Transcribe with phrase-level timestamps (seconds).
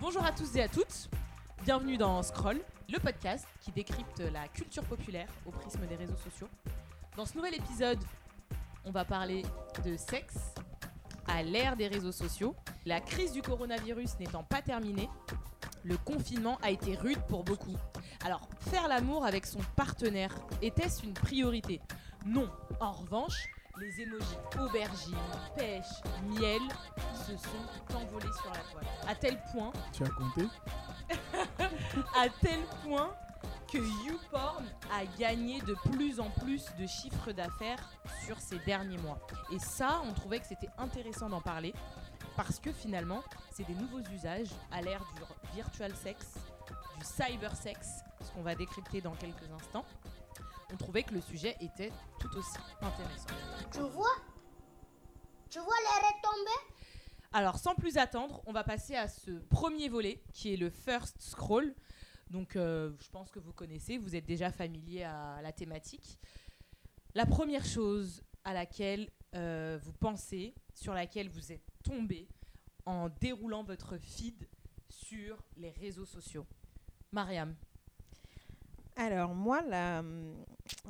[0.00, 1.10] Bonjour à tous et à toutes.
[1.62, 2.58] Bienvenue dans Scroll,
[2.88, 6.48] le podcast qui décrypte la culture populaire au prisme des réseaux sociaux.
[7.18, 7.98] Dans ce nouvel épisode,
[8.86, 9.42] on va parler
[9.84, 10.54] de sexe
[11.26, 12.56] à l'ère des réseaux sociaux.
[12.86, 15.10] La crise du coronavirus n'étant pas terminée,
[15.84, 17.76] le confinement a été rude pour beaucoup.
[18.24, 21.78] Alors, faire l'amour avec son partenaire, était-ce une priorité?
[22.24, 22.50] Non.
[22.80, 23.48] En revanche,
[23.78, 25.14] les émojis aubergines,
[25.56, 25.84] pêche,
[26.26, 26.62] miel
[27.38, 28.84] se sont envolés sur la toile.
[29.08, 30.46] À tel point, Tu as compté
[32.16, 33.10] à tel point
[33.70, 37.78] que YouPorn a gagné de plus en plus de chiffres d'affaires
[38.26, 39.18] sur ces derniers mois.
[39.52, 41.72] Et ça, on trouvait que c'était intéressant d'en parler
[42.36, 46.34] parce que finalement, c'est des nouveaux usages à l'ère du virtual sex,
[46.98, 49.84] du cyber sex, ce qu'on va décrypter dans quelques instants.
[50.72, 53.26] On trouvait que le sujet était tout aussi intéressant.
[53.72, 54.14] Tu vois?
[55.48, 56.69] Tu vois les retombées?
[57.32, 61.20] Alors, sans plus attendre, on va passer à ce premier volet qui est le first
[61.20, 61.74] scroll.
[62.28, 66.18] Donc, euh, je pense que vous connaissez, vous êtes déjà familier à la thématique.
[67.14, 72.28] La première chose à laquelle euh, vous pensez, sur laquelle vous êtes tombé
[72.84, 74.48] en déroulant votre feed
[74.88, 76.46] sur les réseaux sociaux.
[77.12, 77.54] Mariam,
[78.96, 80.44] Alors moi, hum,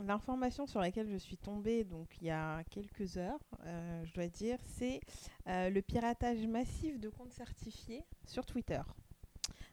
[0.05, 4.29] l'information sur laquelle je suis tombée donc il y a quelques heures, euh, je dois
[4.29, 5.01] dire, c'est
[5.47, 8.81] euh, le piratage massif de comptes certifiés sur Twitter.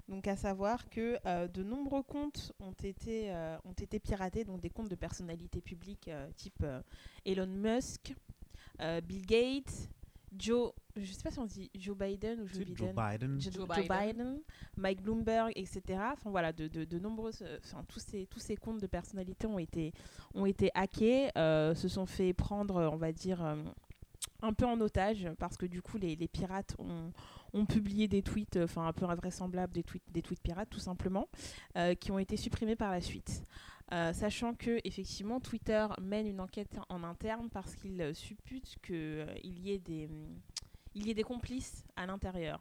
[0.07, 3.33] Donc à savoir que euh, de nombreux comptes ont été,
[3.65, 6.65] ont été piratés, donc des comptes de personnalités publiques type
[7.25, 8.13] Elon Musk,
[9.03, 9.89] Bill Gates,
[10.39, 12.75] Joe, je sais pas si on dit Joe Biden ou Joe Biden.
[12.77, 13.41] Joe Biden.
[13.41, 14.07] Joe, Joe Joe Biden.
[14.07, 14.39] Biden,
[14.77, 15.81] Mike Bloomberg, etc.
[16.13, 19.47] Enfin voilà, de, de, de nombreuses, euh, enfin tous ces tous ces comptes de personnalités
[19.47, 19.93] ont été
[20.33, 23.43] ont été hackés, euh, se sont fait prendre, on va dire.
[23.43, 23.55] euh,
[24.43, 27.11] un peu en otage parce que du coup les, les pirates ont,
[27.53, 31.27] ont publié des tweets enfin un peu invraisemblables des tweets des tweets pirates tout simplement
[31.75, 33.43] euh, qui ont été supprimés par la suite
[33.93, 39.59] Euh, sachant que effectivement Twitter mène une enquête en interne parce qu'il euh, suppute qu'il
[39.59, 40.41] y ait des hum,
[40.93, 42.59] il y ait des complices à l'intérieur.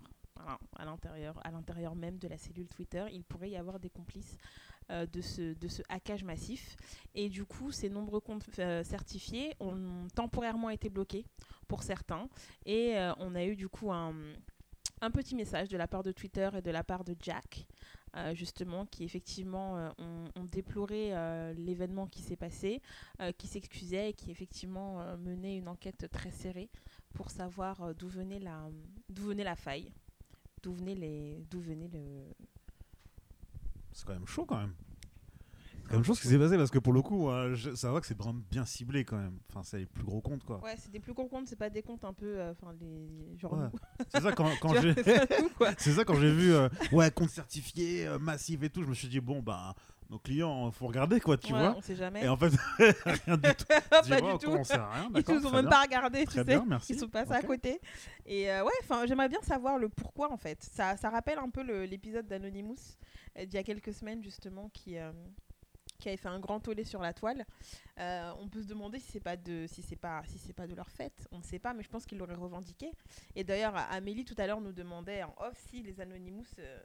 [0.77, 3.07] À l'intérieur à l'intérieur même de la cellule Twitter.
[3.11, 4.37] Il pourrait y avoir des complices
[4.91, 6.77] euh, de ce hackage massif.
[7.15, 11.25] Et du coup ces nombreux comptes euh, certifiés ont temporairement été bloqués
[11.67, 12.29] pour certains.
[12.67, 14.13] Et euh, on a eu du coup un
[15.13, 17.67] petit message de la part de Twitter et de la part de Jack,
[18.17, 22.81] euh, justement, qui effectivement euh, ont, déploré euh, l'événement qui s'est passé,
[23.37, 26.71] qui s'excusait et qui effectivement menait une enquête très serrée
[27.13, 28.71] pour savoir d'où venait la
[29.09, 29.93] d'où venait la faille,
[30.63, 32.25] d'où venait les d'où venait le
[33.93, 34.75] C'est quand même chaud quand même.
[35.91, 38.07] Même ce qui s'est passé parce que pour le coup, euh, je- ça va que
[38.07, 39.39] c'est vraiment bien ciblé quand même.
[39.51, 40.61] Enfin, c'est les plus gros comptes quoi.
[40.63, 43.37] Ouais, c'est des plus gros comptes, c'est pas des comptes un peu euh, enfin les
[43.39, 43.69] genre Ouais.
[43.73, 43.79] nous.
[44.15, 44.93] C'est ça quand, quand Tu j'ai.
[44.93, 45.71] vois, c'est ça, nous, quoi.
[45.79, 48.95] C'est ça quand j'ai vu euh, ouais compte certifié euh, massif et tout, je me
[48.95, 49.75] suis dit bon bah
[50.09, 51.75] nos clients faut regarder quoi tu Ouais, vois.
[51.77, 52.25] on sait jamais.
[52.25, 53.65] Et en fait rien du tout.
[53.91, 54.21] pas du rien,
[55.09, 55.71] Ils d'accord, nous ont très même bien.
[55.71, 56.45] pas regardé, tu Très sais.
[56.45, 56.93] bien, merci.
[56.93, 57.47] Ils sont passés à Ok.
[57.47, 57.81] côté.
[58.25, 60.63] Et euh, ouais, enfin, j'aimerais bien savoir le pourquoi en fait.
[60.63, 62.77] Ça, ça rappelle un peu le- l'épisode d'Anonymous
[63.39, 65.11] euh, d'il y a quelques semaines justement qui euh,
[65.99, 67.45] qui avait fait un grand tollé sur la toile.
[67.99, 70.67] Euh, on peut se demander si c'est pas de si c'est pas si c'est pas
[70.67, 71.27] de leur fait.
[71.33, 72.91] On ne sait pas, mais je pense qu'ils l'auraient revendiqué.
[73.35, 76.79] Et d'ailleurs, Amélie tout à l'heure nous demandait en off si les Anonymous euh,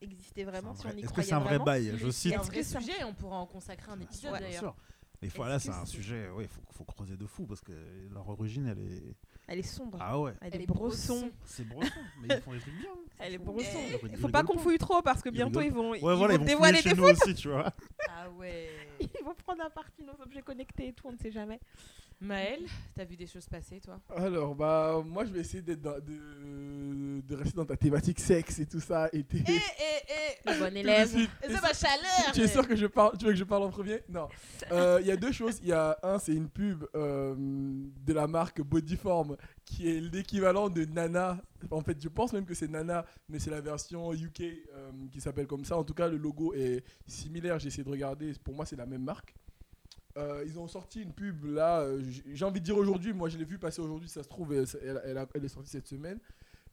[0.00, 2.06] existaient vraiment, C'est un si on vrai- y Est-ce que c'est un vrai bail Je
[2.06, 2.32] c'est cite.
[2.34, 4.48] un Est-ce vrai que ça- sujet et on pourra en consacrer un épisode Ouais, Bien
[4.48, 4.76] d'ailleurs.
[5.22, 7.72] Est-ce voilà, c'est un c'est- sujet, ouais, faut, faut creuser de fou parce que
[8.12, 9.16] leur origine, elle est.
[9.46, 9.98] Elle est sombre.
[10.00, 11.30] Ah ouais, Elle, Elle est brosson.
[11.44, 11.90] c'est brosson,
[12.22, 12.90] mais ils font des trucs bien.
[13.18, 13.78] Elle est brosson.
[14.10, 16.32] Il faut pas qu'on fouille trop parce que bientôt ils vont, Ouais, ils voilà, vont
[16.32, 17.70] ils vont dévoiler fouiller des chez nous aussi, tu vois.
[18.08, 18.70] Ah ouais.
[19.00, 21.58] Ils vont prendre à partie nos objets connectés et tout, on ne sait jamais.
[22.20, 22.60] Maël,
[22.94, 24.00] t'as vu des choses passer toi?
[24.16, 28.58] Alors, bah, moi, je vais essayer d'être dans- de, de rester dans ta thématique sexe
[28.60, 29.08] et tout ça.
[29.12, 30.12] Et t'es- Eh eh
[30.46, 31.08] eh Le bon élève.
[31.08, 31.30] suite.
[31.42, 33.70] C'est ma chaleur Tu es sûr que je parle Tu veux que je parle en
[33.70, 34.00] premier?
[34.08, 34.28] Non.
[34.72, 35.58] Euh, Il y a deux choses.
[35.62, 40.68] Il y a un, c'est une pub euh, de la marque Bodyform qui est l'équivalent
[40.68, 41.38] de Nana.
[41.70, 45.20] En fait, je pense même que c'est Nana, mais c'est la version UK euh, qui
[45.20, 45.76] s'appelle comme ça.
[45.76, 47.58] En tout cas, le logo est similaire.
[47.58, 48.32] J'ai essayé de regarder.
[48.42, 49.34] Pour moi, c'est la même marque.
[50.16, 52.00] Euh, ils ont sorti une pub là, euh,
[52.32, 54.64] j'ai envie de dire aujourd'hui, moi je l'ai vu passer aujourd'hui, ça se trouve, elle,
[54.82, 56.20] elle- elle a- elle est sortie cette semaine,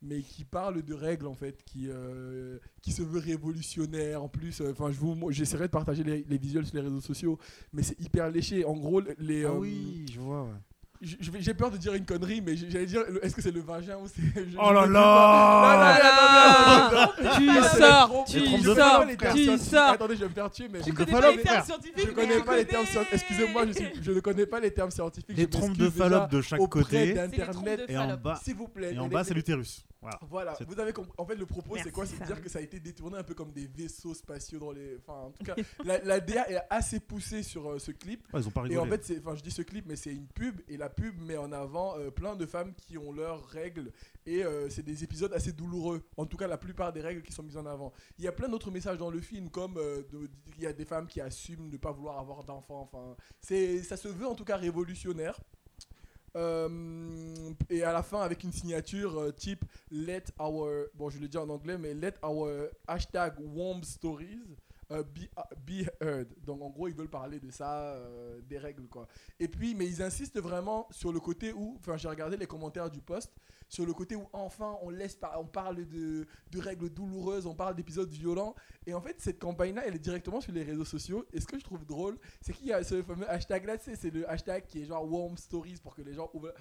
[0.04, 4.62] mais qui parle de règles en fait, qui, euh, qui se veut révolutionnaire en plus.
[4.62, 7.40] Enfin, je vous, j'essaierai de partager les, les visuels sur les réseaux sociaux,
[7.74, 8.64] mais c'est hyper léché.
[8.64, 9.44] En gros, les.
[9.46, 10.50] Ah euh, oui, je vois, ouais.
[11.04, 14.08] J'ai peur de dire une connerie, mais j'allais dire, est-ce que c'est le vagin ou
[14.08, 14.22] c'est.
[14.60, 16.92] Oh je là là pas.
[16.92, 17.38] Non, non, non, non, non, non.
[17.38, 19.90] Tu sors, tu sors, pas les termes tu sors.
[19.90, 21.94] Attendez, je vais me faire tuer, mais je connais pas les termes scientifiques.
[22.06, 23.14] je connais pas les termes scientifiques.
[23.14, 25.36] Excusez-moi, je, suis- je ne connais pas les termes scientifiques.
[25.38, 27.16] Les trompes de fallope de chaque côté.
[27.90, 28.94] Et en bas, S'il vous plaît.
[28.94, 29.84] et en les- bas les- c'est l'utérus.
[30.02, 30.20] Voilà.
[30.30, 31.12] Voilà, C'est- vous avez compris.
[31.18, 32.06] En fait, le propos, c'est quoi?
[32.08, 34.72] C'est de dire que ça a été détourné un peu comme des vaisseaux spatiaux dans
[34.72, 34.98] les.
[34.98, 38.28] Enfin, en tout cas, la, la DA est assez poussée sur euh, ce clip.
[38.34, 38.80] Ouais, ils ont pas Et rigolé.
[38.80, 41.38] en fait, enfin, je dis ce clip, mais c'est une pub et la pub met
[41.38, 43.92] en avant euh, plein de femmes qui ont leurs règles
[44.26, 46.02] et euh, c'est des épisodes assez douloureux.
[46.18, 47.94] En tout cas, la plupart des règles qui sont mises en avant.
[48.18, 50.02] Il y a plein d'autres messages dans le film, comme euh,
[50.58, 52.90] il y a des femmes qui assument ne pas vouloir avoir d'enfants.
[52.92, 55.40] Enfin, c'est, ça se veut en tout cas révolutionnaire.
[56.38, 61.28] Euh, et à la fin avec une signature euh, type let our bon je le
[61.28, 62.50] dis en anglais mais let our
[62.88, 64.40] hashtag warm stories
[64.92, 65.28] euh, be,
[65.66, 66.28] be heard.
[66.46, 69.08] Donc en gros ils veulent parler de ça euh, des règles quoi.
[69.40, 72.90] Et puis mais ils insistent vraiment sur le côté où enfin j'ai regardé les commentaires
[72.90, 73.32] du post
[73.70, 77.76] sur le côté où enfin on laisse on parle de, de règles douloureuses on parle
[77.76, 78.54] d'épisodes violents.
[78.86, 81.26] Et en fait cette campagne là elle est directement sur les réseaux sociaux.
[81.34, 84.12] Et ce que je trouve drôle c'est qu'il y a ce fameux hashtag là c'est
[84.14, 86.54] le hashtag qui est genre warm stories pour que les gens ouvrent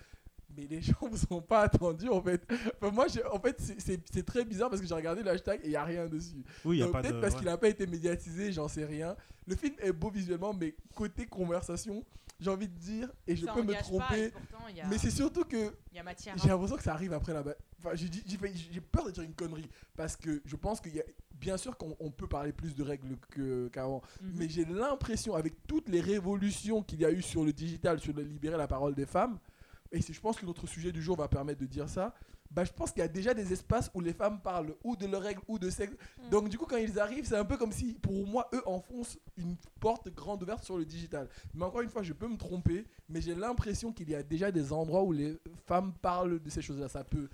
[0.57, 2.43] mais les gens vous ont pas attendu en fait.
[2.81, 5.73] Enfin, moi, en fait, c'est- très bizarre parce que j'ai regardé le hashtag et il
[5.73, 6.45] y a rien dessus.
[6.65, 7.21] Oui, il y a Donc, pas Peut-être de.
[7.21, 7.41] parce ouais.
[7.41, 9.17] qu'il a pas été médiatisé, j'en sais rien.
[9.47, 12.05] Le film est beau visuellement, mais côté conversation,
[12.39, 15.45] j'ai envie de dire, et je Ça peux me tromper, pourtant, a- mais c'est surtout
[15.45, 16.37] que il y a matière.
[16.39, 17.43] j'ai l'impression que ça arrive après la
[17.83, 21.05] Enfin, j'ai peur de dire une connerie parce que je pense qu'il y a.
[21.41, 24.33] Bien sûr qu'on on peut parler plus de règles que- qu'avant, Mhm.
[24.37, 28.13] mais j'ai l'impression, avec toutes les révolutions qu'il y a eu sur le digital, sur
[28.15, 29.39] le libérer la parole des femmes,
[29.93, 32.15] et je pense que notre sujet du jour va permettre de dire ça,
[32.51, 35.07] bah, je pense qu'il y a déjà des espaces où les femmes parlent ou de
[35.07, 35.93] leurs règles ou de sexe.
[35.93, 36.31] Mm.
[36.31, 39.19] Donc du coup, quand ils arrivent, c'est un peu comme si, pour moi, eux enfoncent
[39.37, 41.29] une porte grande ouverte sur le digital.
[41.55, 44.51] Mais encore une fois, je peux me tromper, mais j'ai l'impression qu'il y a déjà
[44.51, 46.89] des endroits où les femmes parlent de ces choses-là.
[46.89, 47.29] Ça peut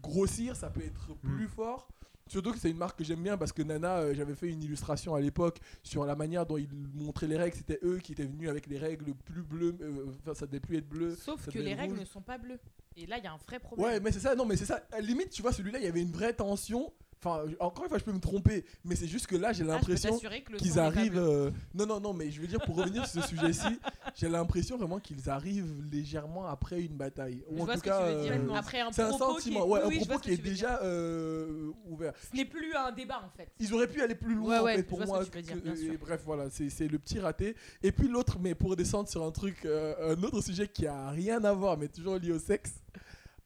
[0.00, 1.88] grossir, ça peut être plus fort.
[2.30, 4.62] Surtout que c'est une marque que j'aime bien parce que Nana, euh, j'avais fait une
[4.62, 7.56] illustration à l'époque sur la manière dont ils montraient les règles.
[7.56, 9.76] C'était eux qui étaient venus avec les règles plus bleues.
[9.80, 11.16] euh, Enfin, ça devait plus être bleu.
[11.16, 12.00] Sauf ça que devait les être règles rouge.
[12.00, 12.60] ne sont pas bleues.
[12.96, 13.84] Et là, il y a un vrai problème.
[13.86, 14.80] Ouais, mais c'est ça, non, mais c'est ça.
[14.92, 16.92] À la limite, tu vois, celui-là, il y avait une vraie tension.
[17.22, 19.74] Enfin, encore une fois, je peux me tromper, mais c'est juste que là, j'ai Ah,
[19.74, 20.18] l'impression
[20.56, 21.18] qu'ils arrivent.
[21.18, 23.66] euh, Non, non, non, mais je veux dire, pour revenir sur ce sujet-ci,
[24.16, 27.44] j'ai l'impression vraiment qu'ils arrivent légèrement après une bataille.
[27.50, 28.32] Ou Je en vois tout ce que cas, tu veux dire.
[28.50, 29.70] euh, Après un c'est un propos sentiment, qui est...
[29.70, 32.14] ouais, oui, un propos qui est déjà euh, ouvert.
[32.30, 33.50] Ce n'est plus un débat, en fait.
[33.60, 35.22] Ils auraient pu aller plus loin Ouais, en fait pour moi.
[35.26, 37.54] que dire, et bref, voilà, c'est le petit raté.
[37.82, 41.44] Et puis l'autre, mais pour descendre sur un truc, un autre sujet qui a rien
[41.44, 42.72] à voir, mais toujours lié au sexe.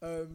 [0.03, 0.25] Euh,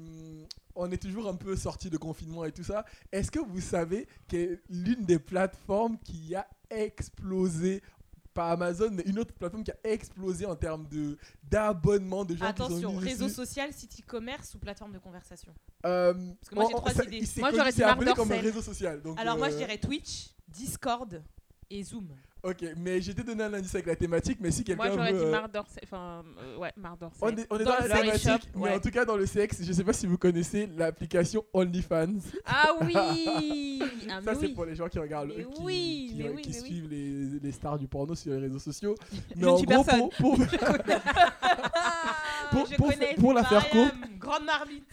[0.75, 2.85] on est toujours un peu sorti de confinement et tout ça.
[3.13, 7.83] Est-ce que vous savez que l'une des plateformes qui a explosé
[8.33, 12.45] pas Amazon, mais une autre plateforme qui a explosé en termes de d'abonnement de gens
[12.45, 13.35] qui Attention, sont mis réseau dessus?
[13.35, 15.53] social, site e-commerce ou plateforme de conversation?
[15.85, 16.15] Euh,
[16.49, 17.25] que moi, j'ai trois ça- idées.
[17.39, 19.03] Moi, j'aurais comme réseau social.
[19.03, 21.21] donc, Alors moi, je euh, dirais Twitch, Discord
[21.71, 22.09] et Zoom.
[22.43, 25.13] Ok, mais j'ai été donné un indice avec la thématique, mais si quelqu'un Moi, j'aurais
[25.13, 25.19] veut...
[25.19, 25.83] dit euh, Marc Dorcel.
[25.85, 27.19] Enfin, euh, ouais, Marc Dorcel.
[27.23, 29.73] On est, on est Dans la thématique, mais en tout cas dans le sexe, je
[29.73, 32.15] sais pas si vous connaissez l'application OnlyFans.
[32.47, 34.55] Ah oui ah, mais Ça, c'est oui.
[34.55, 37.41] pour les gens qui regardent, Mais qui, oui, qui- mais oui, qui mais suivent les,
[37.43, 38.95] les stars du porno sur les réseaux sociaux.
[39.37, 40.01] Mais ne en gros, personne.
[40.01, 40.37] pour, pour,
[42.51, 44.85] Pour- je pour- connais pour la faire Mariam, grande marmite.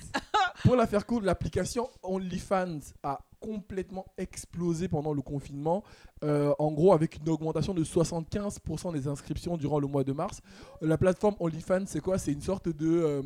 [0.63, 5.83] pour la faire courte, l'application OnlyFans a complètement explosé pendant le confinement.
[6.23, 10.41] Euh, en gros, avec une augmentation de 75% des inscriptions durant le mois de mars.
[10.81, 12.17] La plateforme OnlyFans, c'est quoi?
[12.17, 12.87] C'est une sorte de...
[12.87, 13.21] euh,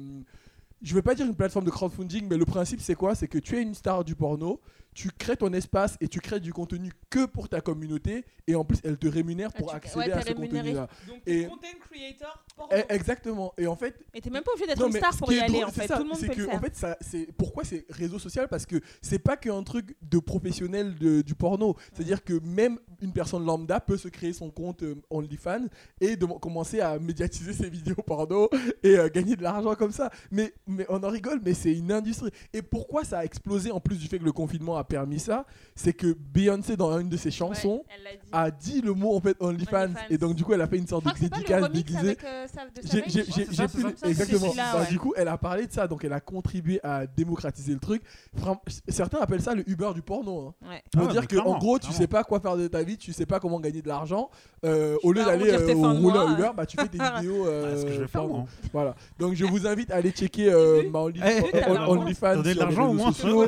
[0.81, 3.13] je vais pas dire une plateforme de crowdfunding, mais le principe c'est quoi?
[3.13, 4.60] C'est que tu es une star du porno,
[4.93, 8.65] tu crées ton espace et tu crées du contenu que pour ta communauté et en
[8.65, 10.88] plus elle te rémunère pour Ah, tu- accéder ouais, à ce contenu-là.
[11.07, 12.75] Donc, Et- content creator porno.
[12.89, 13.53] Eh, Exactement.
[13.57, 15.53] Et en fait, Et t'es même pas obligé d'être une mais star pour y aller,
[15.53, 15.88] drôle, en c'est fait.
[15.88, 16.55] ça, Tout le monde c'est peut que, le faire.
[16.55, 18.48] En fait, ça, c'est pourquoi c'est réseau social?
[18.50, 21.75] Parce que c'est pas qu'un truc de professionnel de- du porno.
[21.93, 25.67] C'est-à-dire que même une personne lambda peut se créer son compte euh, OnlyFans
[26.01, 28.50] et de- commencer à médiatiser ses vidéos porno
[28.83, 30.10] et euh, gagner de l'argent comme ça.
[30.31, 32.31] Mais, mais on en rigole, mais c'est une industrie.
[32.53, 35.45] Et pourquoi ça a explosé en plus du fait que le confinement a permis ça
[35.75, 38.29] C'est que Beyoncé dans une de ses chansons Ouais, dit.
[38.31, 40.88] a dit le mot en fait OnlyFans et donc du coup elle a fait une
[40.88, 42.17] sorte de dédicace déguisée.
[42.23, 42.47] euh,
[42.83, 44.53] J'ai- plus- exactement.
[44.55, 44.88] Bah, ouais.
[44.89, 48.01] Du coup, elle a parlé de ça, donc elle a contribué à démocratiser le truc.
[48.38, 48.57] Fram-
[48.88, 50.39] Certains appellent ça le Uber du porno.
[50.61, 50.67] hein.
[50.69, 50.83] Ouais.
[50.91, 52.83] Pour Ah dire mais que en clairement, gros, tu sais pas quoi faire de ta
[52.83, 54.29] vie, tu sais pas comment gagner de l'argent.
[54.63, 57.45] euh, au lieu d'aller tes euh, rouler Uber, bah tu fais des vidéos.
[57.45, 58.33] C'est ce que je vais faire, porno.
[58.35, 58.45] moi.
[58.73, 58.95] Voilà.
[59.19, 60.51] Donc je vous invite à aller checker
[60.91, 63.11] ma Only- Eh, OnlyFans Donnez de sur les l'argent au réseaux moins.
[63.13, 63.47] sociaux.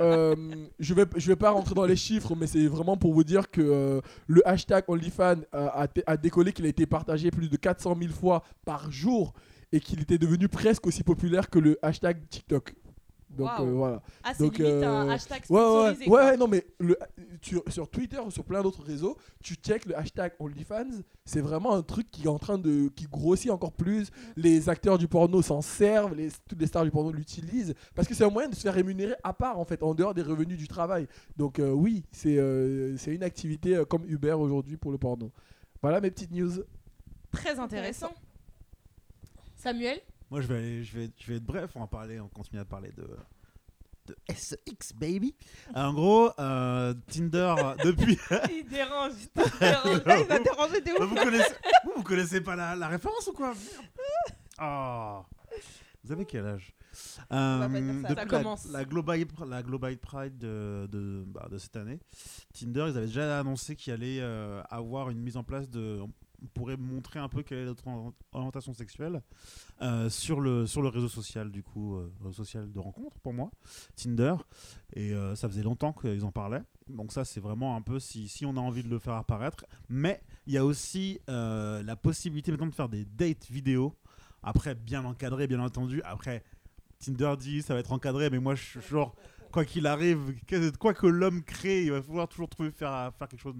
[0.00, 0.36] Euh,
[0.78, 3.60] je vais vais pas rentrer dans les chiffres mais c'est vraiment pour vous dire que
[3.60, 8.42] euh, le hashtag OnlyFans a décollé qu'il a été partagé plus de 400 000 fois
[8.64, 9.32] par jour
[9.72, 12.74] et qu'il était devenu presque aussi populaire que le hashtag TikTok
[13.36, 14.02] Donc euh, voilà.
[14.24, 16.00] Ah, c'est Donc, limite un euh, hashtag Ouais, ouais, sponsorisé.
[16.04, 16.24] ouais, quoi.
[16.26, 16.98] ouais, non, mais le,
[17.40, 21.74] tu- sur Twitter ou sur plein d'autres réseaux, tu check le hashtag OnlyFans, c'est vraiment
[21.74, 22.88] un truc qui est en train de.
[22.88, 24.10] qui grossit encore plus.
[24.36, 28.14] Les acteurs du porno s'en servent, les, toutes les stars du porno l'utilisent, parce que
[28.14, 30.58] c'est un moyen de se faire rémunérer à part, en fait, en dehors des revenus
[30.58, 31.06] du travail.
[31.36, 35.30] Donc, euh, oui, c'est euh, c'est une activité euh, comme Uber aujourd'hui pour le porno.
[35.82, 36.52] Voilà mes petites news.
[37.30, 38.12] Très intéressant.
[39.56, 40.00] Samuel?
[40.30, 41.70] Moi, je vais, aller- je, vais, je vais être bref.
[41.76, 43.06] On va parler, on continue à parler de,
[44.06, 45.34] de SX, baby.
[45.74, 47.54] En gros, euh, Tinder,
[47.84, 48.18] depuis.
[48.50, 50.04] Il dérange, il dérange.
[50.04, 51.02] Là, il va déranger des ouf.
[51.08, 51.54] vous, connaissez,
[51.84, 53.52] vous, vous connaissez pas la, la référence ou quoi?
[54.58, 55.22] Ah.
[56.02, 56.72] Vous avez quel âge?
[58.08, 58.22] Dire ça.
[58.38, 58.42] la-.
[58.72, 62.00] La, Global, la Global Pride de, de, bah, de cette année,
[62.54, 66.00] Tinder, ils avaient déjà annoncé qu'il allait euh, avoir une mise en place de.
[66.54, 69.22] Pourrait montrer un peu quelle est notre ori- orientation sexuelle
[69.80, 73.32] euh, sur, le, sur le réseau social, du coup, euh, réseau social de rencontre pour
[73.32, 73.50] moi,
[73.94, 74.34] Tinder.
[74.92, 76.62] Et euh, ça faisait longtemps qu'ils en parlaient.
[76.88, 79.64] Donc, ça, c'est vraiment un peu si, si on a envie de le faire apparaître.
[79.88, 83.94] Mais il y a aussi la possibilité maintenant de faire des dates vidéo.
[84.42, 86.02] Après, bien encadré, bien entendu.
[86.04, 86.44] Après,
[86.98, 89.16] Tinder dit ça va être encadré, mais moi, je suis genre,
[89.56, 90.34] quoi qu'il arrive,
[90.78, 93.54] quoi que l'homme crée, il va falloir toujours trouver faire, faire quelque chose,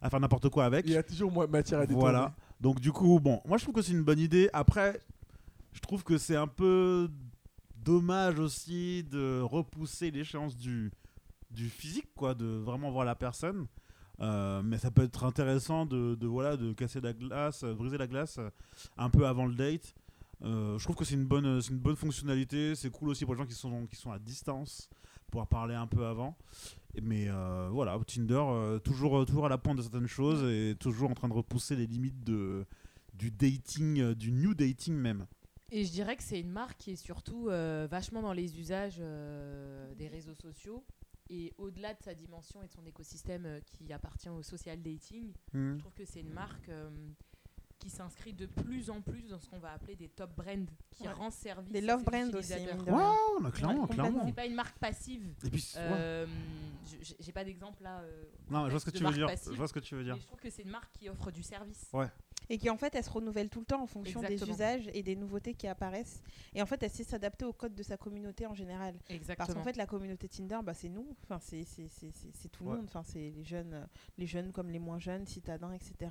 [0.00, 0.86] à faire n'importe quoi avec.
[0.86, 2.02] Il y a toujours moins matière à détourner.
[2.02, 2.36] Voilà.
[2.60, 4.48] Donc du coup, bon, moi je trouve que c'est une bonne idée.
[4.52, 5.00] Après,
[5.72, 7.08] je trouve que c'est un peu
[7.74, 10.92] dommage aussi de repousser l'échéance du,
[11.50, 13.66] du physique, quoi, de vraiment voir la personne.
[14.20, 17.98] Euh, mais ça peut être intéressant de, de, voilà de casser la glace, euh, briser
[17.98, 18.50] la glace euh,
[18.98, 19.94] un peu avant le date.
[20.42, 22.74] Euh, je trouve que c'est une bonne, c'est une bonne fonctionnalité.
[22.76, 24.88] C'est cool aussi pour les gens qui sont, qui sont à distance,
[25.30, 26.36] pouvoir parler un peu avant.
[27.02, 31.10] Mais euh, voilà, Tinder, euh, toujours, toujours à la pointe de certaines choses et toujours
[31.10, 32.66] en train de repousser les limites de,
[33.14, 35.26] du dating, euh, du new dating même.
[35.70, 38.96] Et je dirais que c'est une marque qui est surtout euh, vachement dans les usages
[38.98, 40.84] euh, des réseaux sociaux.
[41.32, 45.32] Et au-delà de sa dimension et de son écosystème euh, qui appartient au social dating,
[45.54, 46.90] je trouve que c'est une marque euh,
[47.80, 51.04] qui s'inscrit de plus en plus dans ce qu'on va appeler des top brands, qui
[51.08, 51.12] Ouais.
[51.12, 52.58] rend service Des love brands aussi, Ouais,
[53.52, 54.22] clairement, Ouais, clairement.
[54.26, 55.22] C'est pas une marque passive.
[55.44, 55.80] Et puis, ouais.
[55.80, 56.26] Euh,
[57.20, 58.00] j'ai pas d'exemple là.
[58.00, 59.26] euh, non, je vois ce que tu veux dire.
[59.26, 60.16] passive, Je vois ce que tu veux dire.
[60.16, 61.88] je trouve que c'est une marque qui offre du service.
[62.48, 64.46] Et qui en fait, elle se renouvelle tout le temps en fonction Exactement.
[64.46, 66.22] des usages et des nouveautés qui apparaissent.
[66.54, 68.94] Et en fait, elle sait s'adapter au code de sa communauté en général.
[69.08, 69.46] Exactement.
[69.46, 72.48] Parce qu'en fait, la communauté Tinder, bah, c'est nous, enfin, c'est c'est- c'est- c'est- c'est
[72.48, 72.76] tout le Ouais.
[72.76, 73.84] monde, enfin, c'est les jeunes, euh,
[74.18, 76.10] les jeunes comme les moins jeunes, citadins, etc.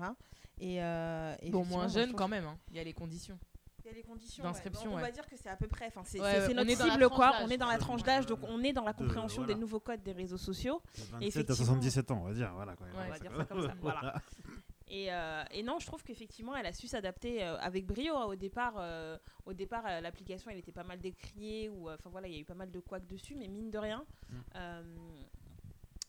[0.59, 2.45] Et, euh, et bon, moins moi, je jeune trouve quand même.
[2.45, 2.57] hein.
[2.69, 3.37] Il y a les conditions.
[3.83, 4.93] Il y a les conditions D'inscription, ouais.
[4.93, 5.01] On ouais.
[5.01, 5.87] va dire que c'est à peu près.
[5.87, 7.31] Enfin, c'est Ouais, notre est dans la cible, tranche quoi.
[7.31, 7.41] d'âge.
[7.45, 9.53] On est dans la tranche d'âge, donc on est dans la De- compréhension voilà.
[9.55, 10.81] des nouveaux codes des réseaux sociaux.
[10.95, 12.51] De 27 à effectivement- 77 ans, on va dire.
[12.53, 12.87] Voilà, quoi.
[12.93, 14.15] On va dire ça comme ça, voilà.
[14.89, 18.15] Et, euh, et non, je trouve qu'effectivement, elle a su s'adapter euh, avec brio.
[18.15, 18.25] hein.
[18.25, 22.33] Au départ, euh, au départ, l'application, elle était pas mal décriée ou, enfin voilà, il
[22.33, 25.07] y a eu pas mal de couacs dessus, mais mine de rien, Mm.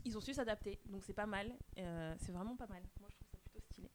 [0.05, 0.79] ils ont su s'adapter.
[0.87, 1.51] Donc c'est pas mal.
[2.19, 2.83] C'est vraiment pas mal.
[3.01, 3.91] Moi, je trouve ça plutôt stylé.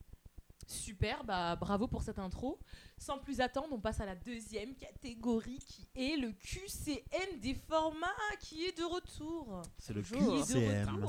[0.68, 2.60] Super, bah bravo pour cette intro.
[2.98, 8.08] Sans plus attendre, on passe à la deuxième catégorie qui est le QCM des formats
[8.40, 9.62] qui est de retour.
[9.78, 10.46] C'est le Bonjour.
[10.46, 11.06] QCM.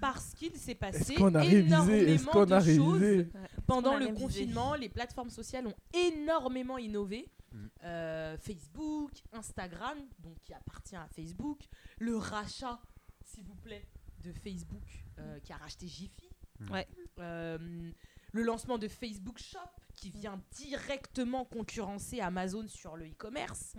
[0.00, 1.62] Parce qu'il s'est passé qu'on a révisé?
[1.62, 3.30] Est-ce énormément qu'on a de choses révisé?
[3.66, 4.74] Pendant le confinement.
[4.74, 7.30] Les plateformes sociales ont énormément innové.
[7.52, 7.66] Mm.
[7.84, 11.60] Euh, Facebook, Instagram, donc qui appartient à Facebook,
[11.98, 12.80] le rachat,
[13.24, 13.86] s'il vous plaît,
[14.18, 16.28] de Facebook euh, qui a racheté Jiffy.
[16.58, 16.70] Mm.
[16.70, 16.88] Ouais.
[17.20, 17.92] Euh,
[18.34, 19.58] le lancement de Facebook Shop
[19.94, 23.74] qui vient directement concurrencer Amazon sur le e-commerce.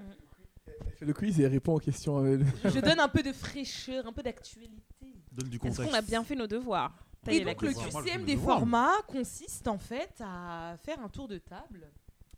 [0.65, 2.23] Elle fait le quiz et elle répond aux questions.
[2.25, 5.13] euh, Je donne un peu de fraîcheur, un peu d'actualité.
[5.31, 6.97] Donne du Est-ce qu'on a bien fait nos devoirs
[7.27, 7.73] Et donc le
[8.05, 11.91] QCM des formats consiste en fait à faire un tour de table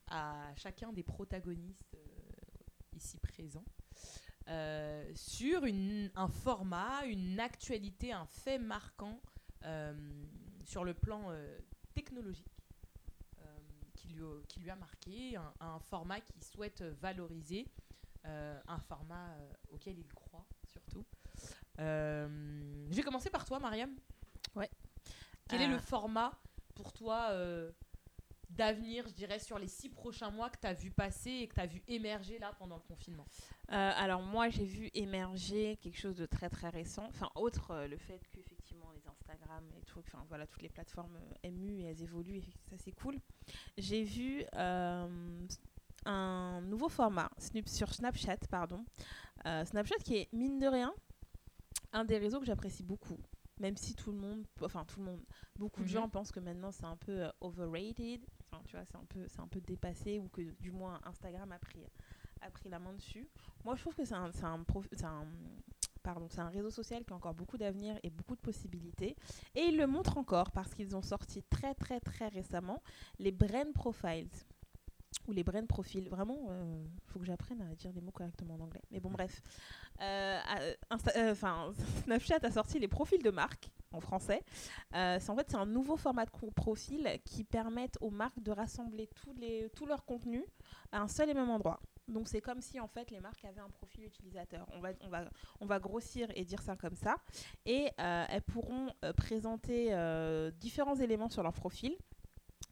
[0.09, 3.65] à chacun des protagonistes euh, ici présents
[4.47, 9.19] euh, sur une- un format, une actualité, un fait marquant
[9.65, 9.93] euh,
[10.65, 11.59] sur le plan euh,
[12.01, 12.53] technologique
[13.39, 13.57] euh,
[13.95, 17.65] qui, lui, a- qui lui a marqué, un, un format qu'il souhaite valoriser,
[18.25, 21.03] euh, un format euh, auquel il croit surtout.
[21.79, 23.95] Je vais commencer par toi, Mariam.
[24.55, 24.69] Ouais.
[25.49, 26.31] Quel est le format
[26.75, 27.19] pour toi
[28.49, 31.55] d'avenir, je dirais, sur les six prochains mois que tu as vu passer et que
[31.55, 33.25] tu as vu émerger là pendant le confinement?
[33.71, 37.87] Euh, alors moi j'ai vu émerger quelque chose de très très récent, enfin autre euh,
[37.87, 38.43] le fait les
[39.29, 42.77] Instagram et tout, enfin voilà toutes les plateformes euh, MU et elles évoluent, et ça
[42.77, 43.19] c'est cool.
[43.77, 45.47] J'ai vu euh,
[46.05, 47.29] un nouveau format
[47.65, 48.85] sur Snapchat, pardon,
[49.45, 50.93] Euh, Snapchat qui est mine de rien
[51.93, 53.17] un des réseaux que j'apprécie beaucoup,
[53.59, 55.23] même si tout le monde, enfin tout le monde,
[55.57, 55.93] beaucoup de Mhm.
[55.93, 59.27] gens pensent que maintenant c'est un peu euh, overrated, enfin tu vois c'est un peu
[59.27, 61.85] c'est un peu dépassé ou que du moins Instagram a pris
[62.41, 63.27] a pris la main dessus.
[63.65, 65.25] Moi, je trouve que c'est un, c'est un, prof- c'est un-
[66.29, 69.15] c'est un réseau social qui a encore beaucoup d'avenir et beaucoup de possibilités.
[69.55, 72.81] Et ils le montrent encore parce qu'ils ont sorti très, très, très récemment
[73.19, 74.29] les Brain Profiles.
[75.27, 76.07] Ou les Brain Profils.
[76.09, 78.83] Vraiment, il faut que j'apprenne à dire les mots correctement en anglais.
[78.91, 79.41] Mais bon, bref.
[80.01, 81.71] Euh, euh, enfin,
[82.03, 84.43] Snapchat a sorti les profils de marque en français.
[84.95, 89.07] Euh, en fait c'est un nouveau format de profil qui permettent aux marques de rassembler
[89.07, 90.45] tous les tout leur contenu
[90.91, 91.79] à un seul et même endroit.
[92.07, 94.65] Donc c'est comme si en fait les marques avaient un profil utilisateur.
[94.73, 97.17] On va on va on va grossir et dire ça comme ça
[97.65, 101.95] et euh, elles pourront euh, présenter euh, différents éléments sur leur profil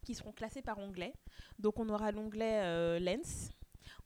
[0.04, 1.12] qui seront classés par onglet.
[1.58, 3.50] Donc on aura l'onglet Lens,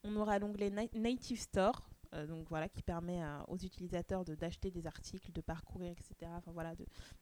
[0.02, 1.90] on aura l'onglet Na- Native Store,
[2.26, 6.30] donc voilà, qui permet aux utilisateurs d'acheter des articles, de parcourir, etc.
[6.34, 6.72] Enfin voilà,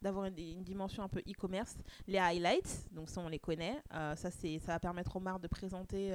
[0.00, 1.76] d'avoir une, une dimension un peu e-commerce.
[2.06, 3.82] Les highlights, donc ça on les connaît.
[3.90, 6.14] Ça ça va permettre aux marques de présenter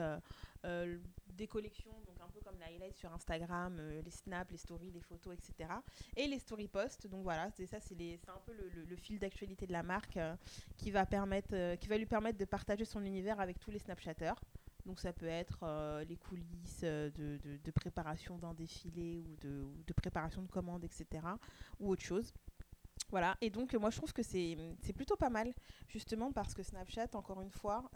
[1.35, 4.91] des collections, donc un peu comme les highlights sur Instagram, euh, les snaps, les stories,
[4.91, 5.69] les photos, etc.
[6.15, 7.07] Et les story posts.
[7.07, 10.35] Donc voilà, c'est ça, c'est, un peu le, fil d'actualité de la marque euh,
[10.77, 13.79] qui va permettre, euh, qui va lui permettre de partager son univers avec tous les
[13.79, 14.39] Snapchatters.
[14.85, 20.41] Donc ça peut être les coulisses de, de- préparation d'un défilé ou de, de préparation
[20.41, 21.25] de commandes, etc.
[21.79, 22.33] Ou autre chose.
[23.09, 24.57] Voilà, et donc moi je trouve que c'est
[24.93, 25.53] plutôt pas mal,
[25.87, 27.89] justement parce que Snapchat, encore une fois,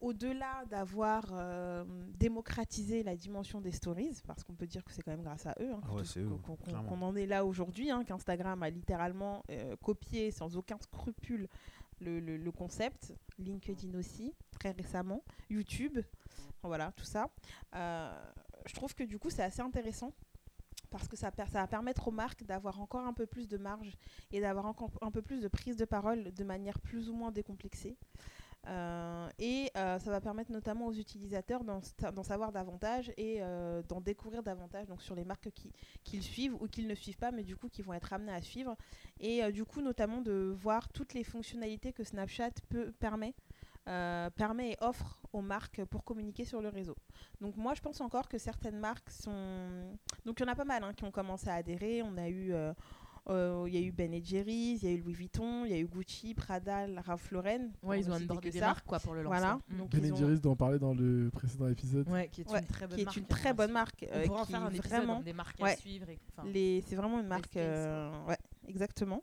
[0.00, 1.84] au-delà d'avoir euh,
[2.18, 5.54] démocratisé la dimension des stories, parce qu'on peut dire que c'est quand même grâce à
[5.60, 6.04] eux hein, Ah ouais,
[6.56, 6.56] qu'on-
[7.02, 11.48] en est là aujourd'hui, hein, qu'Instagram a littéralement euh, copié sans aucun scrupule
[12.00, 15.98] le, le- le concept, LinkedIn aussi, très récemment, YouTube,
[16.62, 17.30] voilà, tout ça.
[17.74, 18.32] Euh,
[18.66, 20.12] je trouve que du coup c'est assez intéressant
[20.90, 23.96] parce que ça, ça va permettre aux marques d'avoir encore un peu plus de marge
[24.30, 27.32] et d'avoir encore un peu plus de prise de parole de manière plus ou moins
[27.32, 27.96] décomplexée.
[28.66, 33.36] Euh, et euh, ça va permettre notamment aux utilisateurs d'en sa- d'en savoir davantage et
[33.40, 37.18] euh, d'en découvrir davantage donc sur les marques qui- qu'ils suivent ou qu'ils ne suivent
[37.18, 38.76] pas, mais du coup qui vont être amenés à suivre.
[39.20, 43.34] Et du coup, notamment de voir toutes les fonctionnalités que Snapchat peut, permet,
[43.84, 46.96] permet et offre aux marques pour communiquer sur le réseau.
[47.40, 49.96] Donc moi, je pense encore que certaines marques sont...
[50.24, 52.02] Donc il y en a pas mal hein, qui ont commencé à adhérer.
[52.02, 52.52] On a eu...
[53.28, 55.74] euh, il y a eu Ben Jerry's, il y a eu Louis Vuitton, il y
[55.74, 57.70] a eu Gucci, Prada, Ralph Lauren.
[57.82, 59.38] Ouais, ils ont citer abordé des marques quoi pour le lancement.
[59.38, 62.08] Voilà, donc Ben ont- Jerry's dont on parlait dans le précédent épisode.
[62.08, 63.16] Ouais, qui est Ouais, une très bonne qui est marque.
[63.16, 64.06] une hein, très bonne marque.
[64.12, 66.08] On euh, pourra en faire un épisode vraiment des marques à suivre.
[66.08, 67.56] et- enfin, les- c'est vraiment une marque.
[67.56, 69.22] euh, ouais, exactement.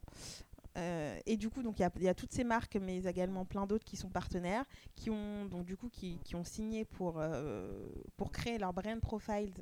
[0.75, 2.97] Euh, et du coup, donc il y a- il y, a toutes ces marques, mais
[3.05, 6.83] également plein d'autres qui sont partenaires, qui ont donc du coup qui, qui ont signé
[6.83, 7.87] pour euh,
[8.17, 9.53] pour créer leur brand profiles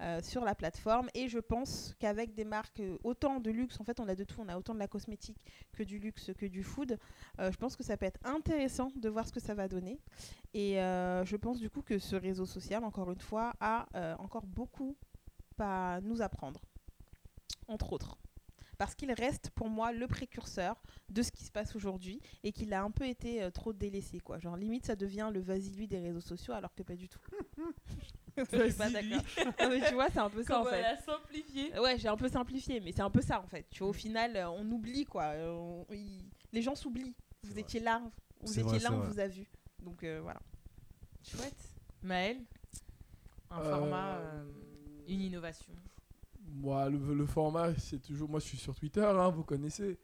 [0.00, 1.08] euh, sur la plateforme.
[1.14, 4.22] Et je pense qu'avec des marques euh, autant de luxe, en fait, on a de
[4.22, 6.98] tout, on a autant de la cosmétique que du luxe, que du food.
[7.40, 9.98] euh, je pense que ça peut être intéressant de voir ce que ça va donner.
[10.54, 13.86] Et je pense du coup que ce réseau social, encore une fois, a
[14.18, 14.96] encore beaucoup
[15.58, 16.60] à nous apprendre,
[17.66, 18.16] entre autres.
[18.78, 20.80] Parce qu'il reste pour moi le précurseur
[21.10, 24.20] de ce qui se passe aujourd'hui et qu'il a un peu été trop délaissé.
[24.20, 24.38] Quoi.
[24.38, 27.20] Genre, limite, ça devient le vas-y-lui des réseaux sociaux alors que pas du tout.
[28.52, 29.22] Je suis pas d'accord.
[29.60, 30.96] Non, mais tu vois, c'est un peu ça en fait.
[31.04, 31.78] simplifié.
[31.78, 33.66] Ouais, j'ai un peu simplifié, mais c'est un peu ça en fait.
[33.70, 35.24] Tu vois, au final, euh, on oublie quoi.
[35.34, 37.14] Euh, on- il- Les gens s'oublient.
[37.44, 37.60] Vous vrai.
[37.60, 38.02] étiez là,
[38.40, 39.08] vous C'est étiez vrai, là, c'est on vrai.
[39.08, 39.46] vous a vu.
[39.82, 40.40] Donc euh, voilà.
[41.22, 41.72] Chouette.
[42.02, 42.38] Maël,
[43.50, 44.44] un Euh, format, euh,
[45.08, 45.72] une innovation.
[46.46, 48.28] Moi, le, le format, c'est toujours.
[48.28, 49.98] Moi, je suis sur Twitter, hein, vous connaissez.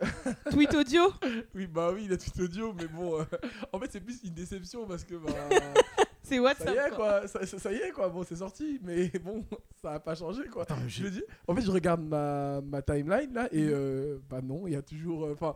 [0.50, 1.12] Tweet audio?
[1.54, 3.20] Oui, bah oui, il a tweet audio, mais bon.
[3.20, 3.24] euh,
[3.72, 5.14] en fait, c'est plus une déception parce que.
[5.14, 5.30] Bah,
[6.58, 7.20] C'est ça y est, quoi.
[7.20, 7.28] quoi.
[7.28, 8.08] Ça, y est, quoi.
[8.08, 9.44] Bon, c'est sorti, mais bon,
[9.82, 10.62] ça a pas changé, quoi.
[10.62, 11.22] Attends, Je dis.
[11.46, 14.82] En fait, je regarde ma, ma timeline là et euh, bah non, il y a
[14.82, 15.24] toujours.
[15.26, 15.54] euh, Enfin,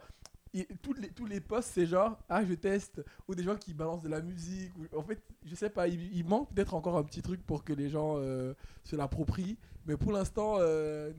[0.81, 4.03] tous les tous les posts c'est genre ah je teste ou des gens qui balancent
[4.03, 4.73] de la musique.
[4.79, 7.63] Ou, en fait, je sais pas, il, il manque peut-être encore un petit truc pour
[7.63, 9.59] que les gens euh, se l'approprient.
[9.87, 11.13] Mais pour l'instant, euh,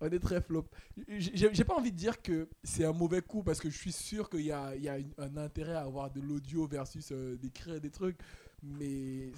[0.00, 0.66] on est très flop.
[1.06, 3.92] J'ai j'ai pas envie de dire que c'est un mauvais coup parce que je suis
[3.92, 7.10] sûr qu'il y a, il y a une- un intérêt à avoir de l'audio versus
[7.12, 8.18] euh, d'écrire des trucs.
[8.66, 9.30] Mais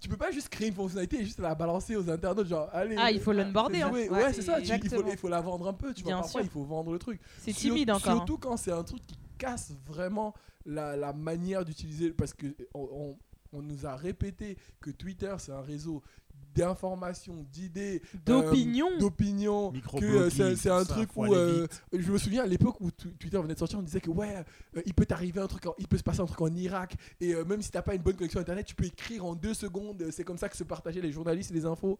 [0.00, 2.96] tu peux pas juste créer une fonctionnalité et juste la balancer aux internautes genre allez
[2.98, 3.82] Ah, il faut l'onboarder.
[3.82, 3.90] hein.
[3.92, 4.60] Ouais, Ouais, c'est ça.
[4.60, 5.92] tu- il, faut, il faut la vendre un peu.
[5.92, 6.48] Tu vois, Bien parfois, sûr.
[6.48, 7.20] il faut vendre le truc.
[7.38, 8.12] C'est timide encore.
[8.12, 8.16] hein.
[8.16, 10.32] Surtout quand c'est un truc qui casse vraiment
[10.64, 12.10] la, la manière d'utiliser.
[12.12, 13.18] Parce que on, on-
[13.52, 16.02] on nous a répété que Twitter, c'est un réseau
[16.54, 18.18] d'information, d'idées, euh,
[18.98, 22.80] d'opinion, que euh, c'est c'est un ça, truc où euh, je me souviens à l'époque
[22.80, 24.44] où Twitter venait de sortir, on disait que ouais,
[24.76, 26.94] euh, il peut t'arriver un truc, en- il peut se passer un truc en Irak
[27.20, 29.54] et euh, même si t'as pas une bonne connexion internet, tu peux écrire en deux
[29.54, 30.04] secondes.
[30.10, 31.98] C'est comme ça que se partageaient les journalistes et les infos.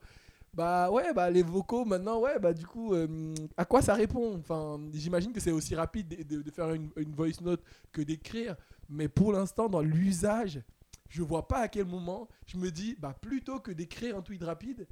[0.53, 4.37] Bah ouais, bah les vocaux maintenant, ouais, bah du coup, euh, à quoi ça répond?
[4.37, 7.61] Enfin, j'imagine que c'est aussi rapide de, de- de faire une, une voice note
[7.93, 8.57] que d'écrire,
[8.89, 10.59] mais pour l'instant, dans l'usage,
[11.11, 14.43] je vois pas à quel moment je me dis, bah, plutôt que d'écrire un tweet
[14.43, 14.87] rapide,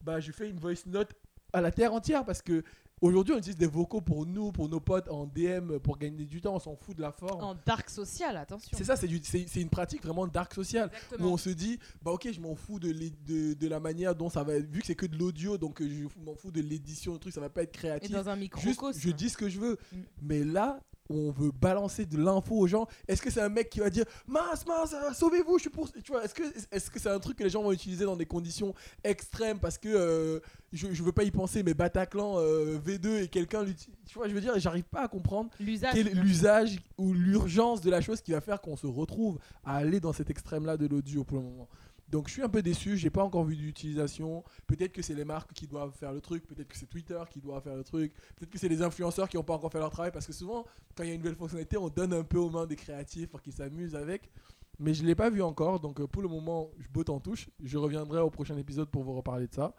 [0.00, 1.12] bah, je fais une voice note
[1.52, 2.62] à la terre entière parce que
[3.00, 6.40] aujourd'hui, on utilise des vocaux pour nous, pour nos potes en DM, pour gagner du
[6.40, 7.42] temps, on s'en fout de la forme.
[7.42, 8.76] En dark social, attention.
[8.78, 12.40] C'est ça, c'est une pratique vraiment dark social où on se dit bah ok je
[12.40, 14.94] m'en fous de, l'é- de, de la manière dont ça va être vu que c'est
[14.94, 17.62] que de l'audio donc euh, je m'en fous de l'édition le truc ça va pas
[17.62, 19.00] être Et créatif dans un juste microcosme.
[19.00, 19.96] je dis ce que je veux Mm.
[20.22, 23.80] mais là on veut balancer de l'info aux gens est-ce que c'est un mec qui
[23.80, 27.18] va dire mince mince euh, sauvez-vous je suis pour tu vois est-ce que c'est un
[27.18, 30.40] truc que les gens vont utiliser dans des conditions extrêmes parce que euh,
[30.72, 34.28] je, je veux pas y penser mais Bataclan euh, V2 et quelqu'un l'utilise tu vois
[34.28, 38.40] je veux dire j'arrive pas à comprendre l'usage ou l'urgence de la chose qui va
[38.40, 41.68] faire qu'on se retrouve à aller dans cet extrême-là de l'audio pour le moment.
[42.12, 44.44] Donc je suis un peu déçu, j'ai pas encore vu d'utilisation.
[44.66, 47.40] Peut-être que c'est les marques qui doivent faire le truc, peut-être que c'est Twitter qui
[47.40, 49.90] doit faire le truc, peut-être que c'est les influenceurs qui n'ont pas encore fait leur
[49.90, 52.36] travail parce que souvent quand il y a une nouvelle fonctionnalité, on donne un peu
[52.38, 54.30] aux mains des créatifs pour qu'ils s'amusent avec.
[54.78, 57.48] Mais je l'ai pas vu encore, donc euh, pour le moment, je botte en touche.
[57.62, 59.74] Je reviendrai au prochain épisode pour vous reparler de ça.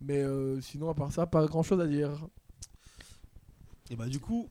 [0.00, 2.10] Mais euh, sinon, à part ça, pas grand-chose à dire.
[3.90, 4.48] Et bah du coup,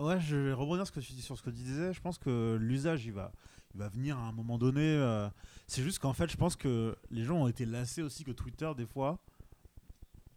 [0.00, 1.92] ouais, je vais rebondir sur ce que tu dis- sur ce que tu disais.
[1.92, 3.32] Je pense que l'usage, il va,
[3.74, 4.82] il va venir à un moment donné.
[4.82, 5.28] euh,
[5.66, 8.70] c'est juste qu'en fait, je pense que les gens ont été lassés aussi que Twitter,
[8.76, 9.18] des fois,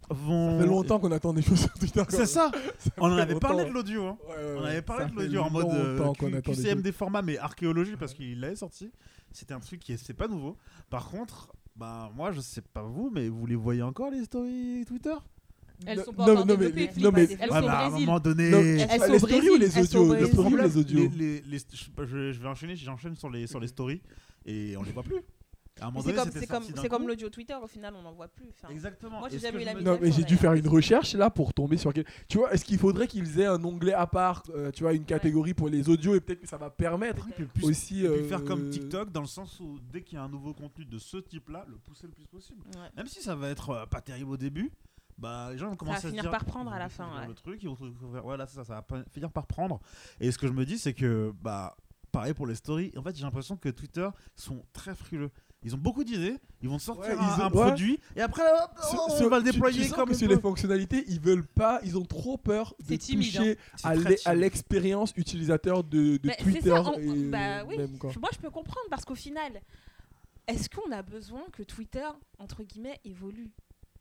[0.10, 0.52] vont.
[0.58, 2.04] Ça fait longtemps qu'on attend des choses sur Twitter.
[2.10, 2.52] C'est ça.
[2.98, 4.06] On en avait parlé de l'audio.
[4.08, 4.18] hein.
[4.28, 7.22] Ouais, ouais, On avait parlé Ça de l'audio en mode euh, Q- QCM des formats,
[7.22, 8.92] mais archéologie, parce qu'il l'avait sorti.
[9.34, 10.56] C'était un truc qui est, c'est pas nouveau.
[10.90, 14.86] Par contre, bah, moi, je sais pas vous, mais vous les voyez encore les stories
[14.88, 15.14] Twitter?
[15.86, 17.86] Elles sont pas non, encore non, mais- non, mais- Elles Ouais, sont au bah, à
[17.88, 18.50] un moment donné.
[18.50, 20.14] Non, Elles sont les au stories Brésil, ou les elles sont audios?
[20.16, 21.10] Les stories ou problème, les audios?
[21.16, 24.02] les- les- je, je- je vais enchaîner, j'enchaîne sur les, sur les stories
[24.48, 25.22] et on les voit plus.
[26.32, 28.48] C'est comme, comme, comme l'audio Twitter, au final, on n'en voit plus.
[28.50, 29.20] Enfin, Exactement.
[29.20, 31.30] Moi, j'ai Et jamais eu la me- Non, mais j'ai dû faire une recherche là
[31.30, 31.94] pour tomber sur.
[31.94, 34.94] quel- Tu vois, est-ce qu'il faudrait qu'ils aient un onglet à part, euh, tu vois,
[34.94, 37.28] une catégorie pour les audios et peut-être que ça va permettre
[37.62, 38.00] aussi.
[38.06, 40.30] et puis euh, faire comme TikTok dans le sens où dès qu'il y a un
[40.30, 42.64] nouveau contenu de ce type-là, le pousser le plus possible.
[42.76, 42.90] ouais.
[42.96, 44.72] Même si ça va être euh, pas terrible au début,
[45.20, 47.28] bah les gens vont commencer à se finir dire- par prendre à la fin, ouais.
[47.28, 49.80] Le truc, ils vont découvrir- voilà, c'est ça, ça va pas- finir par prendre.
[50.20, 51.76] Et ce que je me dis, c'est que bah
[52.18, 52.92] pareil pour les stories.
[52.98, 55.30] En fait, j'ai l'impression que Twitter sont très frileux.
[55.64, 57.68] Ils ont beaucoup d'idées, ils vont sortir Ouais, un, ils ont- un ouais.
[57.68, 58.44] produit et après
[58.90, 61.80] sur- on sur- va le déployer tu comme que sur les fonctionnalités, ils veulent pas,
[61.84, 66.70] ils ont trop peur de timide, toucher C'est à l'expérience utilisateur de, Bah, Twitter.
[66.70, 67.78] ça, on- et bah oui.
[67.78, 68.12] même, quoi.
[68.20, 69.62] Moi, je peux comprendre parce qu'au final,
[70.48, 72.08] est-ce qu'on a besoin que Twitter,
[72.40, 73.52] entre guillemets, évolue?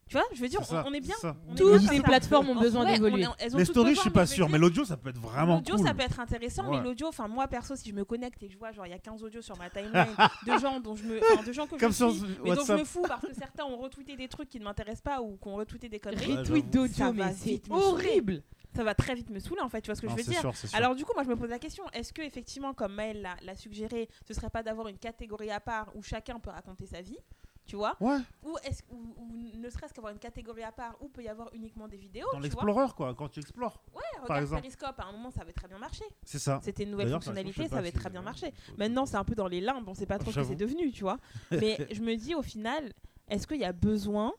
[0.08, 1.16] Tu vois, je veux dire, ça, on, est bien.
[1.24, 3.26] on est Toutes bien les plateformes ont besoin ouais, d'évoluer.
[3.26, 5.74] on Les stories, je suis mais pas sûr, mais l'audio, ça peut être vraiment L'audio,
[5.76, 5.84] cool.
[5.84, 6.76] ça peut être intéressant, Ouais.
[6.78, 8.90] mais l'audio, enfin moi perso, si je me connecte et que je vois genre il
[8.90, 9.92] y a 15 audios sur ma timeline
[10.46, 12.84] de gens dont je me, de gens que Comme je suis, mais dont je me
[12.84, 15.56] fous parce que certains ont retweeté des trucs qui ne m'intéressent pas ou qui ont
[15.56, 18.42] retweeté des conneries, Retweet d'audio, mais c'est horrible.
[18.76, 20.30] ça va très vite me saouler en fait, tu vois ce que Non, je veux
[20.30, 20.76] dire sûr, c'est sûr.
[20.78, 23.36] alors du coup, moi je me pose la question, est-ce que effectivement, comme Maël l'a-
[23.42, 27.00] l'a suggéré, ce serait pas d'avoir une catégorie à part où chacun peut raconter sa
[27.02, 27.18] vie,
[27.66, 31.08] tu vois Ouais, ou, est-ce, ou, ou ne serait-ce qu'avoir une catégorie à part où
[31.08, 33.82] peut y avoir uniquement des vidéos, dans l'Explorer, quoi, quand tu explores.
[33.94, 34.62] Ouais, par regarde exemple.
[34.62, 36.04] Periscope, à un moment ça avait très bien marché.
[36.24, 36.60] C'est ça.
[36.62, 38.52] C'était une nouvelle par exemple, fonctionnalité, ça avait si- très bien marché.
[38.78, 40.92] Maintenant, c'est un peu dans les limbes, on sait pas trop ce que c'est devenu,
[40.92, 41.18] tu vois.
[41.50, 42.92] Mais je me dis au final,
[43.28, 44.32] est-ce qu'il y a besoin,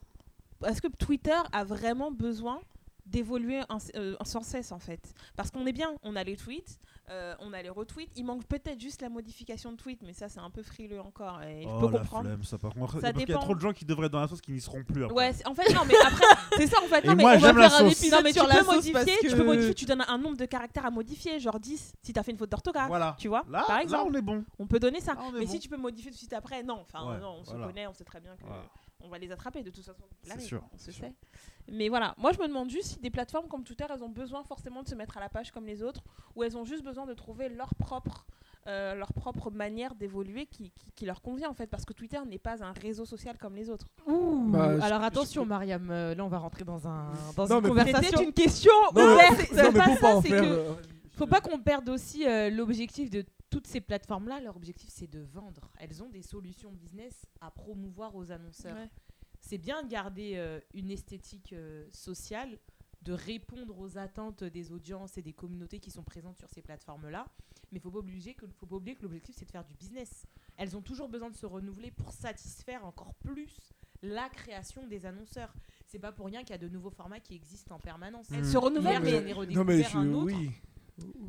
[0.66, 2.60] est-ce que Twitter a vraiment besoin
[3.06, 3.62] d'évoluer
[3.96, 5.14] euh, sans cesse en fait?
[5.36, 6.78] Parce qu'on est bien, on a les tweets,
[7.10, 10.28] euh, on a les retweets, il manque peut-être juste la modification de tweet, mais ça
[10.28, 12.24] c'est un peu frileux encore et je Oh, peux la comprendre.
[12.26, 12.94] flemme, ça par contre.
[13.00, 14.52] Ça Parce qu'il y a trop de gens qui devraient être dans la sauce qui
[14.52, 15.14] n'y seront plus après.
[15.14, 16.24] Ouais, en fait non, mais après
[16.56, 17.04] c'est ça en fait.
[17.04, 18.64] Et non, mais moi, on va faire un épisode non, mais sur tu la peux
[18.64, 21.58] sauce modifier, parce tu peux modifier, tu donnes un nombre de caractères à modifier, genre
[21.58, 22.88] 10 si t'as fait une faute d'orthographe.
[22.88, 23.16] Voilà.
[23.18, 24.10] Tu vois, Là, par là, exemple.
[24.12, 24.44] on est bon.
[24.58, 25.14] On peut donner ça.
[25.14, 25.50] Là, mais bon.
[25.50, 26.78] si tu peux modifier tout de suite après, non.
[26.82, 27.60] Enfin, Ouais, non, on voilà.
[27.62, 28.62] se connaît, on sait très bien que Voilà.
[29.04, 30.02] On va les attraper de toute façon.
[30.22, 31.04] C'est L'arrivée, sûr, on se sûr.
[31.04, 31.12] sait.
[31.70, 34.42] Mais voilà, moi je me demande juste si des plateformes comme Twitter, elles ont besoin
[34.42, 36.02] forcément de se mettre à la page comme les autres,
[36.34, 38.26] ou elles ont juste besoin de trouver leur propre,
[38.66, 42.18] euh, leur propre manière d'évoluer qui, qui, qui leur convient en fait, parce que Twitter
[42.26, 43.86] n'est pas un réseau social comme les autres.
[44.06, 44.46] Ouh.
[44.50, 47.68] Bah, Alors je- attention, Mariam, euh, là on va rentrer dans, un, dans Non, une
[47.68, 48.02] conversation.
[48.10, 49.40] C'était une question Non, mais- ouverte.
[49.52, 50.72] c'est- pas ça, c'est que- euh,
[51.12, 54.40] Faut pas qu'on perde aussi euh, l'objectif de toutes ces plateformes-là.
[54.40, 55.70] Leur objectif, c'est de vendre.
[55.78, 58.76] Elles ont des solutions business à promouvoir aux annonceurs.
[58.76, 58.90] Ouais.
[59.40, 62.58] C'est bien de garder euh, une esthétique euh, sociale,
[63.02, 67.26] de répondre aux attentes des audiences et des communautés qui sont présentes sur ces plateformes-là.
[67.70, 69.74] Mais il faut pas obliger que, faut pas oublier que l'objectif, c'est de faire du
[69.74, 70.26] business.
[70.56, 75.54] Elles ont toujours besoin de se renouveler pour satisfaire encore plus la création des annonceurs.
[75.86, 78.26] C'est pas pour rien qu'il y a de nouveaux formats qui existent en permanence.
[78.32, 78.52] Elles Mm.
[78.52, 80.26] se renouvellent, mais mais redécouvert je- un autre.
[80.34, 80.50] oui.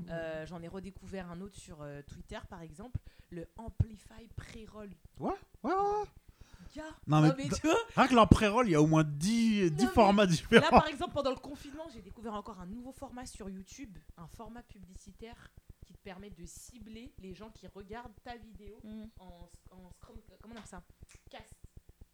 [0.10, 4.89] Euh, J'en ai redécouvert un autre sur euh, Twitter, par exemple, le Amplify Pre-Roll.
[5.19, 5.32] Ouais,
[5.63, 6.05] ouais, ouais.
[6.75, 9.71] Gars, Non, mais- tu vois, Rien que leur pré-roll, il y a au moins 10,
[9.71, 10.69] 10 mais- formats là, différents.
[10.69, 14.62] par exemple, pendant le confinement, j'ai découvert encore un nouveau format sur YouTube, un format
[14.63, 15.51] publicitaire
[15.86, 19.03] qui permet de cibler les gens qui regardent ta vidéo Mm.
[19.19, 20.84] en, en scrum- comment on appelle ça?
[21.32, 21.55] Cast.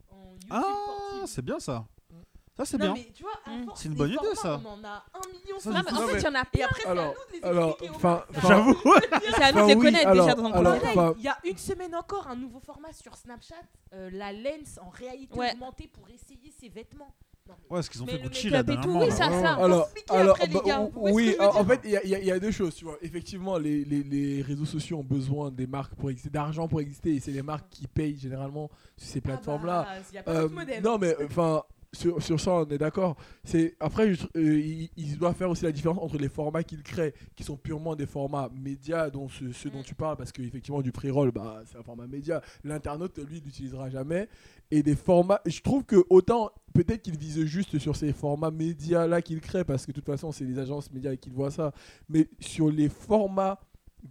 [0.09, 1.85] En YouTube Ah, c'est bien ça.
[2.09, 2.15] Mm.
[2.57, 2.93] Ça, c'est bien.
[2.93, 3.65] mais tu vois, à Mm.
[3.75, 4.61] C'est une bonne idée, formats, ça.
[4.65, 6.41] On en a un million Ça, Non, mais en fait, mais- il y en a
[6.41, 6.65] Et plein.
[6.65, 8.37] après, c'est à Alors- nous de les alors, expliquer aux enfin, gens.
[8.37, 8.75] enfin, J'avoue.
[9.35, 11.37] C'est à nous de les oui, connaître alors- déjà dans un alors, Il y a
[11.43, 13.55] une semaine encore un nouveau format sur Snapchat,
[13.93, 15.51] euh, la lens en réalité Ouais.
[15.53, 17.13] augmentée pour essayer ses vêtements.
[17.47, 19.01] Non, mais- Ouais, ce qu'ils ont Mais fait Gucci là et dernièrement.
[19.01, 19.53] oui, ça, ça.
[19.53, 20.89] alors, alors après, les bah, gars.
[20.95, 22.97] oui, veux en, fait, il y, a- y y deux choses, tu vois.
[23.03, 27.13] Effectivement, les, les, les réseaux sociaux ont besoin des marques pour exister, d'argent pour exister,
[27.15, 29.85] et c'est les marques qui payent généralement sur ces plateformes-là.
[29.87, 30.49] Ah bah, y a pas Euh,
[30.81, 31.61] non, mais enfin,
[31.95, 33.15] sur, sur ça, on est d'accord.
[33.43, 36.83] C'est après, je euh, il, il doit faire aussi la différence entre les formats qu'il
[36.83, 39.83] crée, qui sont purement des formats médias, dont ce, ce dont Mm.
[39.83, 42.41] tu parles, parce qu'effectivement, du pré-roll, bah, c'est un format média.
[42.63, 44.27] L'internaute, lui, il l'utilisera jamais.
[44.71, 49.07] Et des formats, je trouve que autant peut-être qu'il vise juste sur ces formats médias
[49.07, 51.71] là qu'il crée, parce que de toute façon, c'est les agences médias qui voient ça.
[52.09, 53.59] Mais sur les formats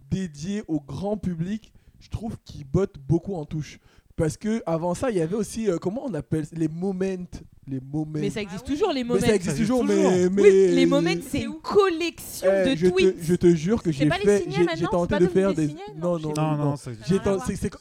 [0.09, 3.79] dédiés au grand public, je trouve qu'il botte beaucoup en touche.
[4.15, 7.25] Parce que avant ça, il y avait aussi, euh, comment on appelle les moments
[7.67, 8.05] Les moments.
[8.13, 8.73] Mais ça existe Ah oui.
[8.75, 9.19] toujours les Mais moments.
[9.21, 10.11] ça existe Ça existe toujours, toujours.
[10.11, 10.29] mais.
[10.29, 10.41] mais...
[10.43, 13.19] Oui, les moments, c'est une collection Eh, de je, tweets.
[13.19, 14.45] te, je te jure que j'ai fait.
[14.75, 16.91] J'ai tenté pas de faire des Non, Non, non, c'est-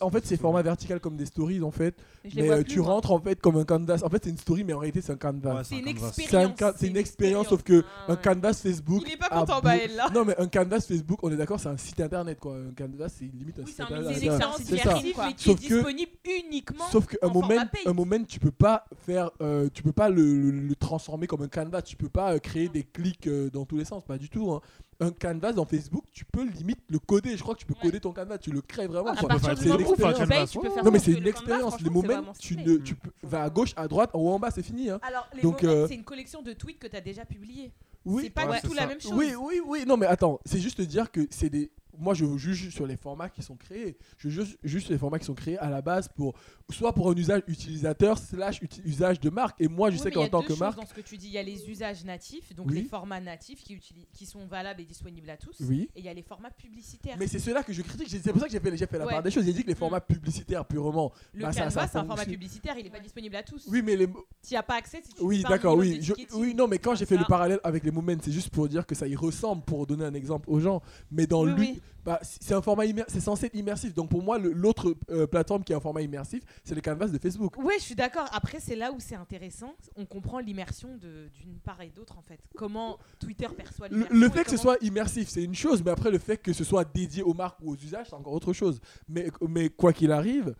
[0.00, 1.94] en fait, c'est format vertical comme des stories en fait.
[2.24, 2.94] Je Mais euh, plus, tu moi.
[2.94, 4.00] rentres en fait comme un canvas.
[4.02, 5.54] En fait, c'est une story, mais en réalité, c'est un canvas.
[5.56, 6.52] Ouais, C'est une expérience.
[6.78, 8.20] C'est une expérience, sauf que Ah, un ouais.
[8.22, 9.02] canvas Facebook.
[9.06, 10.08] Il est pas content, Baël, là.
[10.14, 12.56] Non, mais un canvas Facebook, on est d'accord, c'est un site internet quoi.
[12.56, 14.16] Un canvas, c'est limite un Oui, site c'est un internet.
[14.18, 16.12] c'est une expérience immersive, mais qui Sauf est que- disponible
[16.46, 16.84] uniquement.
[16.90, 19.30] Sauf qu'un en moment, tu peux pas faire,
[19.74, 21.82] tu peux pas le, le- le transformer comme un canvas.
[21.82, 24.50] Tu peux pas euh, créer des clics euh, dans tous les sens, pas du tout.
[24.52, 24.60] hein.
[25.00, 27.36] Un canvas dans Facebook, tu peux limite le coder.
[27.36, 28.38] Je crois que tu peux coder ton canvas.
[28.38, 29.12] Tu le crées vraiment.
[29.14, 29.28] Quoi.
[29.28, 30.20] des moment où expériences.
[30.20, 31.78] tu payes, peux faire Non mais c'est une le expérience.
[31.80, 34.38] Les c'est moments, tu ne, tu peux, va à gauche, à droite, en haut, en
[34.38, 34.88] bas, c'est fini.
[34.90, 35.00] Hein.
[35.02, 37.72] Alors, les Donc, moments, euh, c'est une collection de tweets que tu as déjà publiés.
[38.04, 38.22] Oui.
[38.24, 39.12] C'est pas Ouais, du tout c'est la même chose.
[39.14, 39.84] Oui, oui, oui.
[39.86, 41.70] Non mais attends, c'est juste dire que c'est des.
[41.98, 43.96] Moi, je juge sur les formats qui sont créés.
[44.18, 46.34] Je juge juste sur les formats qui sont créés à la base pour
[46.70, 49.60] soit pour un usage utilisateur slash uti- usage de marque.
[49.60, 51.32] Et moi, je Oui, sais qu'en tant que marque, dans ce que tu dis, il
[51.32, 52.76] y a les usages natifs, donc Oui.
[52.76, 53.78] les formats natifs qui,
[54.12, 55.88] qui sont valables et disponibles à tous, oui.
[55.94, 57.16] et il y a les formats publicitaires.
[57.18, 58.08] Mais c'est cela que je critique.
[58.08, 59.12] C'est pour ça que j'ai fait, fait la Ouais.
[59.12, 59.44] part des choses.
[59.44, 59.78] J'ai dit que les Mm.
[59.78, 61.12] formats publicitaires purement.
[61.32, 63.66] le bah, Canva, c'est un format publicitaire, il n'est pas disponible à tous.
[63.68, 64.06] Oui, mais les.
[64.06, 64.14] Tu
[64.52, 65.98] n'y as pas accès si tu Oui, d'accord, oui.
[66.02, 68.68] Je- oui, non, mais quand j'ai fait le parallèle avec les moments, c'est juste pour
[68.68, 70.80] dire que ça y ressemble, pour donner un exemple aux gens.
[71.10, 71.80] Mais dans lui.
[72.04, 73.94] Bah, c'est un format c'est censé être immersif.
[73.94, 77.18] Donc pour moi, l'autre euh, plateforme qui a un format immersif, c'est le canvas de
[77.18, 77.56] Facebook.
[77.58, 78.26] Ouais, je suis d'accord.
[78.32, 79.74] Après, c'est là où c'est intéressant.
[79.96, 82.40] On comprend l'immersion d'une part et d'autre, en fait.
[82.56, 84.18] Comment Twitter perçoit Le, l'immersion.
[84.20, 86.64] le fait que ce soit immersif, c'est une chose, mais après le fait que ce
[86.64, 88.80] soit dédié aux marques ou aux usages, c'est encore autre chose.
[89.08, 90.54] Mais, mais quoi qu'il arrive,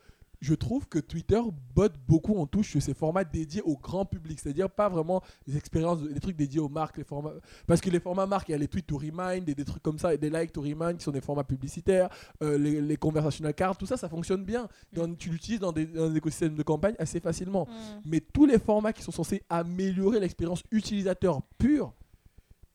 [0.45, 1.41] je trouve que Twitter
[1.75, 5.57] botte beaucoup en touche sur ces formats dédiés au grand public, c'est-à-dire pas vraiment des
[5.57, 7.33] expériences, des trucs dédiés aux marques, les formats,
[7.67, 9.99] parce que les formats marques, il y a les tweets to remind, des trucs comme
[9.99, 12.11] ça, et des likes to remind qui sont des formats publicitaires,
[12.43, 14.69] euh, les, les conversational cards, tout ça, ça fonctionne bien.
[14.93, 17.67] Dans- tu l'utilises dans des, dans des écosystèmes de campagne assez facilement.
[17.67, 18.01] Mm.
[18.05, 21.95] Mais tous les formats qui sont censés améliorer l'expérience utilisateur pure,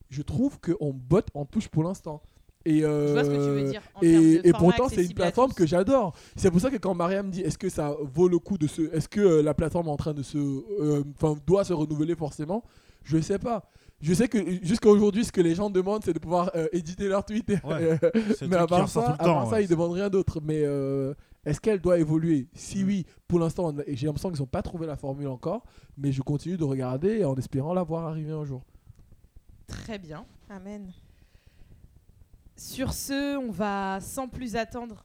[0.08, 2.20] je trouve qu'on botte en touche pour l'instant.
[2.66, 3.82] Et, Je vois ce que tu euh, veux dire.
[3.94, 6.14] en termes de et, pourtant, c'est une à plateforme que j'adore.
[6.36, 8.82] C'est pour ça que quand Mariam dit est-ce que ça vaut le coup de se.
[8.94, 10.36] Est-ce que euh, la plateforme est en train de se.
[10.38, 12.62] euh, Enfin, doit se renouveler forcément?
[13.02, 13.70] Je ne sais pas.
[14.02, 17.06] Je sais que jusqu'à aujourd'hui, ce que les gens demandent, c'est de pouvoir euh, éditer
[17.08, 17.50] leur tweet.
[17.64, 17.98] Ouais,
[18.48, 19.62] mais à part ça, à temps, ça ouais.
[19.62, 20.40] ils ne demandent rien d'autre.
[20.42, 21.12] Mais euh,
[21.44, 22.48] est-ce qu'elle doit évoluer?
[22.54, 22.86] Si Mm.
[22.86, 25.64] oui, pour l'instant, j'ai l'impression qu'ils n'ont pas trouvé la formule encore.
[25.98, 28.62] Mais je continue de regarder en espérant la voir arriver un jour.
[29.66, 30.24] Très bien.
[30.48, 30.90] Amen.
[32.62, 35.02] Sur ce, on va sans plus attendre.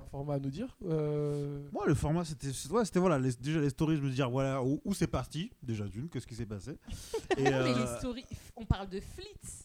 [0.00, 3.58] Un format à nous dire euh, Moi, le format, c'était ouais, c'était voilà, les- déjà
[3.60, 6.46] les stories, je me dire voilà où, où c'est parti, déjà d'une, qu'est-ce qui s'est
[6.46, 6.78] passé.
[7.36, 8.24] Et, Mais euh, les stories,
[8.56, 9.64] on parle de flits.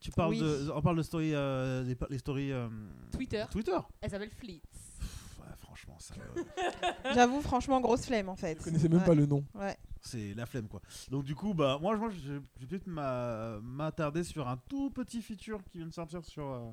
[0.00, 0.40] tu parles Oui.
[0.40, 2.68] de, on parle de story, euh, des pa- les stories euh,
[3.12, 3.76] Twitter, Twitter.
[4.00, 4.62] elle s'appelle flits.
[5.98, 8.56] Ça, euh, J'avoue, franchement, grosse flemme en fait.
[8.58, 9.04] Je connaissais même Ouais.
[9.06, 9.44] pas le nom.
[9.54, 9.76] Ouais.
[10.00, 10.80] c'est la flemme quoi.
[11.10, 15.20] Donc du coup, bah moi, je je vais peut-être m'a- m'attarder sur un tout petit
[15.22, 16.70] feature qui vient de sortir sur euh,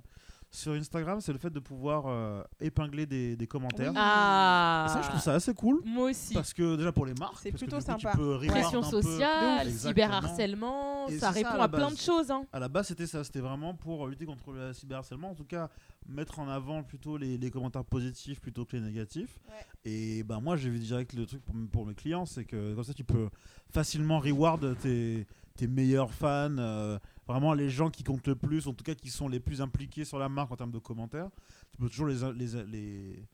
[0.51, 3.91] sur Instagram, c'est le fait de pouvoir euh, épingler des, des commentaires.
[3.91, 3.97] Oui.
[3.99, 5.81] Ah Et ça, je trouve ça assez cool.
[5.85, 6.33] Moi aussi.
[6.33, 8.11] Parce que déjà pour les marques, C'est plutôt coup, sympa.
[8.11, 12.31] Tu peux reward Pression sociale, cyberharcèlement, Et ça répond à plein de choses.
[12.31, 12.45] Hein.
[12.53, 15.69] À la base, c'était ça, c'était vraiment pour lutter contre le cyberharcèlement, en tout cas
[16.07, 19.39] mettre en avant plutôt les, les commentaires positifs plutôt que les négatifs.
[19.49, 19.91] Ouais.
[19.91, 22.83] Et ben moi, j'ai vu direct le truc pour, pour mes clients, c'est que comme
[22.83, 23.29] ça, tu peux
[23.71, 28.73] facilement reward tes, tes meilleurs fans, euh, vraiment les gens qui comptent le plus, en
[28.73, 31.29] tout cas qui sont les plus impliqués sur la marque en termes de commentaires.
[31.71, 33.27] Tu peux toujours les, les, les,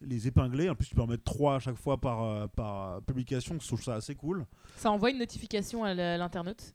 [0.00, 0.68] les épingler.
[0.70, 3.66] En plus, tu peux en mettre trois à chaque fois par, euh, par publication, je
[3.66, 4.46] trouve ça assez cool.
[4.76, 6.74] Ça envoie une notification à l'internaute.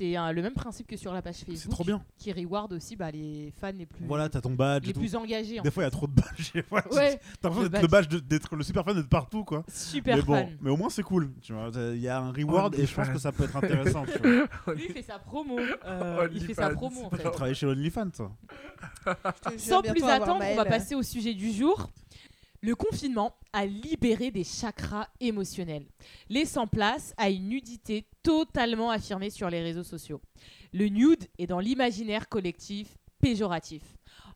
[0.00, 1.72] C'est le même principe que sur la page C'est Facebook.
[1.74, 2.02] trop bien.
[2.16, 4.86] Qui reward aussi bah, les fans les plus, Voilà, t'as ton badge.
[4.86, 5.60] les plus engagés.
[5.60, 6.52] en Des fois, il y a trop de badges.
[6.70, 9.62] Ouais, T'as l'impression le d'être le badge de- d'être le super fan d'être partout, quoi.
[9.68, 10.56] super mais bon, fan.
[10.62, 11.30] mais au moins c'est cool.
[11.42, 13.56] Tu vois, il y a un reward Oh, et je pense que ça peut être
[13.56, 14.04] intéressant.
[14.06, 14.74] tu vois.
[14.74, 15.58] Lui, il fait sa promo.
[15.84, 17.22] euh, il fait sa promo en Tu fait.
[17.24, 18.32] vas travailler chez OnlyFans, toi.
[19.58, 21.90] Sans plus attendre, on va passer au sujet du jour.
[22.62, 25.86] Le confinement a libéré des chakras émotionnels,
[26.28, 30.20] laissant place à une nudité totalement affirmée sur les réseaux sociaux.
[30.74, 33.82] Le nude est dans l'imaginaire collectif péjoratif.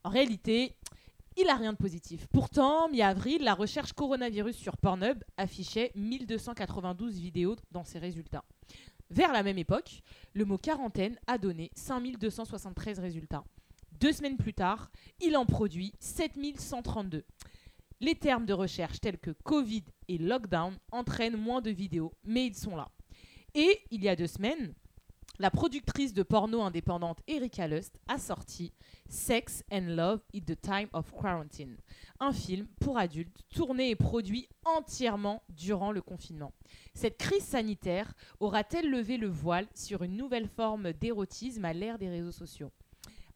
[0.05, 0.75] En réalité,
[1.37, 2.27] il a rien de positif.
[2.33, 8.45] Pourtant, mi-avril, la recherche coronavirus sur Pornhub affichait 1292 vidéos dans ses résultats.
[9.11, 13.45] Vers la même époque, le mot quarantaine a donné 5273 résultats.
[14.01, 17.25] Deux semaines plus tard, il en produit 7132.
[18.01, 22.57] Les termes de recherche tels que Covid et lockdown entraînent moins de vidéos, mais ils
[22.57, 22.91] sont là.
[23.55, 24.75] Et il y a deux semaines,
[25.39, 28.73] la productrice de porno indépendante Erika Lust a sorti
[29.09, 31.77] Sex and Love in the Time of Quarantine,
[32.21, 36.53] un film pour adultes tourné et produit entièrement durant le confinement.
[36.95, 42.09] Cette crise sanitaire aura-t-elle levé le voile sur une nouvelle forme d'érotisme à l'ère des
[42.09, 42.71] réseaux sociaux?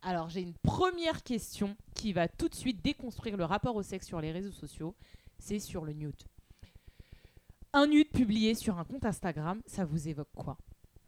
[0.03, 4.07] Alors j'ai une première question qui va tout de suite déconstruire le rapport au sexe
[4.07, 4.95] sur les réseaux sociaux.
[5.39, 6.23] C'est sur le nude.
[7.73, 10.57] Un nude publié sur un compte Instagram, ça vous évoque quoi?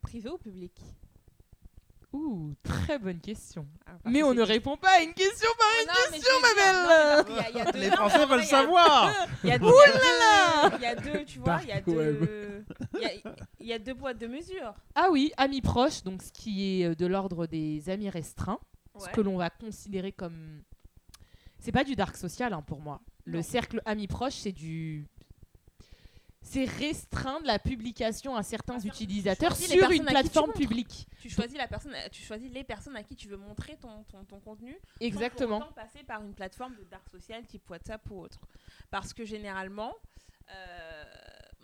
[0.03, 0.73] Privé ou public?
[2.13, 3.67] Ouh, très bonne question.
[3.87, 7.73] Ah, Mais on ne répond pas à une question par une non, question, ma a
[7.73, 9.13] deux- Les Français veulent savoir.
[9.45, 12.65] Il y a deux, là il y a deux, tu vois, il y a deux,
[12.95, 14.75] il y a, il y a deux boîtes de mesure.
[14.97, 18.59] Ah oui, amis proches, donc ce qui est euh, de l'ordre des amis restreints,
[19.01, 20.63] ce que l'on va considérer comme...
[21.59, 23.03] C'est pas du dark social hein, pour moi.
[23.25, 25.07] Le cercle amis proches, c'est du...
[26.43, 31.07] C'est restreindre la publication à certains Ah, utilisateurs sur une tu plateforme publique.
[31.21, 34.25] Tu choisis la personne, tu choisis les personnes à qui tu veux montrer ton, ton,
[34.25, 34.73] ton contenu.
[34.73, 35.59] sans Exactement.
[35.59, 38.41] autant passer par une plateforme de dark social type WhatsApp ou autre.
[38.91, 39.95] Parce que généralement,
[40.51, 41.05] euh,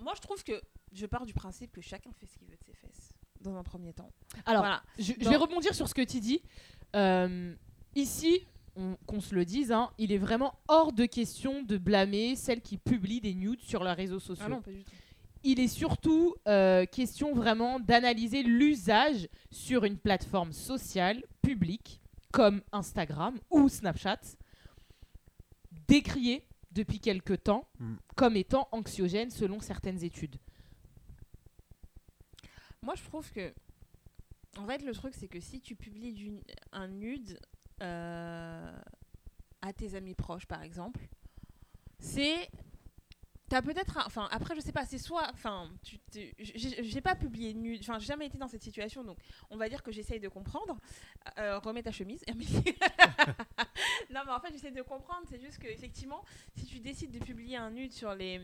[0.02, 0.60] moi je trouve que
[0.92, 3.62] je pars du principe que chacun fait ce qu'il veut de ses fesses dans un
[3.62, 4.10] premier temps.
[4.44, 4.82] Alors, voilà.
[4.98, 6.42] je, vais rebondir sur ce que tu dis.
[6.94, 7.54] Euh,
[7.94, 8.46] ici,
[8.76, 12.60] on- qu'on se le dise, hein, il est vraiment hors de question de blâmer celles
[12.62, 14.44] qui publient des nudes sur leurs réseaux sociaux.
[14.46, 14.90] Ah non, pas du tout.
[15.48, 22.00] il est surtout euh, question vraiment d'analyser l'usage sur une plateforme sociale publique
[22.32, 24.20] comme Instagram ou Snapchat,
[25.88, 27.94] décrié depuis quelque temps Mm.
[28.16, 30.36] comme étant anxiogène selon certaines études.
[32.82, 33.52] Moi, je trouve que.
[34.58, 36.42] En fait, le truc, c'est que si tu publies
[36.72, 37.38] un nude
[37.82, 38.78] euh,
[39.62, 41.00] à tes amis proches, par exemple,
[41.98, 42.48] c'est.
[43.48, 44.02] T'as peut-être.
[44.06, 45.28] Enfin, après, je sais pas, c'est soit.
[45.32, 45.70] Enfin,
[46.12, 47.80] j'ai pas publié de nude.
[47.80, 49.18] Enfin, j'ai jamais été dans cette situation, donc
[49.50, 50.78] on va dire que j'essaye de comprendre.
[51.38, 52.24] Euh, remets ta chemise,
[54.10, 55.26] non, mais en fait, j'essaie de comprendre.
[55.28, 56.24] C'est juste que, effectivement,
[56.56, 58.40] si tu décides de publier un nude sur les.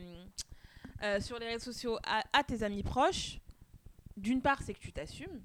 [1.02, 3.40] euh, sur les réseaux sociaux à tes amis proches,
[4.16, 5.42] d'une part, c'est que tu t'assumes.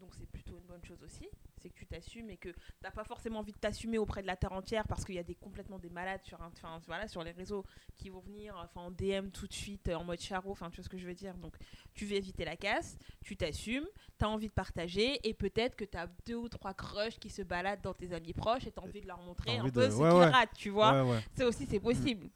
[0.00, 1.28] Donc, c'est plutôt une bonne chose aussi.
[1.58, 4.26] C'est que tu t'assumes et que tu n'as pas forcément envie de t'assumer auprès de
[4.26, 6.50] la terre entière parce qu'il y a des, complètement des malades sur, un-
[6.86, 7.64] voilà, sur les réseaux
[7.96, 10.50] qui vont venir enfin, en DM tout de suite euh, en mode charo.
[10.50, 11.34] Enfin, tu vois ce que je veux dire.
[11.36, 11.54] Donc,
[11.94, 13.86] tu veux éviter la casse, tu t'assumes,
[14.18, 17.30] tu as envie de partager et peut-être que tu as deux ou trois crushs qui
[17.30, 19.68] se baladent dans tes amis proches et tu as envie de leur montrer T'as un
[19.70, 20.30] peu de- ce ouais, qu'ils ouais.
[20.30, 21.04] ratent, tu vois.
[21.04, 21.20] Ouais.
[21.36, 22.28] Ça aussi, c'est possible.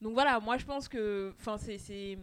[0.00, 1.32] Donc voilà, moi je pense que.
[1.38, 2.18] Enfin, c'est.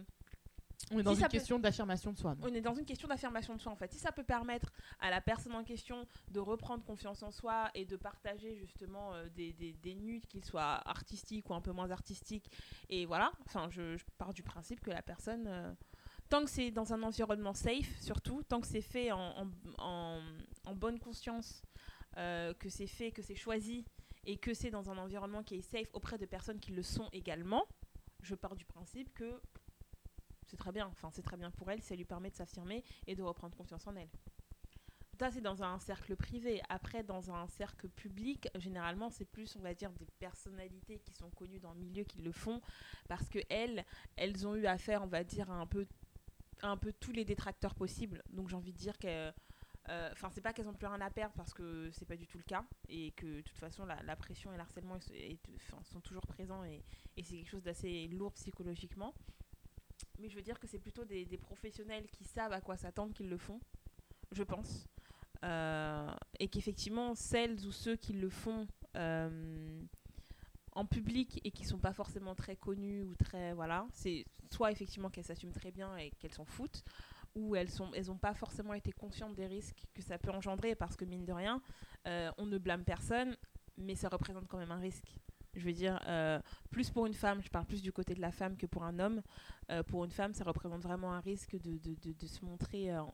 [0.92, 2.34] On est dans Si une peut- question d'affirmation de soi.
[2.34, 3.92] non On est dans une question d'affirmation de soi en fait.
[3.92, 7.84] Si ça peut permettre à la personne en question de reprendre confiance en soi et
[7.84, 11.90] de partager justement euh, des, des, des nudes, qu'ils soient artistiques ou un peu moins
[11.90, 12.50] artistiques,
[12.88, 15.72] et voilà, enfin je, je pars du principe que la personne, euh,
[16.28, 19.46] tant que c'est dans un environnement safe surtout, tant que c'est fait en, en,
[19.78, 20.22] en-
[20.66, 21.62] en bonne conscience,
[22.16, 23.84] euh, que c'est fait, que c'est choisi
[24.24, 27.08] et que c'est dans un environnement qui est safe auprès de personnes qui le sont
[27.12, 27.64] également,
[28.22, 29.40] je pars du principe que
[30.50, 30.86] c'est très bien.
[30.86, 33.94] Enfin, c'est très pour elle, ça lui permet de s'affirmer et de reprendre confiance en
[33.96, 34.10] elle.
[35.18, 36.62] Ça, c'est dans un cercle privé.
[36.68, 41.30] Après, dans un cercle public, généralement, c'est plus, on va dire, des personnalités qui sont
[41.30, 42.60] connues dans le milieu qui le font
[43.06, 43.84] parce que elles,
[44.46, 45.86] ont eu affaire, on va dire, à un peu,
[46.62, 48.22] un peu tous les détracteurs possibles.
[48.30, 49.06] Donc, j'ai envie de dire que.
[49.88, 52.26] euh, Enfin, c'est pas qu'elles ont plus rien à perdre parce que c'est pas du
[52.26, 54.98] tout le cas et que de toute façon la, pression et le harcèlement
[55.84, 56.82] sont toujours présents et
[57.16, 59.14] c'est quelque chose d'assez lourd psychologiquement.
[60.20, 63.28] Mais je veux dire que c'est plutôt des, professionnels qui savent à quoi s'attendre qu'ils
[63.28, 63.60] le font,
[64.32, 64.86] je pense.
[65.44, 69.82] Euh, et qu'effectivement, celles ou ceux qui le font euh,
[70.72, 73.54] en public et qui sont pas forcément très connus ou très.
[73.54, 76.84] Voilà, c'est soit effectivement qu'elles s'assument très bien et qu'elles s'en foutent,
[77.34, 80.96] où elles sont elles pas forcément été conscientes des risques que ça peut engendrer parce
[80.96, 81.62] que mine de rien
[82.06, 83.36] euh, on ne blâme personne
[83.76, 85.16] mais ça représente quand même un risque
[85.54, 86.40] je veux dire euh,
[86.70, 88.98] plus pour une femme je parle plus du côté de la femme que pour un
[88.98, 89.22] homme
[89.70, 93.04] Euh, pour une femme ça représente vraiment un risque de, de, de, se montrer euh,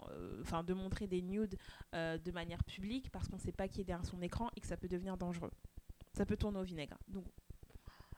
[0.40, 1.58] enfin de montrer des nudes
[1.92, 4.66] de manière publique parce qu'on ne sait pas qui est derrière son écran et que
[4.66, 5.52] ça peut devenir dangereux
[6.14, 7.26] ça peut tourner au vinaigre donc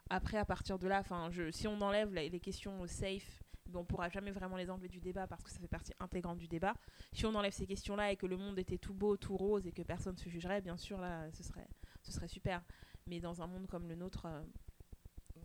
[0.09, 1.03] après à partir de là
[1.51, 3.43] si on enlève les, questions safe
[3.75, 6.49] on pourra jamais vraiment les enlever du débat parce que ça fait partie intégrante du
[6.49, 6.75] débat.
[7.13, 9.73] Si on enlève ces questions-là et que le monde était tout beau, tout rose et
[9.73, 11.69] que personne se jugerait, bien sûr, là, ce serait,
[12.03, 12.63] ce serait super.
[13.09, 14.43] Mais dans un monde comme le nôtre, euh,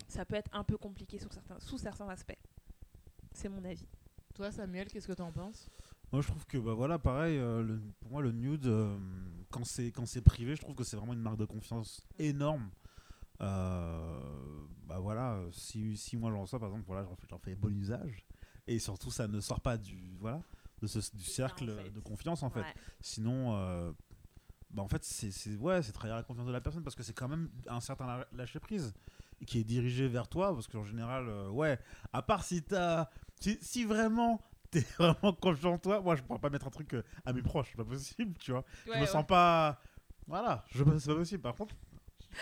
[0.07, 2.37] ça peut être un peu compliqué sous certains, sous certains aspects.
[3.33, 3.87] C'est mon avis.
[4.35, 5.69] Toi, Samuel, qu'est-ce que t'en penses?
[6.11, 7.37] Moi, je trouve que bah voilà, pareil.
[7.37, 8.97] euh, le- pour moi, le nude, euh,
[9.49, 12.69] quand c'est quand c'est privé, je trouve que c'est vraiment une marque de confiance énorme.
[13.41, 14.19] Euh,
[14.85, 17.75] bah voilà, si, si moi j'en reçois, par exemple, voilà, j'en fais, j'en fais bon
[17.75, 18.25] usage.
[18.67, 20.41] Et surtout, ça ne sort pas du voilà
[20.81, 21.89] de ce, du cercle en fait.
[21.91, 22.61] de confiance en fait.
[22.61, 22.73] Ouais.
[23.01, 23.91] Sinon, euh,
[24.73, 27.03] bah en fait, c'est c'est- ouais, c'est trahir la confiance de la personne parce que
[27.03, 28.93] c'est quand même un certain lâcher prise
[29.45, 31.77] qui est dirigé vers toi parce qu'en général, euh, ouais,
[32.11, 33.09] à part si t'as,
[33.39, 36.93] si, si vraiment t'es vraiment confiant en toi, moi je pourrais pas mettre un truc
[36.93, 38.63] euh, à mes proches, c'est pas possible, tu vois.
[38.85, 39.79] je me sens pas,
[40.27, 41.41] voilà, je c'est pas possible.
[41.43, 41.75] Par contre,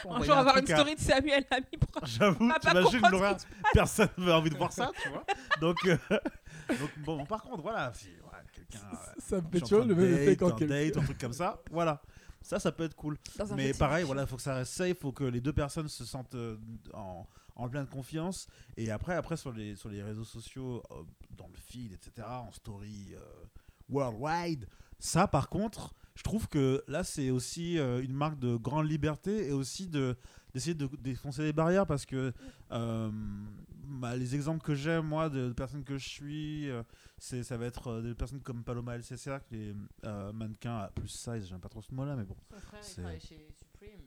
[0.09, 2.09] Un jour, avoir une à- story de Samuel à mi proche.
[2.11, 3.37] J'avoue, t'imagines l'horaire,
[3.73, 5.25] personne n'a envie de voir ça, tu vois.
[5.59, 5.97] Donc, euh,
[6.79, 8.07] donc bon, par contre, voilà, si
[8.53, 8.79] quelqu'un.
[9.17, 10.85] Ça me fait toujours le même effet date, quand un quelqu'un.
[10.85, 12.01] date, un truc comme ça, voilà.
[12.41, 13.17] Ça, ça peut être cool.
[13.55, 16.35] Mais pareil, voilà, faut que ça reste safe, faut que les deux personnes se sentent
[16.35, 16.57] euh,
[16.93, 18.47] en, en pleine confiance.
[18.77, 21.03] Et après, après sur les sur les réseaux sociaux, euh,
[21.37, 23.19] dans le feed, etc., en story euh,
[23.89, 24.67] worldwide,
[24.99, 29.51] ça, par contre, je trouve que là, c'est aussi une marque de grande liberté et
[29.51, 30.17] aussi de
[30.53, 32.33] d'essayer de défoncer les barrières parce que
[32.71, 33.11] euh,
[33.99, 36.83] bah, les exemples que j'ai moi de, de personnes que je suis euh,
[37.17, 39.75] c'est ça va être euh, des personnes comme Paloma LCCR qui est
[40.05, 42.83] euh, mannequin à plus size j'aime pas trop ce mot là mais bon Son frère,
[42.83, 44.01] C'est- travaille chez Supreme.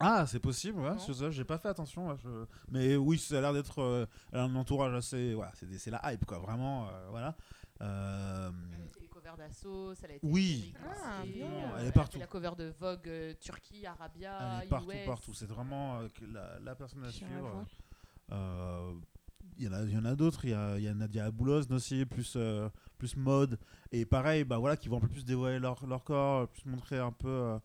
[0.00, 2.08] ah, c'est possible, ouais, c'est ça, j'ai pas fait attention.
[2.08, 5.34] ouais, je- Mais oui, ça a l'air d'être euh, elle a un entourage assez.
[5.34, 6.88] Voilà, c'est la hype, quoi, vraiment.
[6.88, 7.36] euh, voilà.
[7.80, 10.74] Euh, Elle les covers d'Assos, elle a été Oui.
[10.84, 11.46] Ah, Lycée, bien.
[11.46, 12.12] euh, Elle est a partout.
[12.14, 15.06] fait la cover de Vogue euh, Turquie, Arabia, elle est partout, US.
[15.06, 15.34] partout.
[15.34, 17.64] C'est vraiment euh, que la, la personne à suivre.
[19.58, 20.44] Il y en a, d'autres.
[20.44, 22.68] Il y a, a Nadia Aboulosne aussi, plus, euh,
[22.98, 23.58] plus mode.
[23.92, 26.98] Et pareil, bah voilà, qui vont un peu plus dévoiler leur, leur corps, plus montrer
[26.98, 27.58] un peu euh,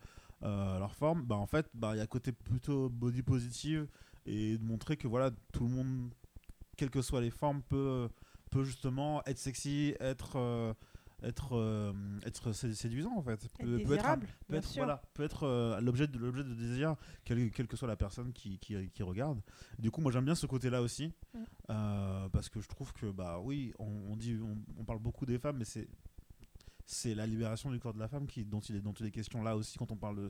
[0.43, 1.23] euh, leur forme.
[1.23, 3.87] Bah en fait, bah il y a côté plutôt body positive
[4.25, 6.09] et de montrer que voilà, tout le monde,
[6.77, 8.07] quelles que soient les formes, peut,
[8.49, 10.75] peut justement être sexy, être,
[11.23, 11.93] être, euh,
[12.25, 13.33] être sé- séduisant en fait.
[13.45, 16.53] Être Peut, peut être, peut bien être, voilà, peut être euh, l'objet de, l'objet de
[16.53, 16.95] désir,
[17.25, 19.41] quelle, quelle que soit la personne qui, qui, qui regarde.
[19.79, 21.39] Du coup, moi j'aime bien ce côté-là aussi, Mm.
[21.71, 25.25] euh, parce que je trouve que, bah oui, on, on dit, on, on parle beaucoup
[25.25, 25.87] des femmes, mais c'est
[26.85, 29.11] c'est la libération du corps de la femme qui, dont, il est, dont il est
[29.11, 30.29] question là aussi quand on parle de,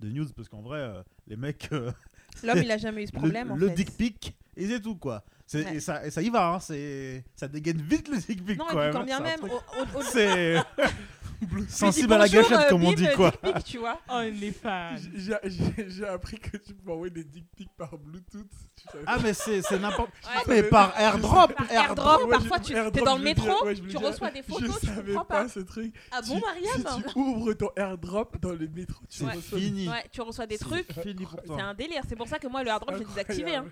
[0.00, 1.92] de news, parce qu'en vrai, euh, les mecs, euh,
[2.42, 3.74] L'homme, il a jamais eu ce problème, le, en le fait.
[3.74, 5.24] dick pic, et c'est tout quoi.
[5.46, 5.76] C'est- Ouais.
[5.76, 8.64] Et, ça, et ça y va, hein, c'est- ça dégaine vite le dick pic Non,
[8.70, 8.92] quand et même.
[8.92, 10.02] quand bien même, au- au- au-
[11.68, 13.32] sensible à la gâchette, euh, comme on bim, dit euh, quoi.
[13.64, 13.98] tu vois.
[14.12, 14.94] Oh, les fans.
[15.14, 18.46] J'ai- J'ai j'ai appris que tu peux envoyer des dick pics par Bluetooth.
[18.90, 20.10] Savais Ah, mais c'est c'est n'importe.
[20.24, 20.42] Ouais.
[20.48, 22.28] Mais par airdrop, airdrop.
[22.30, 23.52] parfois tu es dans le métro,
[23.88, 25.94] tu reçois des photos, je tu savais comprends pas ce truc.
[26.10, 29.88] Ah bon, Mariam Si tu ouvres ton airdrop dans le métro, tu C'est reçois fini.
[29.88, 30.86] Ouais, tu reçois des trucs.
[30.94, 32.02] C'est un délire.
[32.08, 33.56] C'est pour ça que moi, le airdrop, j'ai désactivé.
[33.56, 33.66] Hein.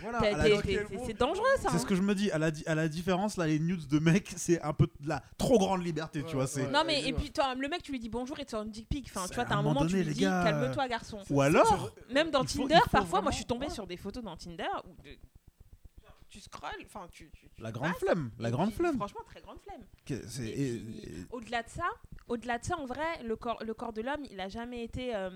[0.00, 1.68] Voilà, c'est- dangereux, ça.
[1.68, 1.78] C'est hein.
[1.78, 2.30] ce que je me dis.
[2.30, 5.08] À la, di- à la différence, là, les news de mecs, c'est un peu de
[5.08, 6.46] la trop grande liberté, tu vois.
[6.72, 8.70] Non, mais Et puis toi, le mec, tu lui dis bonjour et tu sors une
[8.70, 9.06] dick pic.
[9.08, 11.18] Enfin, tu vois, t'as un moment tu lui dis gars, calme-toi, garçon.
[11.30, 14.36] Ou alors, Même dans faut- Tinder, parfois, moi, je suis tombée sur des photos dans
[14.36, 15.14] Tinder où euh,
[16.28, 17.30] tu scrolles, enfin, tu.
[17.30, 18.96] tu- tu la grande passes, flemme, la grande puis, flemme.
[18.96, 19.82] Franchement, très grande flemme.
[21.30, 21.88] Au-delà de ça,
[22.28, 25.14] au-delà de ça, en vrai, le corps, le corps de l'homme, il a jamais été
[25.14, 25.30] euh,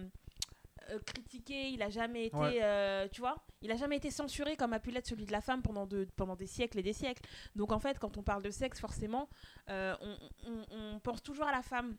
[0.91, 2.59] euh, critiqué, il a jamais été, Ouais.
[2.62, 5.41] euh, tu vois, il a jamais été censuré comme a pu l'être celui de la
[5.41, 7.22] femme pendant, de, pendant des siècles et des siècles.
[7.57, 9.28] Donc en fait, quand on parle de sexe, forcément,
[9.70, 11.97] euh, on, on- on pense toujours à la femme.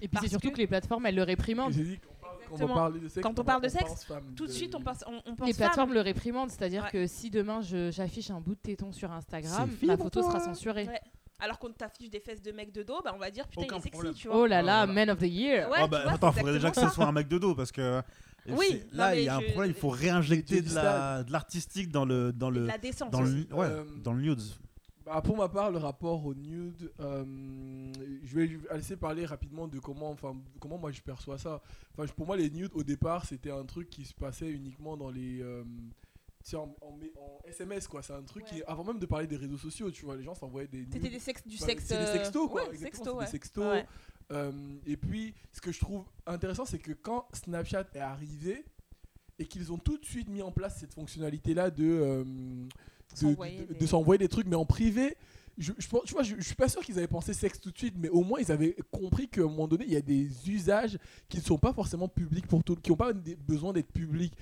[0.00, 0.58] Et puis c'est surtout que- que...
[0.60, 1.72] les plateparles, elles le réprimandent.
[1.72, 4.04] J'ai dit qu'on parle- quand on parle de sexe, Quand on parle de sexe, pense
[4.04, 5.66] femme Tout de suite, on pense, on, on pense Les femme.
[5.68, 6.90] plateformes le réprimandent, c'est-à-dire Ouais.
[6.90, 10.30] que si demain je- j'affiche un bout de téton sur Instagram, ma photo toi.
[10.30, 10.86] sera censurée.
[10.86, 11.00] Ouais.
[11.42, 13.76] Alors qu'on t'affiche des fesses de mec de dos, bah on va dire putain, Aucun
[13.76, 14.14] il est sexy, problème.
[14.14, 14.36] tu vois.
[14.38, 14.92] Oh là là, voilà.
[14.92, 15.68] man of the year.
[15.68, 17.72] Ouais, Ah bah, vois, attends, faudrait déjà que ce soit un mec de dos parce
[17.72, 18.00] que.
[18.48, 21.22] Oui, c'est- non, là, il y a un problème, il faut réinjecter de dit la-
[21.24, 23.10] de l'artistique dans le dans De le la décence.
[23.10, 24.40] dans le ouais, Euh, dans le nudes.
[25.04, 27.24] Bah, pour ma part, le rapport au nude, euh,
[28.24, 31.60] je vais laisser parler rapidement de comment, enfin, comment moi je perçois ça.
[31.98, 35.10] Enfin, pour moi, les nudes au départ, c'était un truc qui se passait uniquement dans
[35.10, 35.64] les, euh,
[36.42, 38.02] c'est en, en- en SMS quoi.
[38.02, 38.50] C'est un truc Ouais.
[38.58, 40.84] qui, avant même de parler des réseaux sociaux, tu vois, les gens s'envoyaient des.
[40.92, 41.84] C'était des sex, du sexe.
[41.86, 42.62] C'est des euh, sextos quoi.
[42.68, 43.64] ouais, exactement, des sextos.
[43.64, 43.86] Ouais.
[44.32, 44.52] Euh,
[44.86, 48.64] et puis, ce que je trouve intéressant, c'est que quand Snapchat est arrivé
[49.38, 53.74] et qu'ils ont tout de suite mis en place cette fonctionnalité-là de, euh, de, de-
[53.74, 55.16] des- s'envoyer des trucs, mais en privé.
[55.58, 57.76] Je, je, tu vois, je, je suis pas sûr qu'ils avaient pensé sexe tout de
[57.76, 60.28] suite, mais au moins ils avaient compris qu'à un moment donné, il y a des
[60.48, 60.98] usages
[61.28, 64.32] qui ne sont pas forcément publics pour tout, qui n'ont pas des- besoin d'être publics.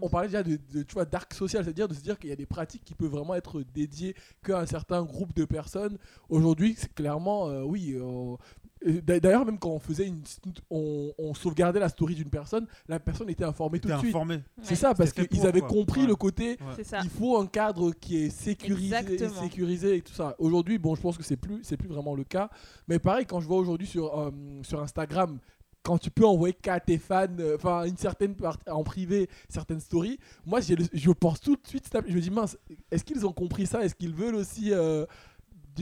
[0.00, 2.32] On, parlait déjà de, de, tu vois, dark social, c'est-à-dire de se dire qu'il y
[2.32, 5.98] a des pratiques qui peuvent vraiment être dédiées qu'à un certain groupe de personnes.
[6.30, 7.94] Aujourd'hui, c'est clairement, euh, oui.
[7.94, 8.36] euh,
[8.84, 10.22] D'ailleurs, même quand on faisait une,
[10.70, 14.14] on, on sauvegardait la story d'une personne, la personne était informée tout de suite.
[14.62, 14.76] C'est Ouais.
[14.76, 15.68] ça, parce qu'ils avaient quoi.
[15.68, 16.06] compris Ouais.
[16.06, 16.50] le côté.
[16.60, 16.84] Ouais.
[17.02, 19.42] Il faut un cadre qui est sécurisé, Exactement.
[19.42, 20.34] sécurisé et tout ça.
[20.38, 22.50] Aujourd'hui, bon, je pense que c'est plus, c'est plus vraiment le cas.
[22.86, 24.30] Mais pareil, quand je vois aujourd'hui sur, euh,
[24.62, 25.38] sur Instagram,
[25.82, 29.80] quand tu peux envoyer qu'à tes fans, euh, enfin une certaine partie en privé, certaines
[29.80, 32.58] stories, moi je pense tout de suite, je me dis mince,
[32.90, 33.82] est-ce qu'ils ont compris ça?
[33.82, 35.06] Est-ce qu'ils veulent aussi euh,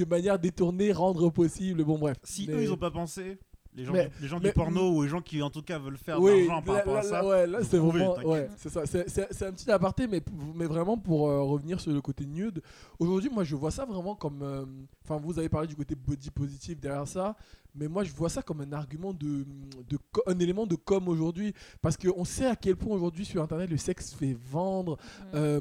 [0.04, 2.16] de manière détournée rendre possible Bon bref.
[2.22, 3.38] Si Mais- eux ils ont pas pensé,
[3.74, 5.60] les gens, Mais- du, les gens mais- du porno ou les gens qui en tout
[5.60, 7.26] cas veulent faire de oui, l'argent par là, rapport à ça.
[7.26, 8.86] ouais, là, c'est vraiment, ouais, c'est ça.
[8.86, 10.22] C'est- C'est c'est un petit aparté, mais,
[10.54, 12.62] mais vraiment pour euh, revenir sur le côté nude.
[12.98, 14.64] Aujourd'hui, moi, je vois ça vraiment comme, euh,
[15.04, 17.36] enfin, vous avez parlé du côté body positif derrière ça,
[17.74, 19.44] mais moi, je vois ça comme un argument de,
[19.90, 23.68] de un élément de com aujourd'hui, parce qu'on sait à quel point aujourd'hui sur Internet
[23.68, 24.96] le sexe fait vendre.
[24.96, 25.24] Mm.
[25.34, 25.60] Euh,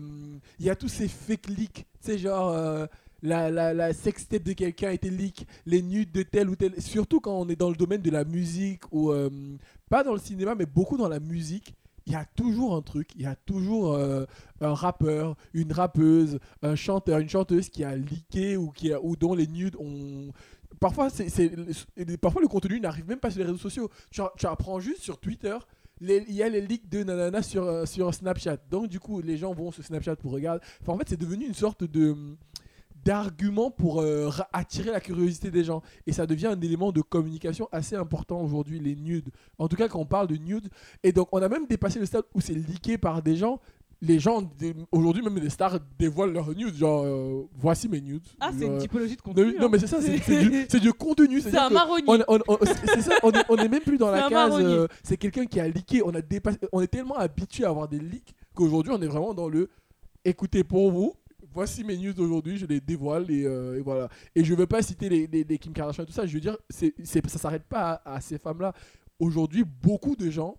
[0.59, 2.47] Il y a tous ces fake leaks, tu sais, genre.
[2.53, 2.85] euh,
[3.21, 6.79] la, la, la sextape de quelqu'un a été leak, les nudes de tel ou tel.
[6.81, 9.29] Surtout quand on est dans le domaine de la musique ou euh,
[9.89, 11.73] pas dans le cinéma, mais beaucoup dans la musique.
[12.07, 14.25] Il y a toujours un truc, il y a toujours euh,
[14.61, 19.15] un rappeur, une rappeuse, un chanteur, une chanteuse qui a leaké ou, qui a, ou
[19.15, 20.31] dont les nudes ont.
[20.79, 21.49] Parfois, c'est,
[22.17, 23.89] parfois le contenu n'arrive même pas sur les réseaux sociaux.
[24.11, 25.57] Tu, tu apprends juste sur Twitter.
[25.99, 28.57] Il y a les leaks de nanana sur, euh, sur Snapchat.
[28.69, 30.63] Donc, du coup, les gens vont sur Snapchat pour regarder.
[30.81, 32.15] Enfin, en fait, c'est devenu une sorte de
[33.05, 35.81] d'argument pour euh, attirer la curiosité des gens.
[36.07, 39.29] Et ça devient un élément de communication assez important aujourd'hui, les nudes.
[39.59, 40.69] En tout cas, quand on parle de nudes.
[41.03, 43.59] Et donc, on a même dépassé le stade où c'est leaké par des gens.
[44.01, 44.43] Les gens,
[44.91, 46.75] aujourd'hui, même les stars dévoilent leurs nudes.
[46.75, 48.27] Genre, euh, voici mes nudes.
[48.41, 49.55] Ah, c'est une Euh, typologie de contenu.
[49.57, 49.69] non, hein.
[49.71, 51.39] mais c'est ça, c'est du, contenu.
[51.41, 52.03] C'est un marronnier.
[52.07, 54.53] on, on- on- c'est ça, on est, on est même plus dans la case.
[54.59, 56.01] euh, c'est quelqu'un qui a leaké.
[56.03, 59.33] On, a dépassé, on est tellement habitué à avoir des leaks qu'aujourd'hui, on est vraiment
[59.33, 59.69] dans le
[60.25, 61.13] écoutez pour vous.
[61.55, 64.09] Voici mes news d'aujourd'hui, je les dévoile et, euh, et voilà.
[64.35, 66.93] Et je veux pas citer les, Kim Kardashian et tout ça, je veux dire, c'est,
[67.05, 68.73] c'est- ça s'arrête pas à ces femmes-là.
[69.19, 70.57] Aujourd'hui, beaucoup de gens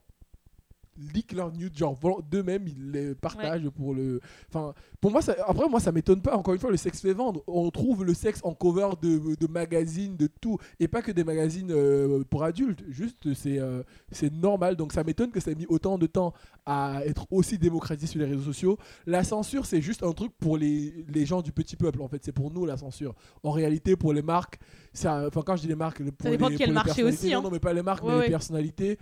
[1.15, 1.99] leak leurs news, genre
[2.31, 4.21] d'eux-mêmes, ils les partagent pour le.
[4.49, 6.37] Enfin, pour moi, ça, après, moi, ça m'étonne pas.
[6.37, 7.43] Encore une fois, le sexe fait vendre.
[7.47, 10.59] On trouve le sexe en cover de, de magazines, de tout.
[10.81, 12.83] Et pas que des magazines euh, pour adultes.
[12.89, 14.77] Juste, c'est euh, c'est normal.
[14.77, 16.33] Donc, ça m'étonne que ça ait mis autant de temps
[16.65, 18.79] à être aussi démocratisé sur les réseaux sociaux.
[19.07, 22.25] La censure, c'est juste un truc pour les, les gens du petit peuple, en fait.
[22.25, 23.15] C'est pour nous, la censure.
[23.43, 24.59] En réalité, pour les marques,
[24.93, 27.39] ça, enfin, quand je dis les marques, pour dépend les, de quel marché aussi, Non,
[27.39, 27.43] hein.
[27.43, 28.25] non, mais pas les marques, Ouais, mais ouais.
[28.25, 28.99] les personnalités.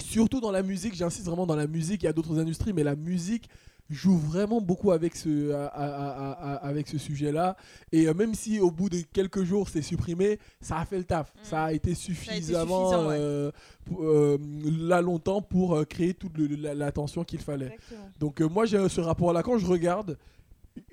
[0.00, 2.82] Surtout dans la musique, j'insiste vraiment dans la musique, il y a d'autres industries, mais
[2.84, 3.48] la musique
[3.90, 7.56] joue vraiment beaucoup avec ce, à- à- à- à- avec ce sujet-là.
[7.90, 11.04] Et euh, même si au bout de quelques jours c'est supprimé, ça a fait le
[11.04, 11.32] taf.
[11.34, 11.38] Mm.
[11.42, 13.16] Ça a été suffisamment ouais.
[13.18, 13.50] euh,
[13.86, 14.36] pour- euh,
[14.78, 17.66] là longtemps pour créer toute la- l'attention qu'il fallait.
[17.72, 18.10] Exactement.
[18.20, 19.42] Donc euh, moi j'ai ce rapport-là.
[19.42, 20.18] Quand je regarde,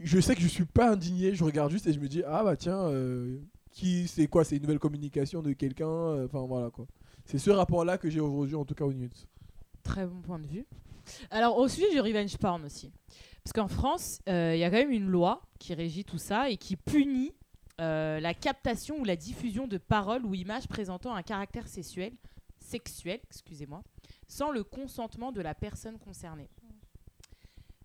[0.01, 1.35] je sais que je suis pas indigné.
[1.35, 2.89] Je regarde juste et je me dis ah bah tiens,
[3.71, 4.45] qui c'est quoi?
[4.45, 6.23] C'est une nouvelle communication de quelqu'un.
[6.23, 6.85] Enfin voilà quoi.
[7.25, 9.09] C'est ce rapport-là que j'ai aujourd'hui en tout cas au News.
[9.83, 10.65] Très bon point de vue.
[11.29, 12.91] Alors, au sujet du revenge porn aussi.
[13.43, 16.49] Parce qu'en France, euh, il y a quand même une loi qui régit tout ça
[16.49, 17.31] et qui punit
[17.79, 22.13] euh, la captation ou la diffusion de paroles ou images présentant un caractère sexuel,
[22.59, 23.83] sexuel excusez-moi,
[24.27, 26.49] sans le consentement de la personne concernée.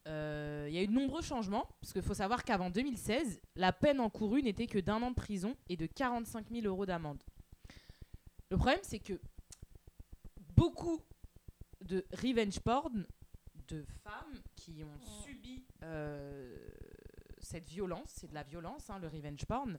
[0.09, 3.72] Euh, Il y a eu de nombreux changements, parce qu'il faut savoir qu'avant 2016, la
[3.72, 7.22] peine encourue n'était que d'un an de prison et de 45 000 euros d'amende.
[8.51, 9.21] Le problème, c'est que
[10.57, 11.01] beaucoup
[11.81, 13.07] de revenge porn
[13.69, 16.59] de femmes qui ont subi euh,
[17.39, 19.79] cette violence, c'est de la violence, hein, le revenge porn,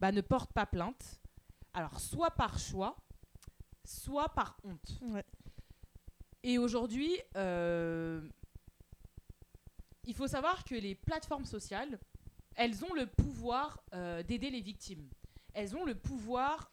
[0.00, 1.20] bah, ne portent pas plainte.
[1.74, 2.96] Alors, soit par choix,
[3.84, 4.98] soit par honte.
[5.02, 5.24] Ouais.
[6.42, 8.28] Et aujourd'hui, euh,
[10.04, 11.98] il faut savoir que les plateformes sociales,
[12.56, 15.08] elles ont le pouvoir euh, d'aider les victimes.
[15.54, 16.70] Elles ont le pouvoir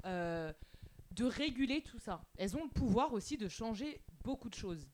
[1.14, 2.26] de réguler tout ça.
[2.38, 4.90] Elles ont le pouvoir aussi de changer beaucoup de choses.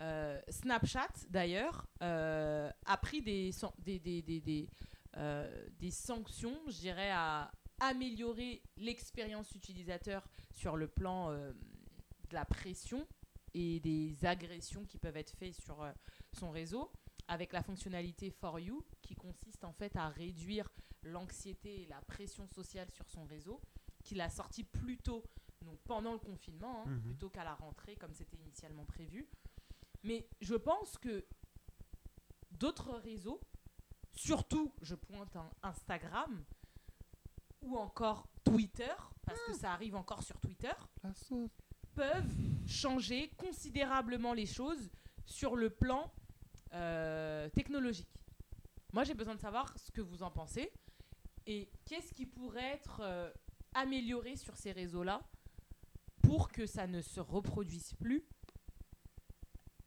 [0.00, 4.68] Euh, Snapchat, d'ailleurs, euh, a pris des, des, des, des,
[5.16, 13.06] euh, des sanctions, je dirais, à améliorer l'expérience utilisateur sur le plan de la pression
[13.54, 15.84] et des agressions qui peuvent être faites sur
[16.32, 16.92] son réseau
[17.28, 20.68] avec la fonctionnalité For You qui consiste en fait à réduire
[21.02, 23.60] l'anxiété et la pression sociale sur son réseau,
[24.02, 25.24] qu'il a sorti plus tôt,
[25.62, 27.02] donc pendant le confinement, hein, Mhm.
[27.02, 29.28] plutôt qu'à la rentrée comme c'était initialement prévu.
[30.02, 31.24] Mais je pense que
[32.50, 33.40] d'autres réseaux,
[34.12, 36.44] surtout je pointe un Instagram
[37.62, 38.92] ou encore Twitter,
[39.24, 40.72] parce que ça arrive encore sur Twitter,
[41.94, 42.34] peuvent
[42.66, 44.90] changer considérablement les choses
[45.26, 46.12] sur le plan
[46.72, 48.08] euh, technologique.
[48.92, 50.72] Moi, j'ai besoin de savoir ce que vous en pensez
[51.46, 53.30] et qu'est-ce qui pourrait être euh,
[53.74, 55.22] amélioré sur ces réseaux-là
[56.22, 58.24] pour que ça ne se reproduise plus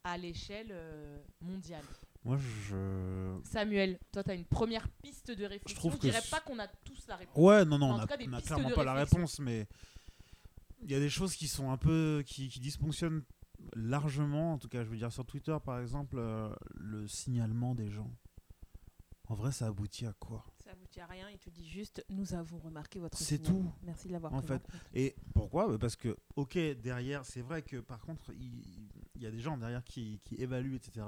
[0.03, 1.83] à l'échelle euh, mondiale.
[2.23, 3.39] Moi, je.
[3.43, 5.77] Samuel, toi, tu as une première piste de réflexion.
[5.77, 7.37] trouve Je dirais pas qu'on a tous la réponse.
[7.37, 9.39] Ouais, non, non, En on a, cas, des on a pistes clairement pas la réponse,
[9.39, 9.67] mais
[10.81, 12.23] il y a des choses qui sont un peu.
[12.25, 13.23] qui, qui dysfonctionnent
[13.75, 14.53] largement.
[14.53, 18.11] En tout cas, je veux dire, sur Twitter, par exemple, euh, le signalement des gens.
[19.27, 20.45] En vrai, ça aboutit à quoi?
[21.03, 23.71] Rien, il te dit juste nous avons remarqué votre C'est tout.
[23.83, 24.61] Merci de l'avoir En fait.
[24.93, 25.67] Et pourquoi?
[25.67, 29.39] Bah Parce que, ok, derrière, c'est vrai que par contre, il, il y a des
[29.39, 31.05] gens derrière qui, qui évaluent, etc.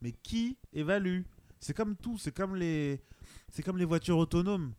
[0.00, 1.22] Mais qui évalue?
[1.60, 3.02] C'est comme tout, c'est comme les,
[3.48, 4.74] c'est comme les voitures autonomes.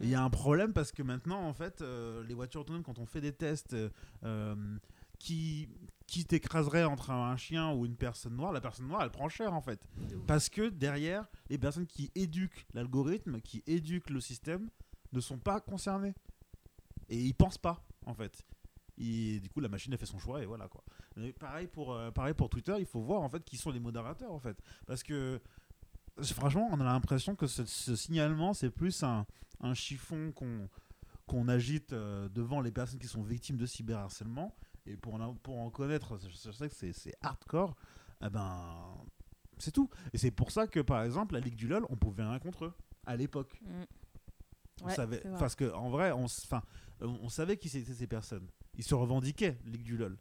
[0.00, 2.98] Il y a un problème parce que maintenant, en fait, euh, les voitures autonomes, quand
[2.98, 3.90] on fait des tests, euh,
[4.24, 4.78] euh,
[5.18, 5.68] qui,
[6.06, 9.52] qui t'écraserait entre un, chien ou une personne noire, la personne noire, elle prend cher
[9.52, 9.86] en fait.
[10.26, 14.68] Parce que derrière, les personnes qui éduquent l'algorithme, qui éduquent le système,
[15.12, 16.14] ne sont pas concernées.
[17.08, 18.44] Et ils pensent pas, en fait.
[18.98, 20.84] Et du coup, la machine a fait son choix et voilà quoi.
[21.16, 23.80] Mais pareil pour, euh, pareil pour Twitter, il faut voir en fait qui sont les
[23.80, 24.56] modérateurs en fait.
[24.86, 25.40] Parce que
[26.22, 29.26] franchement, on a l'impression que ce, ce signalement, c'est plus un,
[29.60, 30.68] un chiffon qu'on
[31.26, 34.54] qu'on agite euh, devant les personnes qui sont victimes de cyberharcèlement.
[34.86, 37.74] Et pour en, pour en connaître, je, sais que c'est- hardcore,
[38.24, 38.96] eh ben,
[39.58, 39.88] c'est tout.
[40.12, 42.66] Et c'est pour ça que, par exemple, la Ligue du LoL, on pouvait rien contre
[42.66, 42.72] eux,
[43.06, 43.58] à l'époque.
[43.62, 43.82] Mm.
[44.82, 46.62] On Ouais, savait, parce que en vrai, on, 'fin,
[47.00, 48.48] on savait qui c'était ces personnes.
[48.76, 50.18] Ils se revendiquaient, Ligue du LoL.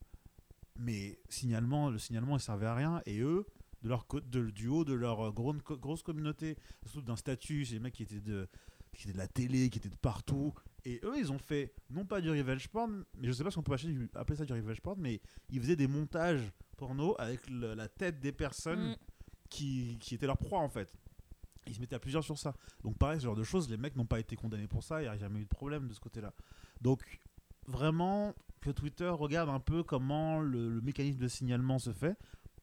[0.77, 3.01] Mais signalement, le signalement, il servait à rien.
[3.05, 3.45] Et eux,
[3.81, 7.65] de leur de- du haut de leur euh, grosse, co- grosse communauté, surtout d'un statut,
[7.65, 8.47] c'est des mecs qui étaient, de,
[8.95, 10.53] qui étaient de la télé, qui étaient de partout.
[10.85, 13.57] Et eux, ils ont fait, non pas du revenge porn, mais je sais pas si
[13.57, 17.49] on peut acheter appeler ça du revenge porn, mais ils faisaient des montages porno avec
[17.49, 18.95] le- la tête des personnes Mm.
[19.49, 20.91] qui, qui étaient leur proie en fait.
[21.67, 22.53] Ils se mettaient à plusieurs sur ça.
[22.83, 25.03] Donc pareil, ce genre de choses, les mecs n'ont pas été condamnés pour ça, il
[25.05, 26.33] n'y a jamais eu de problème de ce côté-là.
[26.81, 27.01] Donc
[27.67, 32.17] vraiment que Twitter regarde un peu comment le, le mécanisme de signalement se fait.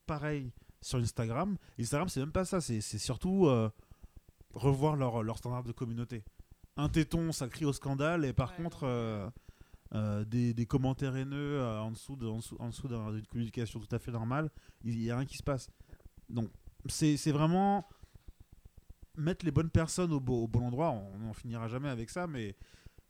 [0.06, 0.52] Pareil
[0.82, 1.56] sur Instagram.
[1.78, 3.70] Instagram, c'est même pas ça, c'est c'est surtout euh,
[4.52, 6.22] revoir leur, leur standard de communauté.
[6.76, 9.28] Un téton, ça crie au scandale, et par Ouais, contre, euh,
[9.94, 13.26] euh, des, des commentaires haineux euh, en dessous de- en dessous, en dessous d'un- d'une
[13.26, 14.50] communication tout à fait normale,
[14.84, 15.68] il n'y a rien qui se passe.
[16.28, 16.48] Donc,
[16.86, 17.86] c'est c'est vraiment
[19.16, 20.90] mettre les bonnes personnes au, beau- au bon endroit.
[20.90, 22.56] On n'en finira jamais avec ça, mais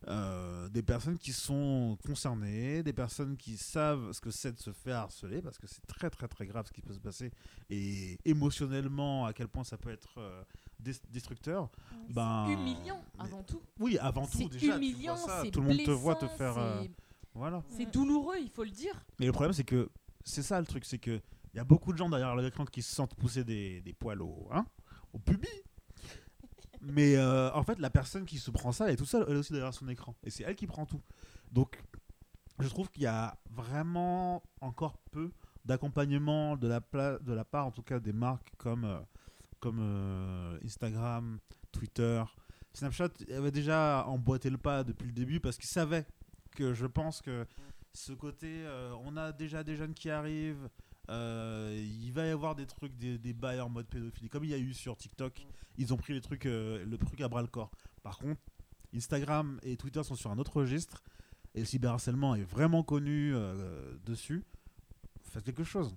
[0.07, 4.71] euh, des personnes qui sont concernées, des personnes qui savent ce que c'est de se
[4.71, 7.31] faire harceler, parce que c'est très très très grave ce qui peut se passer,
[7.69, 10.43] et émotionnellement à quel point ça peut être euh,
[10.79, 11.69] des- destructeur.
[12.09, 13.61] Ben, humiliant mais- avant tout.
[13.79, 16.15] Oui, avant tout C'est déjà, tu humiliant, vois ça, c'est tout le monde te voit
[16.15, 16.57] te faire.
[16.57, 16.91] euh, c'est-
[17.33, 17.63] voilà.
[17.69, 18.93] C'est douloureux, il faut le dire.
[19.19, 19.89] Mais le problème, c'est que
[20.25, 21.21] c'est ça le truc, c'est que
[21.53, 24.21] il y a beaucoup de gens derrière l'écran qui se sentent pousser des, des poils
[24.21, 24.65] au, hein,
[25.13, 25.47] au pubis.
[26.81, 29.37] Mais euh, en fait, la personne qui se prend ça, elle est toute seule, elle
[29.37, 30.15] aussi derrière son écran.
[30.23, 31.01] Et c'est elle qui prend tout.
[31.51, 31.81] Donc,
[32.59, 35.31] je trouve qu'il y a vraiment encore peu
[35.63, 36.79] d'accompagnement de, la
[37.19, 38.99] de la part, en tout cas, des marques comme, euh,
[39.59, 41.39] comme euh, Instagram,
[41.71, 42.23] Twitter.
[42.73, 46.07] Snapchat avait déjà emboîté le pas depuis le début parce qu'ils savaient
[46.51, 47.45] que je pense que
[47.93, 48.65] ce côté,
[49.03, 50.69] on a déjà des jeunes qui arrivent,
[51.11, 54.53] euh, il va y avoir des trucs, des, des en mode pédophilie, comme il y
[54.53, 55.45] a eu sur TikTok.
[55.77, 57.71] Ils ont pris les trucs, euh, le truc à bras le corps.
[58.01, 58.41] Par contre,
[58.95, 61.03] Instagram et Twitter sont sur un autre registre
[61.53, 64.43] et le cyberharcèlement est vraiment connu euh, dessus.
[65.23, 65.95] Faites quelque chose.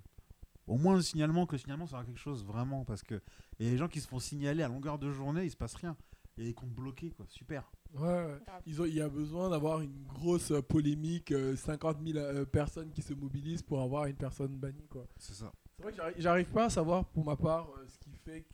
[0.67, 3.21] Au moins le signalement, que le signalement sera quelque chose vraiment parce que
[3.59, 5.57] il y a des gens qui se font signaler à longueur de journée, il se
[5.57, 5.97] passe rien.
[6.37, 7.27] Il y a des comptes bloqués, quoi.
[7.29, 7.71] Super.
[7.95, 8.38] Ouais, ouais.
[8.66, 12.45] Ils ont, il y a besoin d'avoir une grosse euh, polémique, euh, 50 000 euh,
[12.45, 15.07] personnes qui se mobilisent pour avoir une personne bannie, quoi.
[15.18, 15.53] C'est ça.
[15.76, 18.45] C'est vrai que j'arrive- j'arrive pas à savoir, pour ma part, euh, ce qui fait,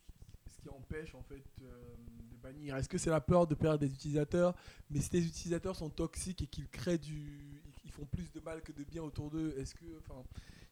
[0.47, 1.95] ce qui empêche en fait euh,
[2.31, 2.77] de bannir.
[2.77, 4.55] Est-ce que c'est la peur de perdre des utilisateurs?
[4.91, 8.61] Mais si les utilisateurs sont toxiques et qu'ils créent du, ils font plus de mal
[8.61, 10.23] que de bien autour d'eux, est-ce que, enfin,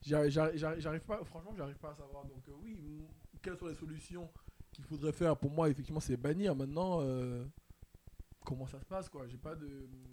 [0.03, 2.25] j'arrive- j'arrive j'arrive- j'arrive pas, franchement, j'arrive pas à savoir.
[2.27, 2.79] Donc euh, oui,
[3.41, 4.29] quelles sont les solutions
[4.73, 5.37] qu'il faudrait faire?
[5.39, 6.55] Pour moi, effectivement, c'est bannir.
[6.55, 7.45] Maintenant, euh,
[8.49, 9.69] comment ça se passe, quoi J'ai pas de.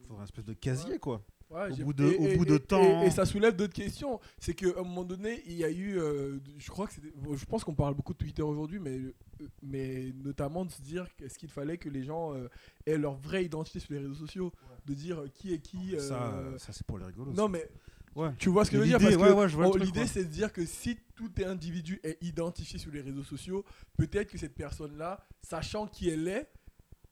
[0.07, 1.23] Faudrait un espèce de casier, quoi.
[1.49, 3.03] Ouais, Au bout de- et- au et- bout de et- temps.
[3.03, 4.19] Et, et ça soulève d'autres questions.
[4.39, 5.97] C'est qu'à un moment donné, il y a eu.
[5.99, 6.93] euh, je crois que
[7.37, 9.13] Je pense qu'on parle beaucoup de Twitter aujourd'hui, mais, euh,
[9.61, 12.49] mais notamment de se dire est-ce qu'il fallait que les gens euh,
[12.85, 14.51] aient leur vraie identité sur les réseaux sociaux
[14.85, 15.95] De dire qui est qui.
[15.99, 17.31] Ça, euh, ça c'est pour les rigolos.
[17.33, 17.69] Non, mais
[18.15, 18.31] Ouais.
[18.39, 18.97] tu vois ce que je veux dire?
[18.99, 22.91] L'idée, Parce que oh, l'idée, c'est de dire que si tout individu est identifié sur
[22.91, 23.63] les réseaux sociaux,
[23.97, 26.49] peut-être que cette personne-là, sachant qui elle est,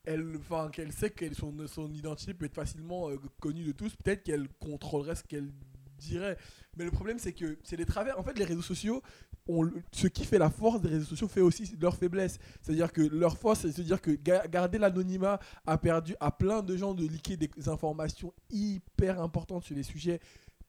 [0.05, 0.39] elle,
[0.71, 4.47] qu'elle sait que son, son identité peut être facilement euh, connue de tous, peut-être qu'elle
[4.59, 5.51] contrôlerait ce qu'elle
[5.97, 6.37] dirait.
[6.77, 8.19] Mais le problème, c'est que c'est les travers.
[8.19, 9.01] En fait, les réseaux sociaux,
[9.91, 12.39] ce qui fait la force des réseaux sociaux fait aussi leur faiblesse.
[12.61, 16.61] C'est-à-dire que leur force, c'est de dire que ga- garder l'anonymat a perdu à plein
[16.61, 20.19] de gens de liquer des informations hyper importantes sur les sujets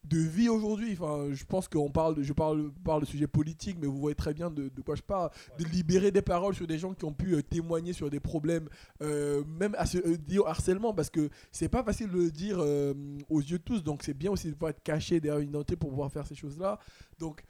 [0.04, 0.96] de vie aujourd'hui.
[0.98, 4.14] Enfin, je pense qu'on parle, de, je parle, parle de sujets politiques, mais vous voyez
[4.14, 5.30] très bien de, de quoi je parle.
[5.58, 8.68] De libérer des paroles sur des gens qui ont pu euh, témoigner sur des problèmes,
[9.02, 12.56] euh, même à se euh, au harcèlement, parce que c'est pas facile de le dire
[12.58, 12.94] euh,
[13.28, 13.82] aux yeux de tous.
[13.82, 16.34] Donc c'est bien aussi de pouvoir être caché derrière une identité pour pouvoir faire ces
[16.34, 16.78] choses-là.
[17.18, 17.44] Donc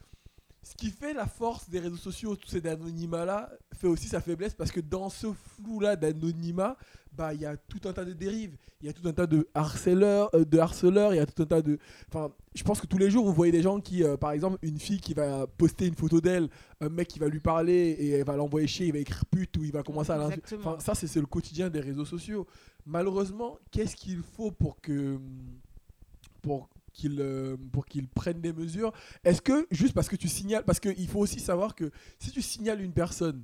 [0.65, 4.55] ce qui fait la force des réseaux sociaux, tous ces anonymats-là, fait aussi sa faiblesse
[4.55, 6.75] parce que dans ce flou-là d'anonymat,
[7.13, 9.27] bah il y a tout un tas de dérives, il y a tout un tas
[9.27, 11.77] de harceleurs, euh, de harceleurs, il y a tout un tas de,
[12.09, 14.57] enfin, je pense que tous les jours vous voyez des gens qui, euh, par exemple,
[14.63, 16.49] une fille qui va poster une photo d'elle,
[16.81, 19.55] un mec qui va lui parler et elle va l'envoyer chier, il va écrire pute
[19.57, 20.55] ou il va commencer à l'insulter.
[20.55, 22.47] Enfin, ça c'est c'est le quotidien des réseaux sociaux.
[22.87, 25.19] Malheureusement, qu'est-ce qu'il faut pour que
[26.41, 28.91] pour qu'ils euh, pour qu'ils prennent des mesures
[29.23, 32.41] Est-ce que juste parce que tu signales parce qu'il faut aussi savoir que si tu
[32.41, 33.43] signales une personne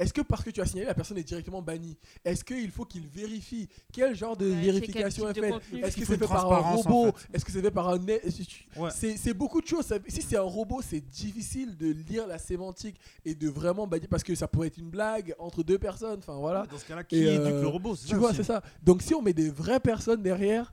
[0.00, 1.98] est-ce que parce que tu as signalé, la personne est directement bannie?
[2.24, 5.54] Est-ce qu'il faut qu'il vérifie Quel genre de Ouais, vérification est faite?
[5.74, 7.12] Est-ce que c'est fait par un en robot?
[7.12, 7.28] fait.
[7.34, 7.98] Est-ce que c'est fait par un...
[8.00, 8.90] Ouais.
[8.90, 9.92] c'est beaucoup de choses.
[10.08, 12.96] Si c'est un robot, c'est difficile de lire la sémantique
[13.26, 16.20] et de vraiment bannir parce que ça pourrait être une blague entre deux personnes.
[16.20, 16.64] Enfin voilà.
[16.64, 18.62] Dans ce cas-là, qui Et, éduque euh, le robot Tu ça vois, c'est ça.
[18.82, 20.72] Donc si on met des vraies personnes derrière,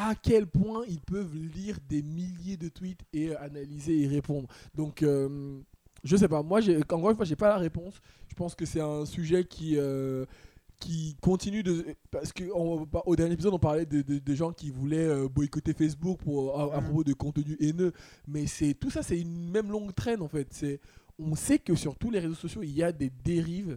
[0.00, 4.46] à quel point ils peuvent lire des milliers de tweets et euh, analyser et répondre.
[4.74, 5.58] Donc euh,
[6.04, 6.44] je sais pas.
[6.44, 7.94] Moi, encore une fois, j'ai pas la réponse.
[8.28, 10.24] Je pense que c'est un sujet qui euh,
[10.78, 14.52] qui continue de parce que on- au dernier épisode on parlait de, de- de gens
[14.52, 16.84] qui voulaient euh, boycotter Facebook pour à, à Mhm.
[16.84, 17.92] propos de contenu haineux
[18.28, 20.78] mais c'est tout ça c'est une même longue traîne en fait c'est
[21.18, 23.76] on sait que sur tous les réseaux sociaux il y a des dérives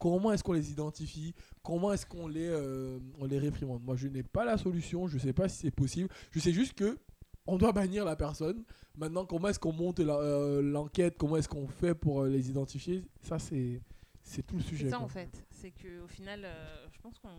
[0.00, 1.34] comment est-ce qu'on les identifie?
[1.62, 3.84] Comment est-ce qu'on les euh, on les réprimande?
[3.84, 6.72] Moi je n'ai pas la solution je sais pas si c'est possible je sais juste
[6.74, 6.98] que
[7.46, 8.64] on doit bannir la personne
[8.96, 11.16] maintenant comment est-ce qu'on monte euh, l'enquête?
[11.18, 13.04] Comment est-ce qu'on fait pour euh, les identifier?
[13.22, 13.80] Ça c'est
[14.22, 15.06] c'est tout le sujet C'est ça quoi.
[15.06, 15.46] en fait.
[15.50, 17.30] C'est que au final, euh, je pense qu'on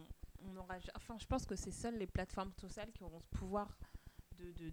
[0.44, 0.76] on aura.
[0.96, 3.78] Enfin, je pense que c'est seules les plateformes sociales qui auront ce pouvoir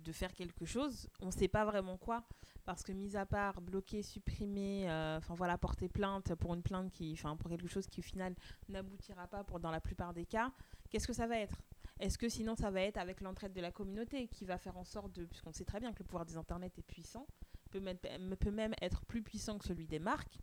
[0.04, 1.08] de, faire quelque chose.
[1.20, 2.24] On ne sait pas vraiment quoi.
[2.64, 6.90] Parce que, mis à part bloquer, supprimer, euh, enfin voilà, porter plainte pour une plainte
[6.90, 7.12] qui.
[7.12, 8.34] Enfin, pour quelque chose qui au final
[8.68, 10.52] n'aboutira pas pour, dans la plupart des cas,
[10.90, 11.62] qu'est-ce que ça va être?
[12.00, 14.84] Est-ce que sinon ça va être avec l'entraide de la communauté qui va faire en
[14.84, 15.24] sorte de.
[15.24, 17.26] Puisqu'on sait très bien que le pouvoir des internets est puissant,
[17.70, 18.08] peut, mettre-
[18.38, 20.38] peut même être plus puissant que celui des marques.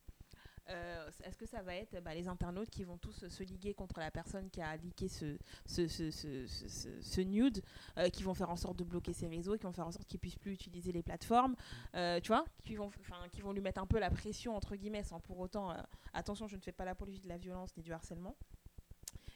[0.69, 3.99] Euh, Est-ce que ça va être bah, les internautes qui vont tous se liguer contre
[3.99, 7.61] la personne qui a leaké ce, nude,
[7.97, 10.07] euh, qui vont faire en sorte de bloquer ses réseaux, qui vont faire en sorte
[10.07, 11.55] qu'il puisse plus utiliser les plateformes,
[11.93, 12.89] euh, tu vois, qui vont,
[13.31, 15.75] qui vont lui mettre un peu la pression entre guillemets, sans pour autant,
[16.13, 18.35] attention, je ne fais pas l'apologie de la violence ni du harcèlement.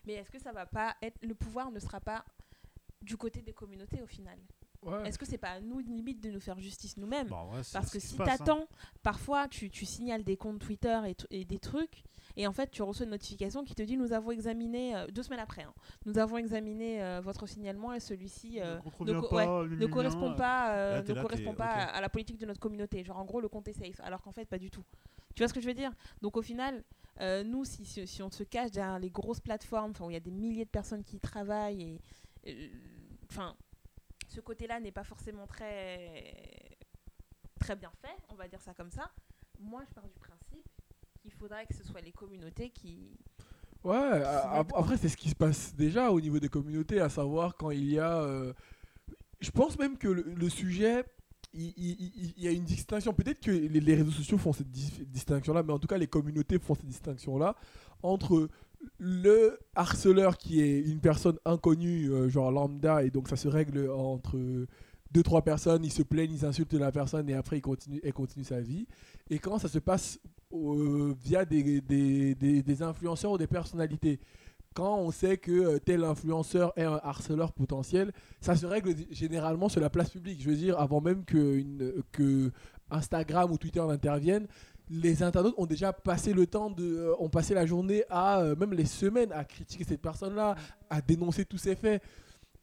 [0.05, 2.25] Mais est-ce que ça va pas être, le pouvoir ne sera pas
[3.01, 4.39] du côté des communautés au final?
[4.81, 5.09] Ouais.
[5.09, 7.87] Est-ce que c'est pas à nous limite de nous faire justice nous-mêmes Bah ouais, parce
[7.87, 8.23] ce que si hein.
[8.25, 8.65] t'attends,
[9.03, 10.97] parfois tu, tu signales des comptes Twitter
[11.31, 12.03] et, des trucs,
[12.37, 15.21] et en fait tu reçois une notification qui te dit nous avons examiné, euh, deux
[15.21, 15.73] semaines après, hein,
[16.05, 21.13] nous avons examiné euh, votre signalement et celui-ci euh, Ne co- ouais, correspond pas, ne
[21.13, 23.03] là, correspond pas à, la politique de notre communauté.
[23.03, 24.85] Genre en gros le compte est safe, alors qu'en fait pas du tout.
[25.35, 25.91] Tu vois ce que je veux dire?
[26.21, 26.85] Donc au final,
[27.19, 30.21] nous si, si, si on se cache derrière les grosses plateformes, où il y a
[30.21, 31.99] des milliers de personnes qui y travaillent
[32.45, 32.71] et
[33.29, 33.57] enfin
[34.29, 36.77] ce côté-là n'est pas forcément très
[37.59, 39.11] très bien fait, on va dire ça comme ça.
[39.59, 40.65] Moi, je pars du principe
[41.21, 43.17] qu'il faudrait que ce soit les communautés qui.
[43.83, 44.23] Ouais,
[44.75, 47.89] après c'est ce qui se passe déjà au niveau des communautés, à savoir quand il
[47.91, 48.21] y a...
[48.21, 48.53] euh,
[49.39, 51.05] Je pense même que le, le sujet,
[51.53, 54.51] il, il- il- il y a une distinction, peut-être que les, les réseaux sociaux font
[54.53, 57.55] cette dis- distinction-là, mais en tout cas les communautés font cette distinction-là
[58.03, 58.49] entre
[58.97, 63.89] le harceleur qui est une personne inconnue, euh, genre lambda, et donc ça se règle
[63.89, 64.37] entre
[65.11, 68.13] deux, trois personnes, ils se plaignent, ils insultent la personne et après il continue, elle
[68.13, 68.87] continue sa vie.
[69.29, 70.19] Et quand ça se passe
[70.53, 74.19] euh, via des, des, influenceurs ou des personnalités,
[74.75, 79.67] quand on sait que euh, tel influenceur est un harceleur potentiel, ça se règle généralement
[79.67, 80.41] sur la place publique.
[80.41, 81.63] Je veux dire, avant même que,
[82.11, 82.51] que
[82.91, 84.47] Instagram ou Twitter n'interviennent,
[84.89, 88.55] les internautes ont déjà passé le temps de, euh, ont passé la journée à, euh,
[88.55, 90.55] même les semaines, à critiquer cette personne-là,
[90.89, 92.01] à dénoncer tous ces faits.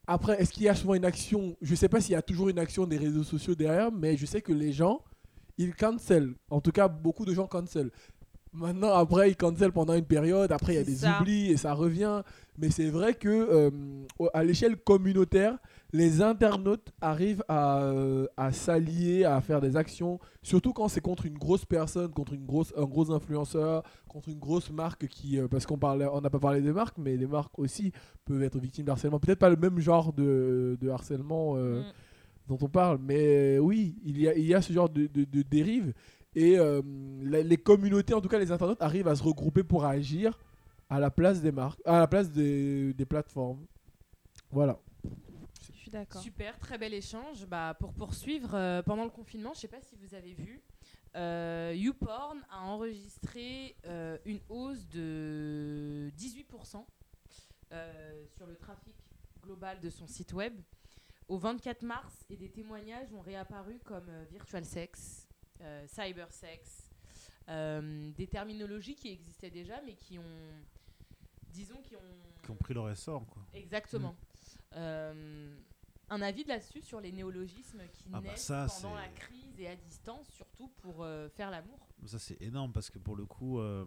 [0.07, 1.57] Après, est-ce qu'il y a souvent une action?
[1.61, 4.27] Je sais pas s'il y a toujours une action des réseaux sociaux derrière, mais je
[4.27, 5.01] sais que les gens,
[5.59, 6.35] ils cancel.
[6.51, 7.91] En tout cas, beaucoup de gens cancel.
[8.53, 10.51] Maintenant, après, ils cancel pendant une période.
[10.53, 11.19] Après, il y a des ça.
[11.19, 12.23] oublis et ça revient.
[12.59, 13.71] Mais c'est vrai que euh,
[14.33, 15.59] à l'échelle communautaire,
[15.97, 20.19] les internautes arrivent à, euh, à s'allier, à faire des actions.
[20.43, 24.39] Surtout quand c'est contre une grosse personne, contre une grosse, un gros influenceur, contre une
[24.39, 27.27] grosse marque qui, euh, parce qu'on parlait, on n'a pas parlé des marques, mais les
[27.27, 27.93] marques aussi
[28.25, 29.19] peuvent être victimes d'harcèlement.
[29.21, 31.85] Peut-être pas le même genre de, de harcèlement euh, Mm.
[32.49, 35.25] dont on parle, mais oui, il y a, il y a ce genre de, de,
[35.25, 35.93] de dérive.
[36.35, 40.39] Et la- les communautés, en tout cas les internautes, arrivent à se regrouper pour agir
[40.91, 43.65] à la place des marques, à la place des, des plateformes.
[44.53, 44.79] Voilà.
[45.87, 46.21] Je suis d'accord.
[46.21, 47.47] Super, très bel échange.
[47.47, 50.61] Bah, pour poursuivre, euh, pendant le confinement, je ne sais pas si vous avez vu,
[51.15, 56.85] euh, YouPorn a enregistré euh, une hausse de 18%
[57.71, 58.97] euh, sur le trafic
[59.41, 60.61] global de son site web
[61.29, 65.29] au 24 mars et des témoignages ont réapparu comme euh, virtual sex,
[65.61, 66.91] euh, cyber sex,
[67.49, 70.25] euh, des terminologies qui existaient déjà mais qui ont,
[71.53, 73.47] disons, qui ont, Qui ont pris leur essor, quoi.
[73.55, 74.17] Exactement.
[74.75, 75.57] Euh,
[76.11, 79.59] un avis de là-dessus sur les néologismes qui Ah bah naissent ça, pendant la crise
[79.61, 81.79] et à distance, surtout pour euh, faire l'amour?
[82.07, 83.85] Ça, c'est énorme parce que pour le coup, euh,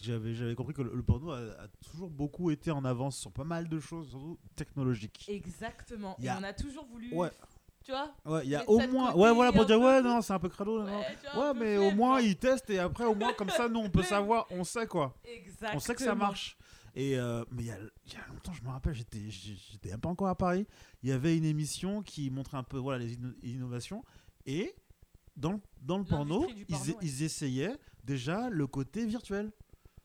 [0.00, 3.44] j'avais compris que le, le porno a, a toujours beaucoup été en avance sur pas
[3.44, 5.26] mal de choses, surtout technologiques.
[5.28, 6.16] Exactement.
[6.20, 7.30] A- Et on a toujours voulu, Ouais.
[7.84, 9.12] tu vois Ouais, il y a au moins.
[9.14, 10.84] Ouais, voilà, pour dire, ouais, non, c'est un peu crado.
[10.84, 10.90] Ouais,
[11.36, 14.02] Ouais, mais au moins ils testent et après, au moins, comme ça, nous, on peut
[14.04, 15.14] savoir, on sait quoi.
[15.24, 15.72] Exactement.
[15.74, 16.56] On sait que ça marche.
[17.00, 19.92] Et euh, mais il y a, il y a longtemps, je me rappelle, j'étais j'étais
[19.92, 20.66] un peu encore à Paris.
[21.04, 24.04] Il y avait une émission qui montrait un peu voilà les inno- innovations.
[24.46, 24.74] Et
[25.36, 26.96] dans le, dans le porno, ils, ouais.
[27.02, 29.52] ils essayaient déjà le côté virtuel.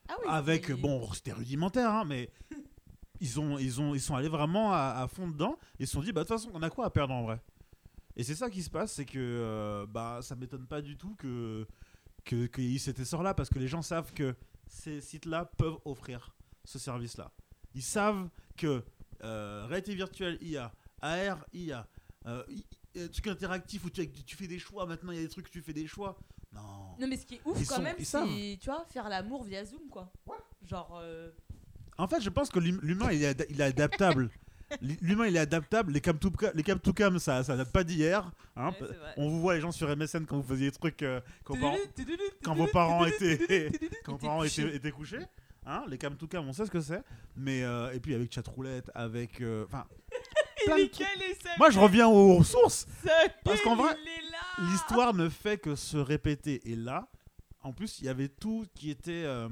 [0.08, 2.30] Ah oui, avec bon c'était rudimentaire hein, mais
[3.22, 5.58] ils ont ils ont ils sont allés vraiment à, à fond dedans.
[5.80, 7.42] Et se sont dit bah de toute façon on a quoi à perdre en vrai?
[8.16, 11.16] Et c'est ça qui se passe c'est que euh, bah ça m'étonne pas du tout
[11.16, 11.66] que
[12.24, 14.36] que qu'il y ait cet essor là parce que les gens savent que
[14.68, 16.36] ces sites là peuvent offrir
[16.66, 17.32] ce service là
[17.76, 18.84] ils savent que
[19.24, 21.88] euh, réalité virtuelle IA AR IA
[22.28, 22.44] euh,
[22.98, 25.48] euh, truc interactif où tu, tu fais des choix maintenant il y a des trucs
[25.48, 26.18] où tu fais des choix
[26.54, 26.62] non
[27.00, 29.44] Non mais ce qui est ouf Ils quand sont- même, c'est tu vois faire l'amour
[29.44, 30.12] via Zoom quoi.
[30.68, 31.32] Genre euh,
[31.98, 34.30] En fait, je pense que l'hum- l'humain, il est, il est adaptable.
[35.02, 35.92] L'humain, il est adaptable.
[35.92, 38.32] Les cam to ca- les cam, to cam ça, ça date pas d'hier.
[38.56, 38.72] hein.
[38.82, 38.88] ouais.
[39.18, 41.62] On vous voit les gens sur MSN quand vous faisiez des trucs euh, quand, vos
[41.62, 42.06] parents- étaient
[42.44, 45.20] quand vos parents étaient, étaient couchés.
[45.66, 47.02] Hein, les cam to cam, on sait ce que c'est.
[47.36, 49.86] Mais euh, et puis avec chatroulette, avec euh, enfin
[50.66, 50.90] Samuel,
[51.58, 52.88] Moi, je reviens aux sources.
[53.04, 53.96] Samuel, parce qu'en vrai.
[54.72, 56.62] L'histoire ne fait que se répéter.
[56.72, 57.10] Et là,
[57.62, 59.50] en plus, il y avait tout qui était, euh,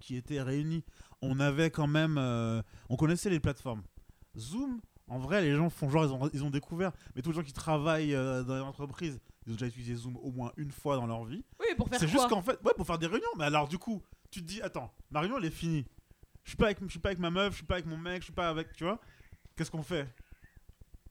[0.00, 0.84] qui était réuni.
[1.22, 2.16] On avait quand même.
[2.18, 3.82] euh, on connaissait les plateformes.
[4.36, 6.92] Zoom, en vrai, les gens font genre, ils ont, ils ont découvert.
[7.14, 10.16] Mais tous les gens qui travaillent euh, dans les entreprises, ils ont déjà utilisé Zoom
[10.16, 11.44] au moins une fois dans leur vie.
[11.60, 13.26] Oui, pour faire C'est juste qu'en fait, ouais, pour faire des réunions.
[13.36, 15.86] Mais alors, du coup, tu te dis, attends, ma réunion, elle est finie.
[16.44, 17.96] Je suis pas avec, je suis pas avec ma meuf, je suis pas avec mon
[17.96, 18.98] mec, je suis pas avec, tu vois.
[19.56, 20.08] Qu'est-ce qu'on fait?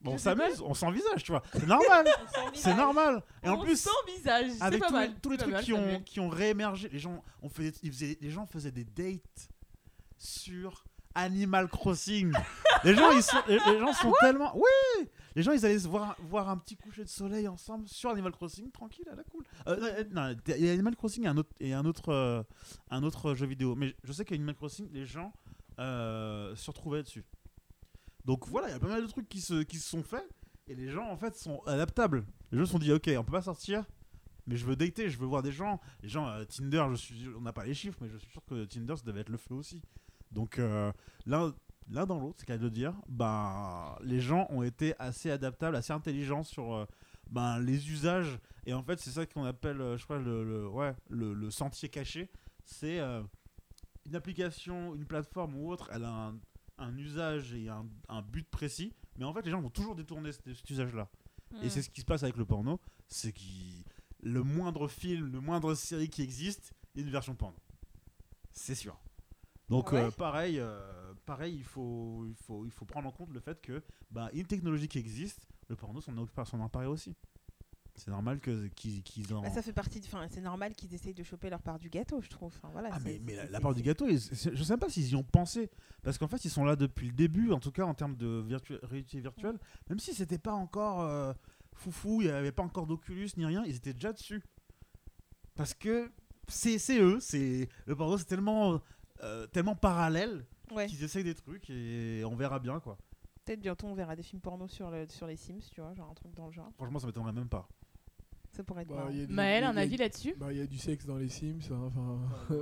[0.00, 1.42] Bon, on s'amuse, on s'envisage, tu vois.
[1.52, 2.06] C'est normal,
[2.54, 3.22] c'est normal.
[3.42, 5.08] Et en On plus, s'envisage, avec pas tous, mal.
[5.08, 6.04] les, tous trucs mal, qui ont, Samuel.
[6.04, 9.48] qui ont réémergé, les gens, ont fait, ils faisaient, les gens faisaient des dates
[10.16, 10.84] sur
[11.16, 12.32] Animal Crossing.
[12.84, 15.08] les gens, ils sont, les gens sont tellement, oui,
[15.38, 18.32] les gens, ils allaient se voir, voir un petit coucher de soleil ensemble sur Animal
[18.32, 19.44] Crossing, tranquille, à la cool.
[19.68, 21.28] Euh, non, non, il y a Animal Crossing
[21.60, 22.42] et un autre, euh,
[22.90, 25.32] un autre jeu vidéo, mais je sais qu'Animal Crossing, les gens
[25.78, 27.24] euh, se retrouvaient dessus.
[28.24, 30.28] Donc voilà, il y a pas mal de trucs qui se, qui se sont faits.
[30.66, 32.26] Et les gens, en fait, sont adaptables.
[32.50, 33.84] Les gens se sont dit, ok, on peut pas sortir,
[34.48, 35.80] mais je veux dater, je veux voir des gens.
[36.02, 38.44] Les gens, euh, Tinder, je suis, on n'a pas les chiffres, mais je suis sûr
[38.44, 39.82] que Tinder, ça devait être le feu aussi.
[40.32, 40.92] Donc euh,
[41.26, 41.54] l'un
[41.90, 45.92] l'un dans l'autre, c'est qu'à le dire, ben, les gens ont été assez adaptables, assez
[45.92, 46.86] intelligents sur euh,
[47.30, 48.38] ben, les usages.
[48.66, 51.50] Et en fait, c'est ça qu'on appelle, euh, je crois, le, le- ouais, le, le
[51.50, 52.30] sentier caché.
[52.64, 53.22] C'est euh,
[54.06, 56.38] une application, une plateforme ou autre, elle a un,
[56.78, 58.92] un usage et un, un but précis.
[59.16, 61.08] Mais en fait, les gens vont toujours détourner cet, cet usage-là.
[61.62, 61.70] Et Hmm.
[61.70, 63.40] c'est ce qui se passe avec le porno, c'est que
[64.22, 67.56] le moindre film, le moindre série qui existe, il y a une version porno.
[68.52, 68.98] C'est sûr.
[69.68, 73.30] Donc ouais euh, pareil, euh, pareil, il faut, il faut, il faut prendre en compte
[73.32, 77.14] le fait que bah, une technologie qui existe, le porno s'en occupe- s'en emparer aussi.
[77.96, 79.42] C'est normal que qu'ils qu'ils en.
[79.42, 80.00] Bah, ça fait partie
[80.30, 82.54] c'est normal qu'ils essayent de choper leur part du gâteau, je trouve.
[82.56, 85.08] Enfin, voilà, Ah mais, mais la, part du gâteau, ils- je sais même pas s'ils
[85.08, 85.68] y ont pensé.
[86.04, 88.40] Parce qu'en fait, ils sont là depuis le début, en tout cas en termes de
[88.46, 89.58] virtu- réalité virtuelle.
[89.90, 91.32] Même si c'était pas encore euh,
[91.74, 94.44] foufou, il n'y avait pas encore d'Oculus ni rien, ils étaient déjà dessus.
[95.56, 96.10] Parce que
[96.46, 98.80] c'est c'est eux, c'est le porno c'est tellement,
[99.22, 100.86] euh, tellement parallèle Ouais.
[100.86, 102.98] qu'ils essayent des trucs et on verra bien quoi.
[103.46, 106.10] Peut-être bientôt on verra des films porno sur, le, sur les Sims, tu vois, genre
[106.10, 106.68] un truc dans le genre.
[106.76, 107.66] Franchement, ça m'étonnerait même pas.
[108.54, 109.10] Ça pourrait être Bah, marrant.
[109.10, 110.34] du- Maël, a- un avis là-dessus?
[110.38, 111.60] Bah, il y a du sexe dans les Sims.
[111.70, 111.90] hein,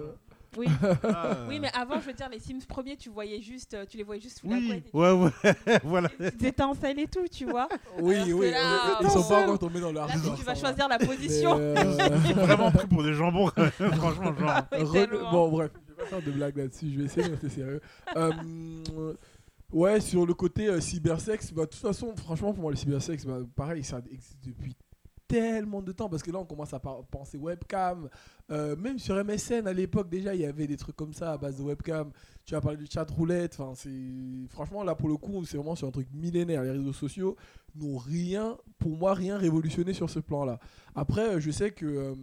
[0.57, 0.67] Oui.
[1.03, 3.97] Ah, oui, mais avant, je veux dire, les Sims premiers, tu voyais juste, euh, tu
[3.97, 4.87] les voyais juste sous la Oui, couette.
[4.87, 5.31] et tu- ouais, ouais,
[5.85, 6.09] voilà.
[6.09, 7.69] Des petites étincelles et tout, tu vois.
[8.01, 10.89] oui, Alors oui, là, ils sont pas encore tombés dans leur Là, tu vas choisir
[10.89, 11.57] la position.
[11.59, 11.75] euh,
[12.25, 14.63] Ils sont vraiment pris pour des jambons, franchement, genre.
[14.73, 15.31] Re-.
[15.31, 17.81] Bon, bref, vais faire de blagues là-dessus, je vais essayer de sérieux.
[18.17, 18.33] Euh,
[19.73, 23.25] ouais, sur le côté euh, cybersex, bah, de toute façon, franchement, pour moi, le cybersex,
[23.25, 24.77] bah, pareil, ça existe depuis
[25.29, 28.09] tellement de temps parce que là, on commence à penser webcam.
[28.51, 31.39] Euh, même sur MSN, à l'époque, déjà, il y avait des trucs comme ça à
[31.39, 32.11] base de webcam.
[32.45, 33.57] Tu as parlé de chat roulette.
[33.59, 33.91] Enfin, c'est
[34.51, 36.63] franchement, là, pour le coup, c'est vraiment sur un truc millénaire.
[36.63, 37.37] Les réseaux sociaux
[37.75, 40.61] n'ont rien, pour moi, rien révolutionné sur ce plan-là.
[40.95, 42.15] Après, euh, je sais que.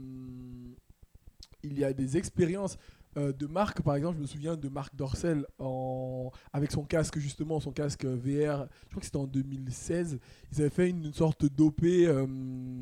[1.64, 2.78] il y a des expériences
[3.18, 6.32] euh, de marques, par exemple, je me souviens de Marc Dorcel en...
[6.52, 10.20] avec son casque, justement, son casque VR, je crois que c'était en 2016.
[10.52, 12.26] Ils avaient fait une, sorte d'OP euh,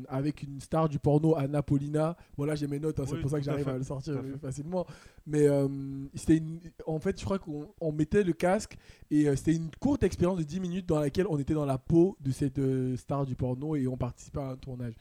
[0.08, 2.16] avec une star du porno, Anna Paulina.
[2.36, 4.16] Voilà, j'ai mes notes, hein, c'est Oui, pour ça que à j'arrive à le sortir
[4.16, 4.86] à facilement.
[5.26, 5.68] Mais euh,
[6.14, 6.60] c'était une...
[6.86, 8.76] en fait, je crois qu'on on mettait le casque
[9.10, 11.78] et euh, c'était une courte expérience de 10 minutes dans laquelle on était dans la
[11.78, 12.60] peau de cette
[12.96, 14.94] star du porno et on participait à un tournage.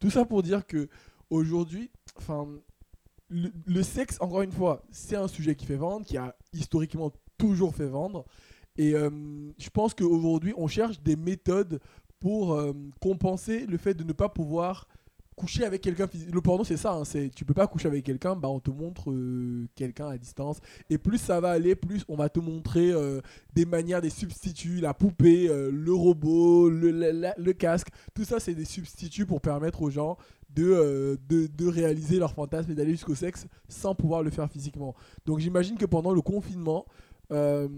[0.00, 0.88] Tout ça pour dire que
[1.28, 2.48] aujourd'hui, enfin,
[3.30, 7.74] le, sexe, encore une fois, c'est un sujet qui fait vendre, qui a historiquement toujours
[7.74, 8.24] fait vendre.
[8.76, 9.10] Et euh,
[9.58, 11.80] je pense qu'aujourd'hui, on cherche des méthodes
[12.18, 14.86] pour euh, compenser le fait de ne pas pouvoir
[15.36, 16.06] coucher avec quelqu'un.
[16.30, 16.92] Le porno, c'est ça.
[16.92, 20.18] Hein, c'est tu peux pas coucher avec quelqu'un, bah on te montre euh, quelqu'un à
[20.18, 20.58] distance.
[20.90, 22.92] Et plus ça va aller, plus on va te montrer
[23.54, 27.88] des manières, des substituts, la poupée, le robot, le casque.
[28.14, 30.18] Tout ça, c'est des substituts pour permettre aux gens
[30.54, 34.50] de, euh, de, de réaliser leur fantasme et d'aller jusqu'au sexe sans pouvoir le faire
[34.50, 34.94] physiquement.
[35.26, 36.86] Donc j'imagine que pendant le confinement,
[37.32, 37.68] euh,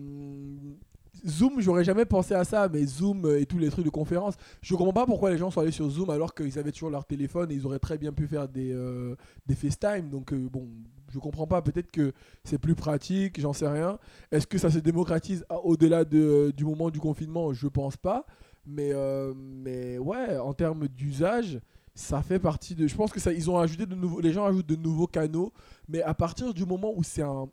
[1.27, 4.75] Zoom, j'aurais jamais pensé à ça, mais Zoom et tous les trucs de conférence, je
[4.75, 7.53] comprends pas pourquoi les gens sont allés sur Zoom alors qu'ils avaient toujours leur téléphone
[7.53, 9.15] et ils auraient très bien pu faire des, euh,
[9.47, 10.09] des FaceTime.
[10.09, 10.69] Donc bon,
[11.13, 11.63] je comprends pas.
[11.63, 12.13] Peut-être que
[12.45, 13.99] c'est plus pratique, j'en sais rien.
[14.33, 17.53] Est-ce que ça se démocratise au-delà de, du moment du confinement?
[17.53, 18.25] Je pense pas.
[18.67, 18.93] Mais,
[19.37, 21.61] mais ouais, en termes d'usage,
[21.95, 22.87] ça fait partie de.
[22.87, 24.21] Je pense que ça, ils ont ajouté de nouveaux.
[24.21, 25.53] Les gens ajoutent de nouveaux canaux,
[25.89, 27.49] mais à partir du moment où c'est un,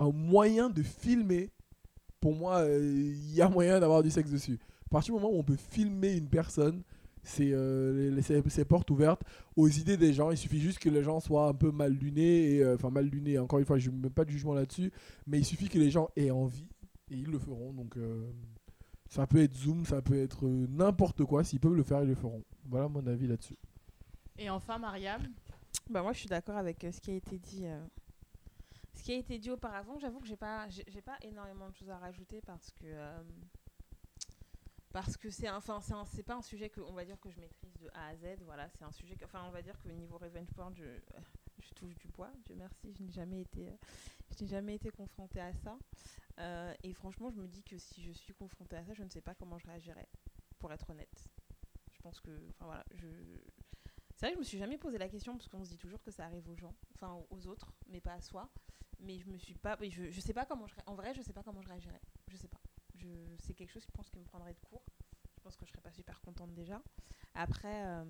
[0.00, 1.50] moyen de filmer,
[2.20, 4.58] pour moi, euh, il y a moyen d'avoir du sexe dessus.
[4.86, 6.82] À partir du moment où on peut filmer une personne,
[7.22, 9.22] c'est euh, les- les- c'est- c'est porte ouverte
[9.56, 10.30] aux idées des gens.
[10.30, 13.38] Il suffit juste que les gens soient un peu mal lunés, euh, enfin mal lunés.
[13.38, 14.92] Encore une fois, je ne mets pas de jugement là-dessus,
[15.26, 16.68] mais il suffit que les gens aient envie
[17.10, 17.72] et ils le feront.
[17.72, 18.30] Donc euh,
[19.08, 21.44] ça peut être Zoom, ça peut être n'importe quoi.
[21.44, 22.42] S'ils peuvent le faire, ils le feront.
[22.66, 23.56] Voilà mon avis là-dessus.
[24.38, 25.22] Et enfin, Mariam,
[25.90, 27.66] Bah moi je suis d'accord avec euh, ce qui a été dit.
[27.66, 27.84] euh,
[28.94, 30.66] Ce qui a été dit auparavant, j'avoue que j'ai pas,
[31.04, 33.22] pas énormément de choses à rajouter parce que euh,
[34.92, 37.74] parce que c'est enfin c'est pas un sujet que on va dire que je maîtrise
[37.78, 38.40] de A à Z.
[38.44, 40.84] Voilà, c'est un sujet enfin on va dire que niveau revenge porn, je,
[41.76, 42.32] touche du bois.
[42.46, 43.76] Dieu merci, je n'ai jamais été, euh,
[44.36, 45.78] je n'ai jamais été confrontée à ça.
[46.82, 49.20] Et franchement, je me dis que si je suis confrontée à ça, je ne sais
[49.20, 50.08] pas comment je réagirais,
[50.58, 51.28] pour être honnête.
[51.92, 53.06] Je pense que, enfin voilà, je
[54.16, 56.02] c'est vrai que je me suis jamais posé la question parce qu'on se dit toujours
[56.02, 58.50] que ça arrive aux gens, enfin aux autres, mais pas à soi.
[59.00, 61.32] Mais je me suis pas, je, je sais pas comment je, en vrai, je sais
[61.32, 62.00] pas comment je réagirais.
[62.28, 62.60] Je sais pas.
[62.94, 63.08] Je,
[63.40, 64.84] c'est quelque chose, je pense, qui me prendrait de court.
[65.36, 66.80] Je pense que je serais pas super contente déjà.
[67.34, 68.04] Après, euh,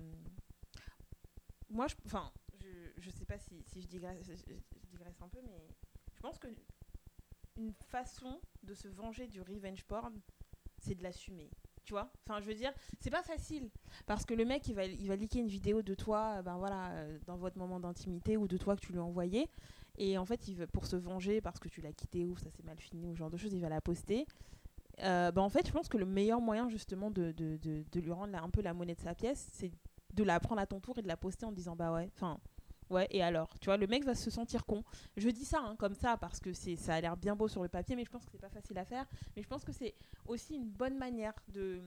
[1.69, 5.41] moi, je, enfin, je, je sais pas si, si je, digresse, je digresse un peu,
[5.41, 5.67] mais
[6.13, 6.47] je pense que
[7.57, 10.21] une façon de se venger du revenge porn,
[10.77, 11.49] c'est de l'assumer.
[11.85, 13.69] Tu vois Enfin, je veux dire, c'est pas facile.
[14.07, 16.57] Parce que le mec, il va, il va liker une vidéo de toi, euh, ben
[16.57, 19.47] voilà, euh, dans votre moment d'intimité ou de toi que tu lui as envoyé.
[19.97, 22.49] Et en fait, il veut, pour se venger parce que tu l'as quitté ou ça
[22.49, 24.25] s'est mal fini ou ce genre de choses, il va la poster.
[25.03, 28.11] Euh, ben en fait, je pense que le meilleur moyen justement de, de, de, lui
[28.11, 29.71] rendre un peu la monnaie de sa pièce, c'est
[30.13, 32.39] de la prendre à ton tour et de la poster en disant bah ouais, enfin
[32.89, 34.83] ouais et alors, tu vois, le mec va se sentir con.
[35.17, 37.69] Je dis ça hein, comme ça parce que ça a l'air bien beau sur le
[37.69, 39.05] papier, mais je pense que c'est pas facile à faire.
[39.35, 41.81] Mais je pense que c'est aussi une bonne manière de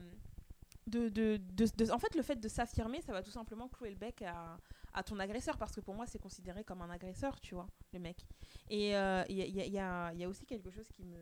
[0.87, 4.23] de, de, en fait, le fait de s'affirmer, ça va tout simplement clouer le bec
[4.23, 4.59] à,
[4.93, 7.99] à ton agresseur, parce que pour moi, c'est considéré comme un agresseur, tu vois, le
[7.99, 8.25] mec.
[8.69, 11.03] Et euh, il y, a, il y a- y y a aussi quelque chose qui
[11.03, 11.17] me,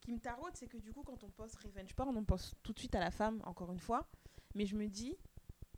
[0.00, 2.72] qui me taraude, c'est que du coup, quand on poste revenge porn, on pense tout
[2.72, 4.08] de suite à la femme, encore une fois.
[4.54, 5.16] Mais je me dis,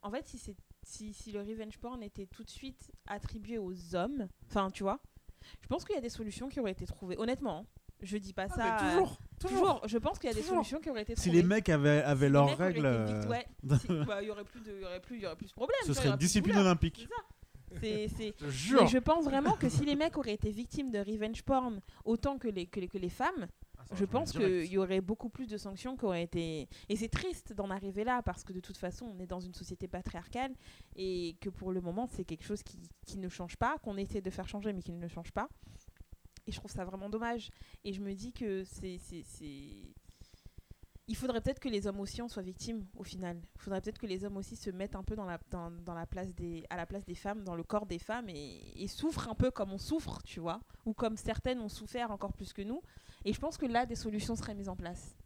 [0.02, 3.94] en fait, si, c'est, si, si le revenge porn était tout de suite attribué aux
[3.94, 5.00] hommes, enfin, tu vois,
[5.60, 7.16] je pense qu'il y a des solutions qui auraient été trouvées.
[7.18, 7.66] Honnêtement, hein.
[8.00, 8.54] je dis pas ça.
[8.60, 10.56] Ah, mais euh, toujours, Toujours, je pense qu'il y a des Toujours.
[10.56, 11.42] solutions qui auraient été Si trouvées.
[11.42, 13.46] les mecs avaient, avaient Si les leurs règles, euh, ouais,
[13.80, 15.48] si- bah, il y aurait plus de, il y aurait plus, il y aurait plus
[15.48, 15.76] de problème.
[15.86, 17.08] ce serait une discipline olympique.
[17.08, 17.22] C'est ça.
[17.80, 18.34] C'est, c'est...
[18.38, 18.86] Je Mais jure.
[18.86, 22.46] je pense vraiment que si les mecs auraient été victimes de revenge porn autant que
[22.48, 23.48] les, que les, que les femmes,
[23.90, 26.68] Ah, je pense qu'il y aurait beaucoup plus de sanctions qui auraient été.
[26.88, 29.54] Et c'est triste d'en arriver là parce que de toute façon, on est dans une
[29.54, 30.54] société patriarcale
[30.96, 34.20] et que pour le moment, c'est quelque chose qui, qui ne change pas, qu'on essaie
[34.20, 35.48] de faire changer mais qui ne change pas.
[36.46, 37.50] Et je trouve ça vraiment dommage.
[37.84, 38.98] Et je me dis que c'est.
[41.08, 43.40] Il faudrait peut-être que les hommes aussi en soient victimes au final.
[43.56, 45.94] Il faudrait peut-être que les hommes aussi se mettent un peu dans la, dans, dans
[45.94, 48.86] la place des, à la place des femmes, dans le corps des femmes et, et
[48.86, 52.52] souffrent un peu comme on souffre, tu vois, ou comme certaines ont souffert encore plus
[52.52, 52.82] que nous.
[53.24, 55.16] Et je pense que là, des solutions seraient mises en place.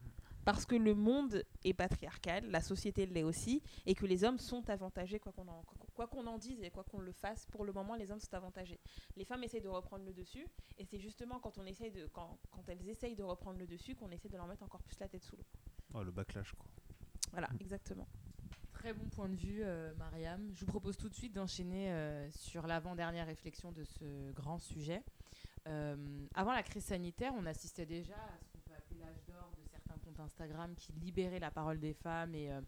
[0.44, 4.70] Parce que le monde est patriarcal, la société l'est aussi, et que les hommes sont
[4.70, 7.46] avantagés, quoi qu'on en, quoi qu'on en dise et quoi qu'on le fasse.
[7.46, 8.78] Pour le moment, les hommes sont avantagés.
[9.16, 10.46] Les femmes essayent de reprendre le dessus,
[10.78, 13.96] et c'est justement quand, on essaye de, quand, quand elles essayent de reprendre le dessus
[13.96, 15.46] qu'on essaie de leur mettre encore plus la tête sous l'eau.
[15.94, 16.66] Oh, le backlash, quoi.
[17.32, 18.06] Voilà, exactement.
[18.72, 20.48] Très bon point de vue, euh, Mariam.
[20.54, 25.02] Je vous propose tout de suite d'enchaîner euh, sur l'avant-dernière réflexion de ce grand sujet.
[25.66, 29.50] Euh, avant la crise sanitaire, on assistait déjà à ce qu'on peut appeler l'âge d'or
[29.56, 32.60] de certains comptes Instagram qui libéraient la parole des femmes et, euh,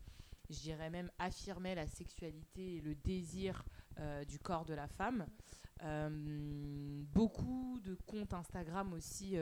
[0.51, 3.64] je dirais même, affirmaient la sexualité et le désir
[4.01, 5.26] euh, du corps de la femme.
[7.12, 9.36] Beaucoup de comptes Instagram aussi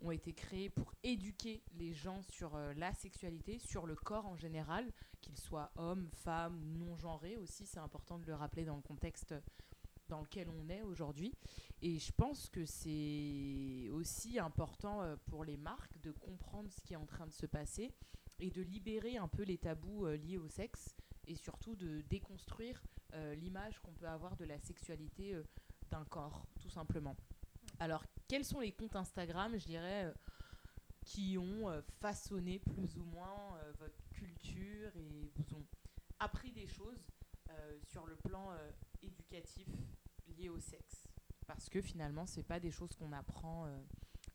[0.00, 4.90] ont été créés pour éduquer les gens sur la sexualité, sur le corps en général,
[5.20, 7.66] qu'il soit homme, femme, non genré aussi.
[7.66, 9.32] C'est important de le rappeler dans le contexte
[10.08, 11.32] dans lequel on est aujourd'hui.
[11.82, 16.94] Et je pense que c'est aussi important euh, pour les marques de comprendre ce qui
[16.94, 17.92] est en train de se passer
[18.38, 20.94] et de libérer un peu les tabous euh, liés au sexe
[21.26, 22.82] et surtout de déconstruire
[23.14, 25.36] euh, l'image qu'on peut avoir de la sexualité
[25.90, 27.16] d'un corps, tout simplement.
[27.78, 30.12] Alors, quels sont les comptes Instagram, je dirais,
[31.04, 35.66] qui ont façonné plus ou moins votre culture et vous ont
[36.18, 37.04] appris des choses
[37.84, 38.50] sur le plan
[39.02, 39.68] éducatif
[40.38, 41.08] lié au sexe
[41.46, 43.78] Parce que finalement, c'est pas des choses qu'on apprend euh,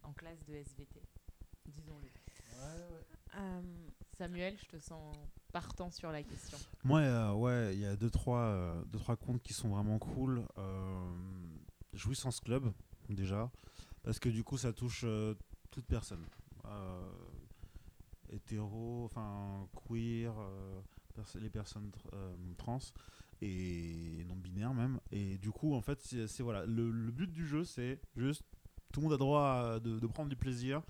[0.04, 1.02] en classe de SVT,
[1.68, 2.08] disons-le.
[3.38, 3.62] Euh,
[4.18, 5.16] Samuel, je te sens
[5.52, 6.58] partant sur la question.
[6.84, 9.99] Moi, euh, ouais, il y a deux trois, euh, deux, trois comptes qui sont vraiment
[9.99, 10.45] cool.
[10.58, 11.12] Euh,
[11.93, 12.72] Jouissance Club,
[13.10, 13.49] déjà,
[14.04, 15.34] parce que du coup, ça touche euh,
[15.72, 16.26] toute personne.
[16.66, 17.12] Euh,
[18.30, 20.82] hétéro, enfin, queer, euh,
[21.14, 22.80] pers- les personnes tr- euh, trans
[23.42, 25.00] et non binaires même.
[25.12, 28.44] Et du coup, en fait, c'est voilà, le, but du jeu, c'est juste
[28.92, 30.82] tout le monde a droit de, prendre du plaisir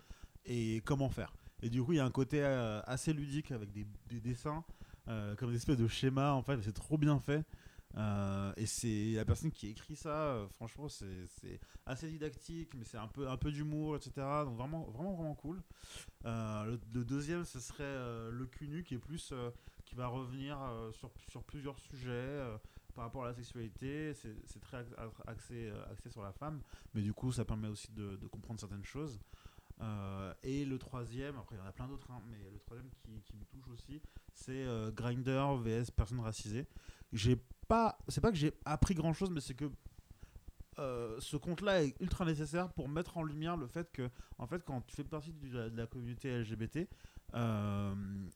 [0.46, 1.34] et comment faire.
[1.62, 4.64] Et du coup, il y a un côté euh, assez ludique avec des, des dessins,
[5.08, 7.46] euh, comme des espèces de schémas, en fait, c'est trop bien fait.
[7.98, 13.08] Euh, et c'est la personne qui écrit ça, franchement, c'est assez didactique, mais c'est un
[13.08, 14.12] peu, un peu d'humour, etc.
[14.46, 15.62] Donc vraiment, vraiment, vraiment cool.
[16.24, 19.34] Le, deuxième, ce serait le CUNU, qui est plus,
[19.92, 22.58] qui va revenir euh, sur, sur plusieurs sujets euh,
[22.96, 24.14] par rapport à la sexualité.
[24.14, 26.62] C'est très ax- axé, euh, axé sur la femme,
[26.94, 29.20] mais du coup, ça permet aussi de, comprendre certaines choses.
[30.44, 33.36] Et le troisième, après il y en a plein d'autres, hein, mais le troisième qui,
[33.36, 34.00] me touche aussi,
[34.32, 36.68] c'est euh, Grinder vs personnes racisées.
[37.12, 37.36] J'ai
[37.68, 39.72] pas, c'est pas que j'ai appris grand chose, mais c'est que
[40.78, 44.82] ce compte-là est ultra nécessaire pour mettre en lumière le fait que, en fait, quand
[44.82, 46.88] tu fais partie de la communauté LGBT
[47.34, 47.94] euh,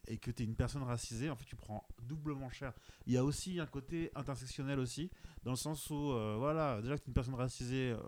[0.07, 2.73] et que tu es une personne racisée, en fait, tu prends doublement cher.
[3.05, 5.09] Il y a aussi un côté intersectionnel aussi,
[5.43, 7.99] dans le sens où, euh, voilà, déjà que tu es une personne racisée euh,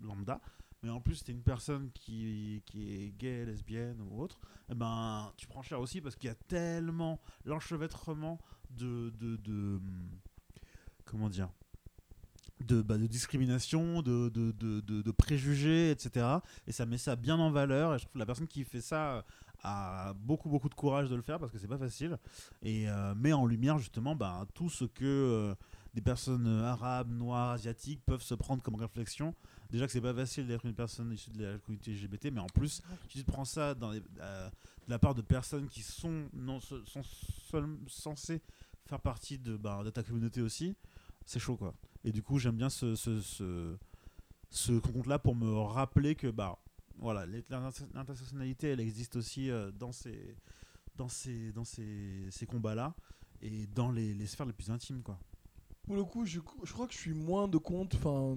[0.00, 0.40] lambda,
[0.82, 4.38] mais en plus tu es une personne qui, qui est gay, lesbienne ou autre,
[4.70, 8.38] eh ben, tu prends cher aussi parce qu'il y a tellement l'enchevêtrement
[8.70, 9.80] de, de, de-
[11.04, 11.50] comment dire
[12.60, 16.26] de, bah, de discrimination, de, de, de, préjugés, etc.
[16.66, 17.94] Et ça met ça bien en valeur.
[17.94, 19.24] Et je trouve que la personne qui fait ça
[19.62, 22.18] a beaucoup, beaucoup de courage de le faire parce que c'est pas facile.
[22.62, 25.54] Et euh, met en lumière justement bah, tout ce que euh,
[25.94, 29.34] des personnes euh, arabes, noires, asiatiques peuvent se prendre comme réflexion.
[29.70, 32.46] Déjà que c'est pas facile d'être une personne issue de la communauté LGBT, mais en
[32.46, 36.28] plus, tu te prends ça dans les- euh, de la part de personnes qui sont,
[36.32, 37.02] non, sont
[37.50, 38.40] seul- censées
[38.84, 40.76] faire partie de, bah, de ta communauté aussi,
[41.24, 41.74] c'est chaud quoi.
[42.04, 43.76] Et du coup, j'aime bien ce, ce, ce,
[44.50, 46.56] ce compte-là pour me rappeler que bah,
[46.98, 50.36] voilà, l'int- l'intersectionnalité, elle existe aussi euh, dans ces,
[50.96, 52.94] dans ces, dans ces, combats-là
[53.42, 55.18] et dans les, sphères les plus intimes quoi.
[55.82, 57.94] Pour le coup, je, je crois que je suis moins de comptes.
[57.94, 58.36] Enfin,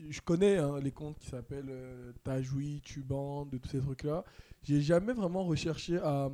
[0.00, 4.24] je connais hein, les comptes qui s'appellent euh, Tajoui, Tuban, de tous ces trucs-là.
[4.64, 6.28] J'ai jamais vraiment recherché à,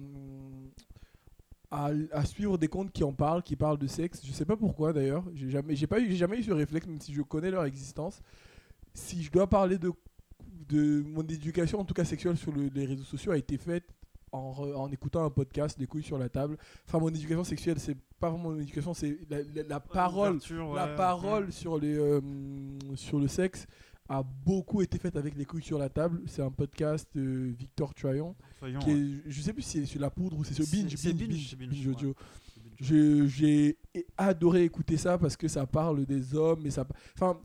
[1.70, 4.22] à, suivre des comptes qui en parlent, qui parlent de sexe.
[4.24, 5.24] Je sais pas pourquoi d'ailleurs.
[5.34, 8.22] J'ai jamais, j'ai pas eu, jamais eu ce réflexe, même si je connais leur existence.
[8.94, 9.92] Si je dois parler de,
[10.68, 13.84] de mon éducation, en tout cas sexuelle, sur le- les réseaux sociaux, a été faite
[14.32, 16.56] en, re- en écoutant un podcast, les couilles sur la table.
[16.86, 20.86] Enfin, mon éducation sexuelle, c'est pas vraiment mon éducation, c'est la, la- la parole, la
[20.90, 20.96] ouais.
[20.96, 22.20] parole sur les euh,
[22.94, 23.66] sur le sexe
[24.08, 26.20] a beaucoup été faite avec les couilles sur la table.
[26.26, 28.98] C'est un podcast de Victor Troyon, Fayon, qui ouais.
[29.00, 31.20] est, je sais plus si c'est sur la poudre ou c'est sur Binge, c'est Binge,
[31.20, 31.92] Binge, Binge, c'est Binge, Binge ouais.
[31.94, 32.14] Audio.
[32.80, 33.78] Je- J'ai
[34.18, 36.86] adoré écouter ça parce que ça parle des hommes et ça.
[37.14, 37.38] Enfin,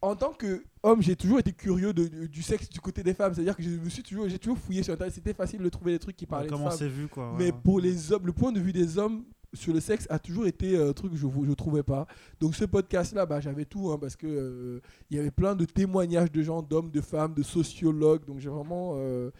[0.00, 3.34] en tant qu'homme, j'ai toujours été curieux de- de- du sexe du côté des femmes.
[3.34, 5.14] C'est-à-dire que je me suis toujours, j'ai toujours fouillé sur internet.
[5.14, 6.78] C'était facile de trouver des trucs qui parlaient de Comment femmes.
[6.78, 7.30] c'est vu quoi.
[7.32, 7.58] ouais, Mais ouais.
[7.64, 9.24] pour les hommes, le point de vue des hommes
[9.54, 12.06] sur le sexe a toujours été euh, un truc que je ne trouvais pas.
[12.40, 14.80] Donc ce podcast-là, bah, j'avais tout, hein, parce que euh,
[15.10, 18.24] y avait plein de témoignages de gens, d'hommes, de femmes, de sociologues.
[18.24, 19.30] Donc j'ai vraiment euh,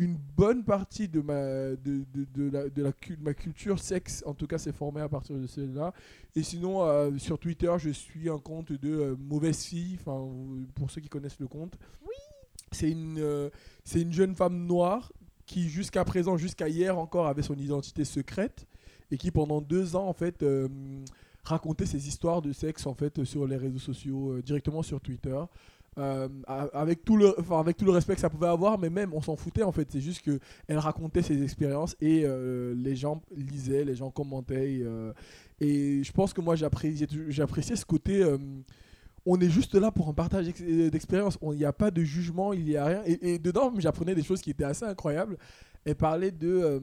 [0.00, 4.24] une bonne partie de ma, de, de, de la, de la cul- ma culture sexe,
[4.24, 5.92] en tout cas, s'est formée à partir de celle-là.
[6.34, 9.98] Et sinon, euh, sur Twitter, je suis un compte de euh, Mauvaise Fille,
[10.74, 11.74] pour ceux qui connaissent le compte.
[12.00, 12.14] Oui.
[12.72, 13.50] C'est une, euh,
[13.84, 15.12] c'est une jeune femme noire
[15.44, 18.66] qui, jusqu'à présent, jusqu'à hier encore, avait son identité secrète
[19.10, 20.42] et qui, pendant deux ans, en fait,
[21.44, 25.38] racontait ses histoires de sexe, en fait, sur les réseaux sociaux, directement sur Twitter.
[25.98, 29.12] Euh, avec, tout le, enfin, avec tout le respect que ça pouvait avoir, mais même
[29.12, 29.88] on s'en foutait en fait.
[29.90, 30.38] C'est juste que
[30.68, 34.74] elle racontait ses expériences et euh, les gens lisaient, les gens commentaient.
[34.74, 35.12] Et, euh,
[35.60, 38.24] je pense que moi j'appréciais ce côté.
[39.26, 41.38] on est juste là pour un partage d'ex- d'expérience.
[41.42, 43.02] Il n'y a pas de jugement, il n'y a rien.
[43.04, 45.36] Et, et dedans, j'apprenais des choses qui étaient assez incroyables.
[45.84, 46.80] Elle parlait de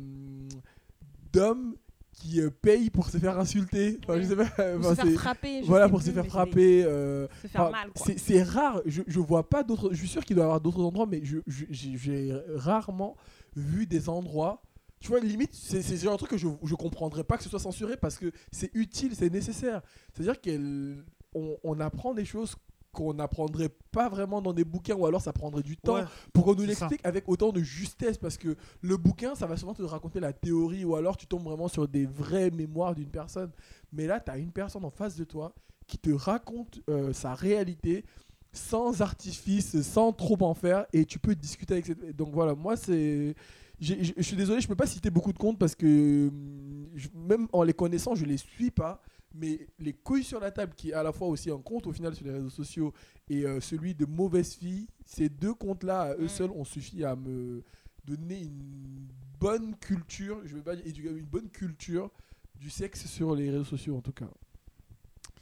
[1.32, 1.76] d'hommes
[2.20, 4.00] qui euh, payent pour se faire insulter.
[4.04, 4.24] Enfin, Oui.
[4.24, 5.62] je sais pas, Pour enfin, se faire frapper.
[5.62, 6.84] je voilà, sais pour se faire frapper.
[6.84, 7.78] euh, Se faire Enfin,
[8.18, 9.90] c'est- rare, je, je vois pas d'autres.
[9.92, 13.16] Je suis sûr qu'il doit y avoir d'autres endroits, mais je- je- j'ai j'ai rarement
[13.56, 14.62] vu des endroits.
[15.00, 17.44] Tu vois, limite, c'est c'est le genre de truc que je, je comprendrais pas que
[17.44, 19.82] ce soit censuré parce que c'est utile, c'est nécessaire.
[20.14, 22.56] C'est-à-dire qu'on on apprend des choses
[22.98, 26.04] qu'on n'apprendrait pas vraiment dans des bouquins ou alors ça prendrait du temps Ouais,
[26.34, 29.76] pour qu'on nous l'explique avec autant de justesse parce que le bouquin ça va souvent
[29.76, 33.52] te raconter la théorie ou alors tu tombes vraiment sur des vraies mémoires d'une personne.
[33.94, 35.54] Mais là tu as une personne en face de toi
[35.86, 38.04] qui te raconte euh, sa réalité
[38.52, 42.76] sans artifice sans trop en faire et tu peux discuter avec cette donc voilà moi
[42.76, 43.36] c'est
[43.80, 47.62] je suis désolé je peux pas citer beaucoup de comptes parce que hum, même en
[47.62, 49.02] les connaissant je les suis pas
[49.34, 51.92] mais les couilles sur la table qui est à la fois aussi un compte au
[51.92, 52.94] final sur les réseaux sociaux
[53.30, 56.30] et euh, celui de mauvaise fille, ces deux comptes-là, eux Mm.
[56.30, 57.64] seuls, ont suffi à me
[58.06, 59.08] donner une
[59.40, 62.10] bonne culture, je veux pas dire une bonne culture
[62.56, 64.30] du sexe sur les réseaux sociaux en tout cas.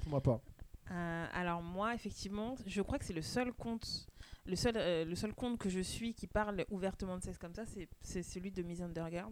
[0.01, 0.39] Pour ma part.
[0.91, 4.07] Euh, alors moi, effectivement, je crois que c'est le seul compte,
[4.45, 7.55] le seul, euh, le seul compte que je suis qui parle ouvertement de sexe comme
[7.55, 7.63] ça,
[8.01, 9.31] c'est- celui de Miss Undergirl.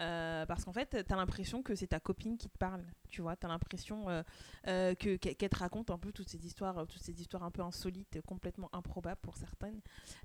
[0.00, 3.36] Euh, parce qu'en fait, t'as l'impression que c'est ta copine qui te parle, tu vois.
[3.36, 4.22] T'as l'impression euh,
[4.66, 7.62] euh, que qu'elle te raconte un peu toutes ces histoires, toutes ces histoires un peu
[7.62, 9.80] insolites, complètement improbables pour certaines.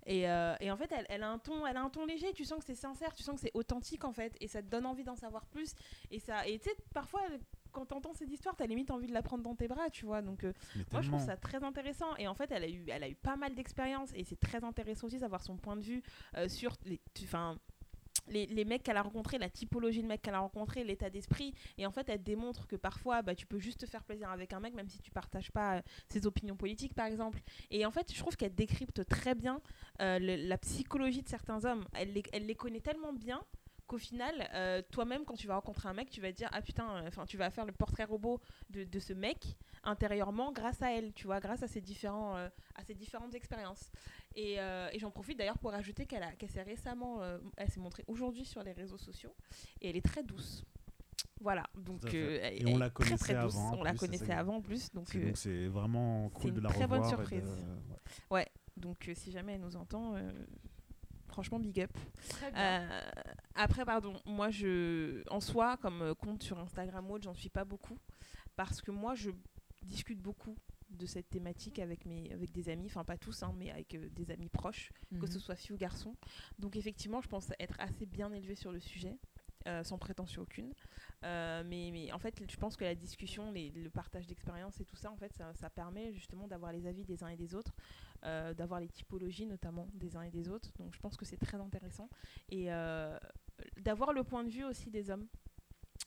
[0.06, 2.32] Et, et en fait, elle, elle a un ton, elle a un ton léger.
[2.34, 4.68] Tu sens que c'est sincère, tu sens que c'est authentique en fait, et ça te
[4.68, 5.74] donne envie d'en savoir plus.
[6.10, 7.22] Et ça, et tu sais, parfois,
[7.72, 10.22] quand t'entends cette histoire, t'as limite envie de la prendre dans tes bras, tu vois.
[10.22, 10.44] Donc
[10.94, 12.16] moi, je trouve ça très intéressant.
[12.16, 14.12] Et en fait, elle a eu, elle a eu pas mal d'expérience.
[14.16, 16.02] Et c'est très intéressant aussi d'avoir son point de vue
[16.48, 17.58] sur les, tu- 'fin,
[18.28, 21.54] les, les mecs qu'elle a rencontrés, la typologie de mecs qu'elle a rencontrés, l'état d'esprit.
[21.78, 24.54] Et en fait, elle démontre que parfois, bah, tu peux juste te faire plaisir avec
[24.54, 27.40] un mec, même si tu partages pas euh, ses opinions politiques, par exemple.
[27.72, 29.62] Et en fait, je trouve qu'elle décrypte très bien
[30.02, 31.86] euh, la psychologie de certains hommes.
[31.94, 33.44] Elle les, elle les connaît tellement bien
[33.88, 36.62] qu'au final, euh, toi-même, quand tu vas rencontrer un mec, tu vas te dire ah
[36.62, 38.42] putain, enfin, tu vas faire le portrait robot
[38.72, 42.84] de, de ce mec intérieurement grâce à elle, tu vois, grâce à ses différents, à
[42.84, 43.92] ses différentes expériences.
[44.36, 48.04] Et, euh, et j'en profite d'ailleurs pour ajouter qu'elle s'est récemment, euh, elle s'est montrée
[48.08, 49.34] aujourd'hui sur les réseaux sociaux
[49.82, 50.64] et elle est très douce.
[51.42, 52.18] Voilà, donc fait.
[52.18, 53.56] euh, elle- Et elle on est la très, connaissait très douce.
[53.56, 56.58] avant, en On la plus, connaissait avant en plus, donc C'est- euh, vraiment cool de
[56.58, 57.64] une la très bonne de- surprise.
[58.32, 58.48] ouais.
[58.78, 60.30] donc euh, si jamais elle nous entend, euh,
[61.28, 61.92] franchement big up.
[62.30, 62.62] Très bien.
[62.90, 63.02] Euh,
[63.56, 67.64] après, pardon, moi, je, en soi, comme compte sur Instagram ou autre, j'en suis pas
[67.66, 67.98] beaucoup.
[68.58, 69.32] Parce que moi, je
[69.84, 70.58] discute beaucoup
[70.90, 74.10] de cette thématique avec, mes, avec des amis, enfin pas tous, hein, mais avec euh,
[74.10, 75.28] des amis proches, que Mhm.
[75.28, 76.16] ce soit filles ou garçons.
[76.60, 79.18] Donc effectivement, je pense être assez bien élevée sur le sujet,
[79.68, 80.74] euh, sans prétention aucune.
[81.24, 84.86] Euh, mais, mais en fait, je pense que la discussion, les- le partage d'expériences et
[84.86, 87.56] tout ça, en fait, ça, ça permet justement d'avoir les avis des uns et des
[87.56, 87.74] autres,
[88.24, 90.72] euh, d'avoir les typologies notamment des uns et des autres.
[90.78, 92.10] Donc je pense que c'est très intéressant.
[92.50, 92.68] Et
[93.78, 95.28] d'avoir le point de vue aussi des hommes,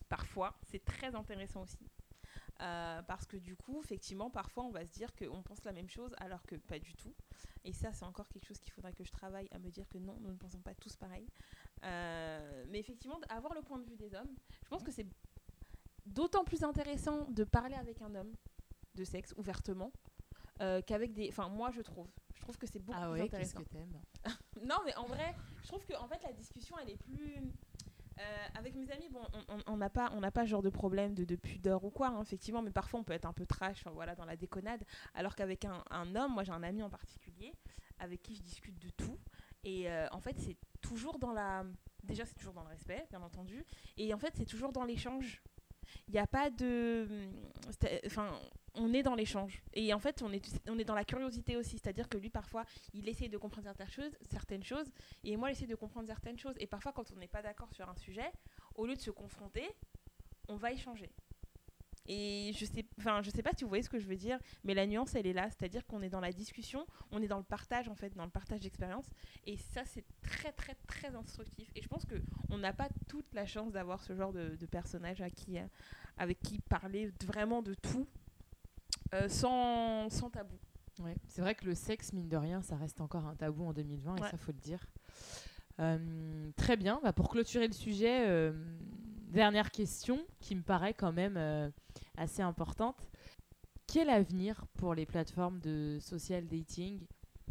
[0.08, 1.78] parfois, c'est très intéressant aussi.
[2.60, 5.88] Euh, parce que du coup, effectivement, parfois on va se dire qu'on pense la même
[5.88, 7.14] chose alors que pas du tout.
[7.64, 9.98] Et ça, c'est encore quelque chose qu'il faudrait que je travaille à me dire que
[9.98, 11.28] non, nous ne pensons pas tous pareil.
[11.84, 15.06] Euh, mais effectivement, avoir le point de vue des hommes, je pense que c'est
[16.06, 18.32] d'autant plus intéressant de parler avec un homme
[18.94, 19.92] de sexe ouvertement
[20.60, 21.28] euh, qu'avec des.
[21.28, 22.08] Enfin, moi, je trouve.
[22.34, 23.62] Je trouve que c'est beaucoup Ah plus ouais, qu'est-ce intéressant.
[23.64, 24.00] que t'aimes?
[24.64, 27.52] Non, mais en vrai, je trouve que en fait, la discussion, elle est plus.
[28.18, 30.70] Euh, avec mes amis, bon, on- on- on n'a pas, on n'a pas genre de
[30.70, 33.46] problème de, de pudeur ou quoi, hein, effectivement, mais parfois on peut être un peu
[33.46, 34.84] trash, voilà, dans la déconnade.
[35.14, 35.82] Alors qu'avec un,
[36.16, 37.52] homme, moi j'ai un ami en particulier
[37.98, 39.18] avec qui je discute de tout,
[39.64, 41.64] et euh, en fait c'est toujours dans la,
[42.04, 43.64] déjà c'est toujours dans le respect, bien entendu,
[43.96, 45.42] et en fait c'est toujours dans l'échange.
[46.06, 47.08] Il n'y a pas de,
[47.80, 48.38] c'est- enfin,
[48.78, 51.78] on est dans l'échange, et en fait on est, on est dans la curiosité aussi,
[51.78, 52.64] c'est-à-dire que lui parfois
[52.94, 54.90] il essaie de comprendre certaines choses, certaines choses,
[55.24, 56.54] et moi j'essaie de comprendre certaines choses.
[56.58, 58.30] Et parfois, quand on n'est pas d'accord sur un sujet,
[58.74, 59.68] au lieu de se confronter,
[60.48, 61.10] on va échanger.
[62.10, 64.38] Et je sais, enfin, je sais pas si vous voyez ce que je veux dire,
[64.64, 65.50] mais la nuance, elle est là.
[65.50, 68.30] C'est-à-dire qu'on est dans la discussion, on est dans le partage, en fait, dans le
[68.30, 69.10] partage d'expérience.
[69.44, 71.70] Et ça, c'est très, très, très instructif.
[71.74, 75.20] Et je pense qu'on n'a pas toute la chance d'avoir ce genre de, de personnage
[75.20, 75.66] à qui, euh,
[76.16, 78.08] avec qui parler vraiment de tout,
[79.14, 80.56] euh, sans, sans tabou.
[81.00, 83.72] Ouais, c'est vrai que le sexe, mine de rien, ça reste encore un tabou en
[83.72, 84.84] 2020, et ça, faut le dire.
[85.80, 88.52] Euh, très bien, bah, pour clôturer le sujet, euh,
[89.28, 91.72] dernière question qui me paraît quand même
[92.16, 93.10] assez importante.
[93.86, 97.06] Quel avenir pour les plateformes de social dating?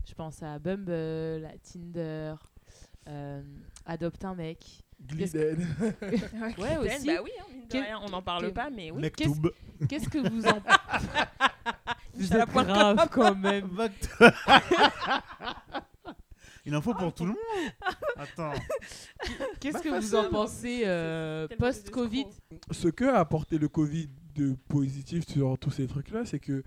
[0.06, 2.36] Je pense à Bumble, à Tinder,
[3.86, 4.84] Adopte un mec.
[5.06, 5.68] Gliden.
[6.58, 7.06] Ouais, aussi.
[7.08, 9.02] Bah oui, hein, mine de Quel- rien, on n'en parle pas, mais oui.
[9.02, 9.52] Mektoub.
[9.88, 10.60] Qu'est-ce que vous en
[12.48, 12.74] point com.
[12.74, 13.70] grave quand même.
[16.66, 17.38] Il en faut pour tout le monde.
[18.18, 18.52] Attends.
[19.62, 22.26] Qu'est-ce Bah, que vous en pensez euh, c'est post-Covid.
[22.72, 26.64] Ce que a apporté le Covid de positif sur tous ces trucs-là, c'est que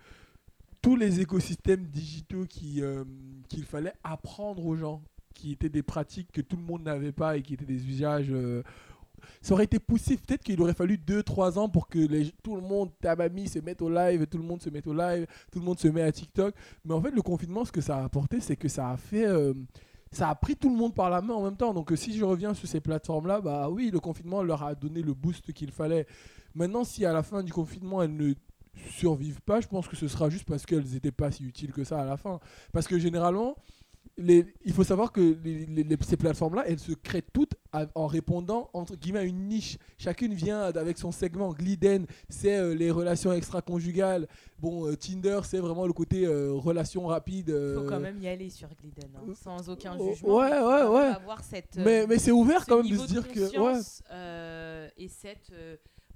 [0.80, 2.46] tous les écosystèmes digitaux
[2.78, 3.04] euh,
[3.50, 5.02] qu'il fallait apprendre aux gens,
[5.40, 8.28] qui étaient des pratiques que tout le monde n'avait pas et qui étaient des usages.
[8.30, 8.62] euh,
[9.42, 10.20] ça aurait été poussif.
[10.22, 11.98] Peut-être qu'il aurait fallu 2-3 ans pour que
[12.42, 14.94] tout le monde, ta mamie, se mette au live, tout le monde se mette au
[14.94, 16.54] live, tout le monde se met à TikTok.
[16.84, 19.26] Mais en fait, le confinement, ce que ça a apporté, c'est que ça a fait.
[19.26, 19.54] euh,
[20.12, 21.72] ça a pris tout le monde par la main en même temps.
[21.72, 25.02] Donc, euh, si je reviens sur ces plateformes-là, bah oui, le confinement leur a donné
[25.02, 26.06] le boost qu'il fallait.
[26.54, 28.34] Maintenant, si à la fin du confinement, elles ne
[28.88, 31.84] survivent pas, je pense que ce sera juste parce qu'elles n'étaient pas si utiles que
[31.84, 32.40] ça à la fin.
[32.72, 33.56] Parce que généralement,
[34.20, 37.86] les, il faut savoir que les- les- les- ces plateformes-là, elles se créent toutes à-
[37.94, 39.78] en répondant entre guillemets à une niche.
[39.98, 41.52] Chacune vient avec son segment.
[41.52, 44.28] Gliden, c'est euh, les relations extra-conjugales.
[44.58, 47.48] Bon, euh, Tinder, c'est vraiment le côté euh, relations rapides.
[47.48, 50.36] Il faut quand même y aller sur Gliden, hein, sans aucun oh, jugement.
[50.36, 51.06] ouais, ouais, ouais.
[51.16, 53.40] Avoir cette, Mais, mais c'est ouvert quand même de se dire que.
[53.40, 53.56] Ouais.
[53.56, 55.50] conscience, euh, et cette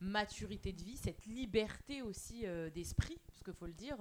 [0.01, 2.45] maturité de vie, cette liberté aussi
[2.75, 3.97] d'esprit, parce qu'il faut le dire,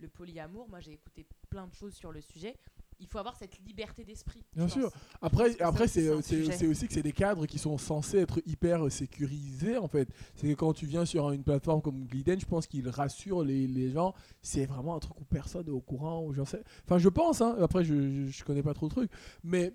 [0.00, 2.56] le polyamour, moi j'ai écouté plein de choses sur le sujet.
[2.98, 4.42] Il faut avoir cette liberté d'esprit.
[4.54, 4.90] Bien sûr.
[4.90, 8.90] pense Après, après aussi, c'est aussi que c'est des cadres qui sont censés être hyper
[8.90, 10.08] sécurisés en fait.
[10.34, 13.66] C'est que quand tu viens sur une plateforme comme Gliden, je pense qu'ils rassurent les,
[13.66, 14.14] les gens.
[14.40, 16.24] C'est vraiment un truc où personne est au courant.
[16.24, 16.62] Ou j'en sais.
[16.84, 17.40] Enfin, je pense.
[17.42, 17.56] hein.
[17.60, 17.94] Après, je,
[18.26, 19.10] je, je connais pas trop le truc.
[19.44, 19.74] Mais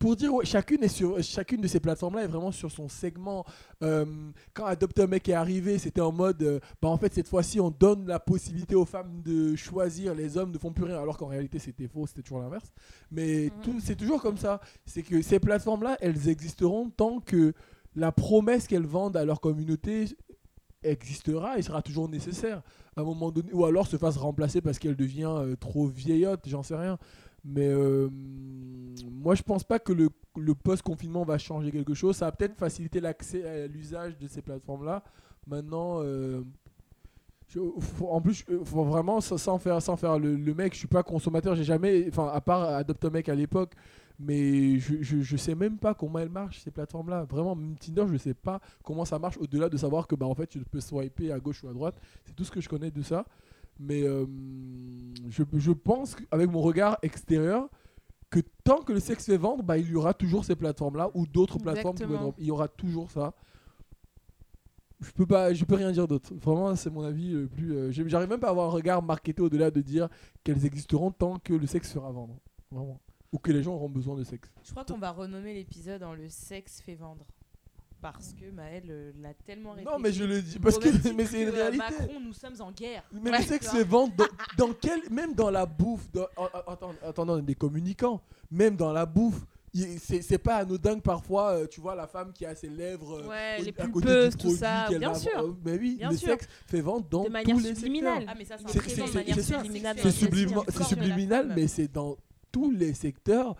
[0.00, 3.44] pour dire, ouais, chacune, est sur, chacune de ces plateformes-là est vraiment sur son segment.
[3.82, 4.04] Euh,
[4.54, 7.60] quand Adopt a Mec est arrivé, c'était en mode, euh, bah en fait cette fois-ci
[7.60, 11.18] on donne la possibilité aux femmes de choisir, les hommes ne font plus rien, alors
[11.18, 12.72] qu'en réalité c'était faux, c'était toujours l'inverse.
[13.12, 13.62] Mais Mhm.
[13.62, 14.60] tout- c'est toujours comme ça.
[14.86, 17.52] C'est que ces plateformes-là, elles existeront tant que
[17.94, 20.06] la promesse qu'elles vendent à leur communauté
[20.82, 22.62] existera et sera toujours nécessaire
[22.96, 26.42] à un moment donné, ou alors se fasse remplacer parce qu'elle devient euh, trop vieillotte,
[26.46, 26.98] j'en sais rien.
[27.44, 28.08] Mais euh,
[29.10, 30.10] moi, je pense pas que le,
[30.54, 32.16] post-confinement va changer quelque chose.
[32.16, 35.02] Ça va peut-être faciliter l'accès à l'usage de ces plateformes-là.
[35.46, 36.42] Maintenant, euh,
[38.00, 41.54] en plus, vraiment sans, faire, sans faire le, mec, je suis pas consommateur.
[41.56, 43.72] J'ai jamais, enfin, à part Adopt à l'époque,
[44.20, 47.24] mais je, je, je sais même pas comment elles marchent ces plateformes-là.
[47.24, 50.34] Vraiment, même Tinder, je sais pas comment ça marche au-delà de savoir que bah en
[50.34, 51.96] fait tu peux swiper à gauche ou à droite.
[52.24, 53.24] C'est tout ce que je connais de ça.
[53.78, 54.26] Mais euh,
[55.30, 57.68] je, je pense qu'avec mon regard extérieur
[58.28, 61.26] que tant que le sexe fait vendre, bah, il y aura toujours ces plateformes-là ou
[61.26, 61.96] d'autres plateformes.
[62.38, 63.32] Il y aura toujours ça.
[65.00, 66.34] Je peux pas, je peux rien dire d'autre.
[66.34, 67.72] Vraiment, c'est mon avis le plus.
[67.74, 70.10] euh, J'arrive même pas à avoir un regard marketé au-delà de dire
[70.44, 72.36] qu'elles existeront tant que le sexe fera vendre.
[72.70, 73.00] Vraiment.
[73.32, 74.50] Ou que les gens auront besoin de sexe.
[74.64, 77.24] Je crois qu'on va renommer l'épisode en Le sexe fait vendre.
[78.00, 79.90] Parce que Maëlle euh, l'a tellement répété.
[79.92, 81.76] Non, mais je le dis parce que c'est une euh, réalité.
[81.76, 83.04] Macron, nous sommes en guerre.
[83.12, 83.80] Mais Ouais, le sexe tu vois.
[83.80, 84.24] se vend dans,
[84.56, 86.26] dans quel même dans la bouffe dans,
[87.06, 89.44] attendant des communicants même dans la bouffe
[90.00, 93.58] c'est pas anodin que parfois euh, tu vois la femme qui a ses lèvres Ouais,
[93.60, 94.88] au- les à côté du pulpeuses, tout ça.
[94.88, 95.56] Bien sûr.
[95.64, 96.28] mais oui Bien le sûr.
[96.30, 98.24] sexe fait vendre dans De manière tous les subliminale.
[98.26, 100.10] Ah, mais ça, c'est présent c'est-
[100.82, 102.16] subliminal mais c'est dans
[102.52, 103.56] tous les secteurs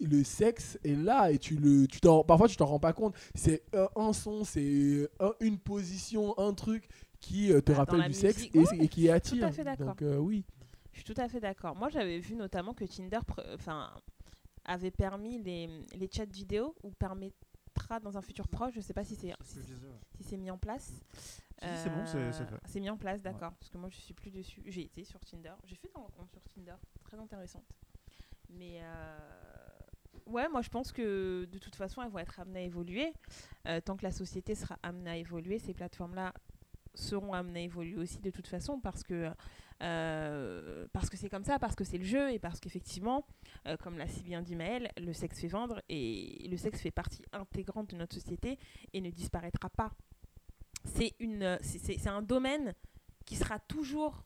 [0.00, 3.14] le sexe est là et tu le tu t'en parfois tu t'en rends pas compte
[3.34, 6.88] c'est un, un son c'est un- une position un truc
[7.20, 9.48] qui euh, te Bah, dans rappelle du sexe musique, et, ouais, et qui attire
[9.78, 10.44] donc euh, oui
[10.92, 11.76] Je suis tout à fait d'accord.
[11.76, 13.20] Moi, j'avais vu notamment que Tinder,
[13.54, 13.94] enfin,
[14.64, 19.04] avait permis les, les chats vidéo ou permettra dans un futur proche, je sais pas
[19.04, 19.32] si c'est
[20.16, 20.92] si c'est mis en place.
[21.62, 22.60] Si, c'est bon, c'est- c'est Euh, fait.
[22.66, 23.52] C'est mis en place, d'accord.
[23.52, 24.62] Parce que moi, je suis plus dessus.
[24.66, 25.52] J'ai été sur Tinder.
[25.64, 26.74] J'ai fait des rencontres sur Tinder.
[27.04, 27.64] Très intéressantes.
[28.52, 29.18] Mais euh,
[30.26, 33.12] ouais, moi, je pense que de toute façon, elles vont être amenées à évoluer.
[33.66, 36.32] Euh, tant que la société sera amenée à évoluer, ces plateformes-là
[36.94, 39.30] seront amenées à évoluer aussi de toute façon parce que
[39.82, 43.26] euh, parce que c'est comme ça, parce que c'est le jeu et parce qu'effectivement,
[43.82, 47.24] comme l'a si bien dit Maëlle, le sexe fait vendre et le sexe fait partie
[47.32, 48.58] intégrante de notre société
[48.92, 49.92] et ne disparaîtra pas
[50.84, 52.74] c'est une c'est un domaine
[53.24, 54.24] qui sera toujours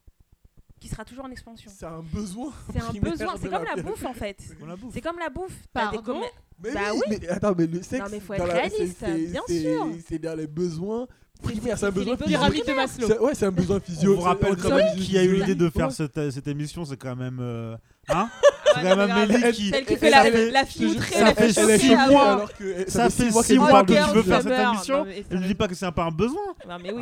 [0.79, 1.71] qui sera toujours en expansion.
[1.73, 2.51] C'est un besoin.
[2.73, 4.37] C'est un besoin, c'est comme la bouffe en fait.
[4.61, 4.93] On la bouffe.
[4.93, 5.57] C'est comme la bouffe.
[5.73, 6.21] Pardon
[6.63, 7.17] Mais Bah oui, oui.
[7.21, 8.09] mais attends, mais le sexe.
[8.11, 9.87] mais faut dans être la- réaliste, bien sûr.
[10.07, 11.07] C'est dans les besoins
[11.41, 12.15] primaires, c'est- un besoin.
[12.17, 13.07] Pyramide de Maslow.
[13.07, 14.15] C'est- Ouais, c'est un besoin On physio.
[14.15, 16.47] vous rappelle c'est- quand c'est- même c'est- qui a eu l'idée de faire cette, cette
[16.47, 17.37] émission, c'est quand même.
[17.39, 17.75] euh,
[18.09, 18.29] Hein?
[18.83, 19.69] Mais Amélie qui.
[19.69, 22.45] Celle qui fait la, la fille outrée, la fait fille six mois.
[22.87, 25.05] Ça fait six mois que tu veux faire cette émission.
[25.29, 26.41] je va- dis pas que c'est un- pas un besoin.
[26.67, 27.01] Non mais oui.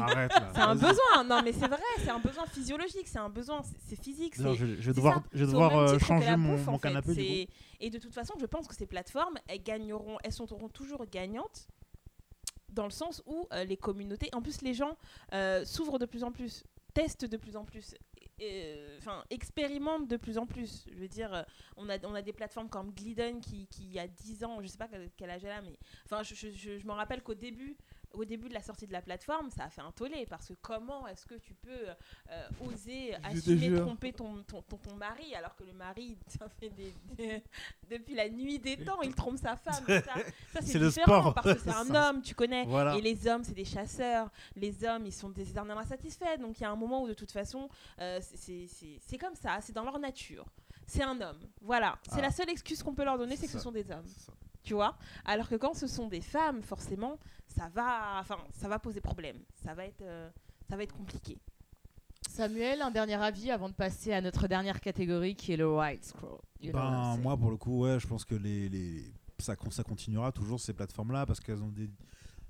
[0.53, 4.02] C'est un besoin, non mais c'est vrai, c'est un besoin physiologique, c'est un besoin, c'est-
[4.02, 4.34] physique.
[4.38, 7.22] Je, vais devoir, je vais devoir euh, changer mon, canapé du coup.
[7.22, 7.47] C'est-
[7.81, 11.68] Et de toute façon, je pense que ces plateformes, elles gagneront, elles seront toujours gagnantes
[12.69, 14.97] dans le sens où euh, les communautés, en plus les gens
[15.34, 17.95] euh, s'ouvrent de plus en plus, testent de plus en plus,
[18.98, 20.86] enfin expérimentent de plus en plus.
[20.91, 21.44] Je veux dire, euh,
[21.78, 24.62] on a, on a des plateformes comme Glidden qui, qui il y a 10 ans,
[24.62, 26.91] je sais pas quel, quel âge elle a, mais enfin je, je, je, je me
[26.91, 27.78] rappelle qu'au début,
[28.16, 30.54] au début de la sortie de la plateforme, ça a fait un tollé parce que
[30.62, 31.70] comment est-ce que tu peux
[32.32, 36.70] euh, oser assumer tromper ton, ton, ton, ton mari alors que le mari, ça fait
[36.70, 37.44] des, des-
[37.90, 39.84] depuis la nuit des temps, il trompe sa femme.
[39.88, 40.02] Ça,
[40.54, 41.34] ça, C'est le sport.
[41.34, 42.66] parce que c'est un homme, tu connais.
[42.66, 42.96] Voilà.
[42.96, 44.30] Et les hommes, c'est des chasseurs.
[44.56, 46.38] Les hommes, ils sont des éternels insatisfaits.
[46.40, 47.70] Donc il y a un moment où, de toute façon,
[48.00, 50.46] euh, c'est- comme ça, c'est dans leur nature.
[50.88, 51.40] C'est un homme.
[51.62, 51.98] Voilà.
[52.10, 52.24] C'est Ah.
[52.24, 54.06] la seule excuse qu'on peut leur donner, c'est que ce sont des hommes.
[54.66, 58.80] Tu vois Alors que quand ce sont des femmes, forcément, ça va, enfin, ça va
[58.80, 59.38] poser problème.
[59.54, 60.30] Ça va être, euh,
[60.68, 61.38] ça va être compliqué.
[62.28, 66.04] Samuel, un dernier avis avant de passer à notre dernière catégorie qui est le Wild
[66.04, 66.40] Scroll.
[66.74, 69.14] Ben, moi, pour le coup, ouais, je pense que les, les...
[69.38, 71.90] Ça, ça continuera toujours ces plateformes-là parce qu'elles ont des,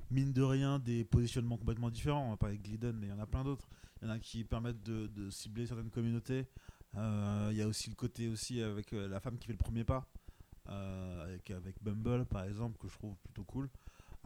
[0.09, 2.27] mine de rien, des positionnements complètement différents.
[2.27, 3.67] On va parler de Glidden, mais il y en a plein d'autres.
[4.01, 6.47] Il y en a qui permettent de, de cibler certaines communautés.
[6.95, 9.57] Euh, Il y a aussi le côté aussi avec euh, la femme qui fait le
[9.57, 10.07] premier pas,
[10.67, 13.69] avec, avec Bumble par exemple, que je trouve plutôt cool.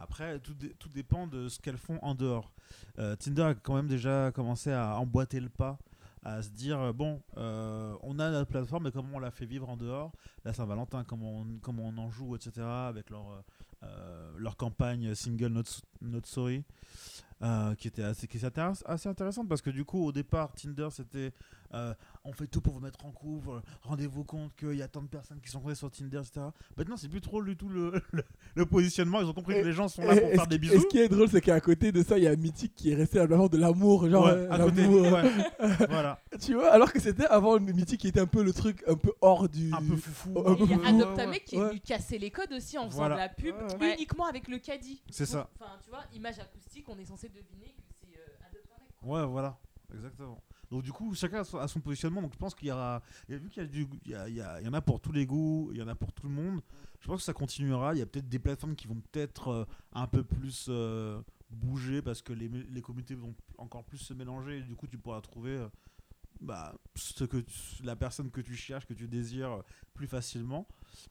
[0.01, 2.51] Après, tout, tout dépend de ce qu'elles font en dehors.
[2.99, 5.77] Euh, Tinder a quand même déjà commencé à emboîter le pas,
[6.23, 9.45] à se dire euh, bon, euh, on a notre plateforme, mais comment on la fait
[9.45, 10.11] vivre en dehors?
[10.45, 12.61] La Saint-Valentin, comment on, comment on en joue, etc.
[12.61, 13.41] Avec leur, euh,
[13.83, 15.63] euh, leur campagne single Not,
[16.01, 16.63] Not Sorry,
[17.41, 20.87] euh, qui était assez, qui était assez intéressante parce que du coup, au départ, Tinder
[20.91, 21.31] c'était
[21.75, 21.93] euh,
[22.25, 23.49] on fait tout pour vous mettre en couple,
[23.83, 26.47] rendez-vous compte qu'il y a tant de personnes qui sont connectées sur Tinder, etc.
[26.75, 28.23] Maintenant, c'est plus trop du tout le, le,
[28.55, 29.21] le positionnement.
[29.21, 30.81] Ils ont compris Et- que les gens sont là pour faire des qui- et bisous.
[30.81, 32.95] ce qui est drôle, c'est qu'à côté de ça, il y a Mythique qui est
[32.95, 34.09] resté à la de l'amour.
[34.09, 35.31] Genre, Ouais, euh, à côté, l'amour, ouais.
[35.89, 38.95] voilà, Tu vois, alors que c'était avant Mythique qui était un peu le truc un
[38.95, 39.71] peu hors du.
[39.71, 40.39] un peu foufou.
[40.39, 41.67] un peu il y a Ouais, Adoptamec qui est ouais.
[41.69, 43.15] venu casser les codes aussi en faisant Voilà.
[43.15, 43.93] de la pub Ouais.
[43.93, 45.03] uniquement avec le caddie.
[45.11, 45.47] C'est ça.
[45.59, 48.89] Enfin, tu vois, image acoustique, on est censé deviner que c'est euh, Adoptamec.
[49.03, 49.57] Ouais, voilà,
[49.93, 50.41] exactement.
[50.69, 52.21] Donc du coup, chacun a son, positionnement.
[52.21, 54.65] Donc je pense qu'il y aura, vu qu'il y a du, il y, a- il
[54.65, 56.61] y en a pour tous les goûts, il y en a pour tout le monde.
[56.99, 57.95] Je pense que ça continuera.
[57.95, 62.01] Il y a peut-être des plateformes qui vont peut-être euh, un peu plus euh, bouger
[62.03, 64.59] parce que les, les communautés vont encore plus se mélanger.
[64.59, 65.67] Et du coup, tu pourras trouver euh,
[66.39, 69.63] bah, ce que tu- la personne que tu cherches, que tu désires
[69.95, 70.67] plus facilement.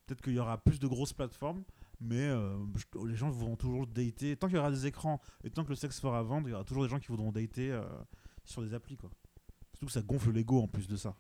[0.07, 1.65] Peut-être qu'il y aura plus de grosses plateformes.
[2.01, 4.37] Mais euh, je- les gens vont toujours dater.
[4.37, 6.55] Tant qu'il y aura des écrans et tant que le sexe fera vendre, il y
[6.55, 7.83] aura toujours des gens qui voudront dater euh,
[8.45, 8.97] sur des applis.
[8.97, 9.11] Quoi.
[9.73, 11.17] Surtout que ça gonfle l'ego en plus de ça.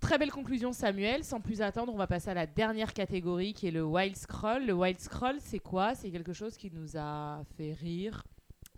[0.00, 1.24] Très belle conclusion, Samuel.
[1.24, 4.66] Sans plus attendre, on va passer à la dernière catégorie qui est le Wild Scroll.
[4.66, 5.94] Le Wild Scroll, c'est quoi?
[5.94, 8.22] C'est quelque chose qui nous a fait rire,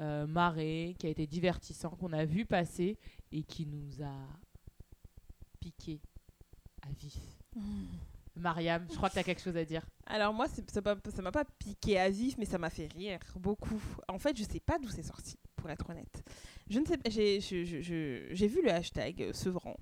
[0.01, 2.99] euh, marrer, qui a été divertissant, qu'on a vu passer
[3.33, 4.15] et qui nous a
[5.61, 6.01] piqué
[6.83, 7.19] à vif.
[8.37, 9.83] Mariam, je crois que tu as quelque chose à dire.
[10.07, 13.81] Alors moi, ça m'a pas piqué à vif, mais ça m'a fait rire beaucoup.
[14.09, 16.23] En fait, je sais pas d'où c'est sorti, pour être honnête.
[16.69, 17.09] Je ne sais pas.
[17.11, 19.77] J'ai je- je- je- j'ai vu le hashtag euh, Sevran.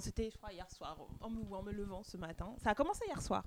[0.00, 2.54] C'était, je crois, hier soir, en me, en me levant ce matin.
[2.62, 3.44] Ça a commencé hier soir.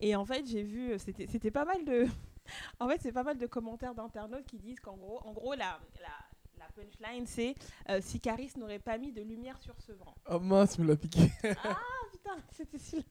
[0.00, 2.06] Et en fait, j'ai vu, euh, c'était pas mal de,
[2.80, 5.80] en fait, c'est pas mal de commentaires d'internautes qui disent qu'en gros, en gros, la,
[6.00, 7.54] la, la punchline, c'est
[7.88, 10.14] euh, si Caris n'aurait pas mis de lumière sur Sevran.
[10.28, 11.30] Oh mince, me l'a piqué.
[11.64, 11.76] Ah
[12.12, 13.02] putain, c'était si.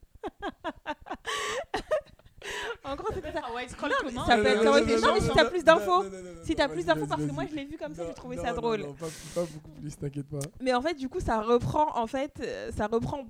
[2.83, 3.41] En gros, c'était ça.
[3.49, 5.19] Un Wild Scroll Non, mais ça peut être- Non, ouais, non, c'est- non, non, mais
[5.21, 6.03] si t'as plus d'infos,
[6.43, 8.43] Si t'as plus d'infos, parce que moi je l'ai vu comme ça, j'ai trouvé non,
[8.43, 8.81] ça drôle.
[8.81, 10.39] non, pas, pas beaucoup plus, t'inquiète pas.
[10.61, 13.25] Mais en fait, du coup, ça reprend, en fait, euh, ça reprend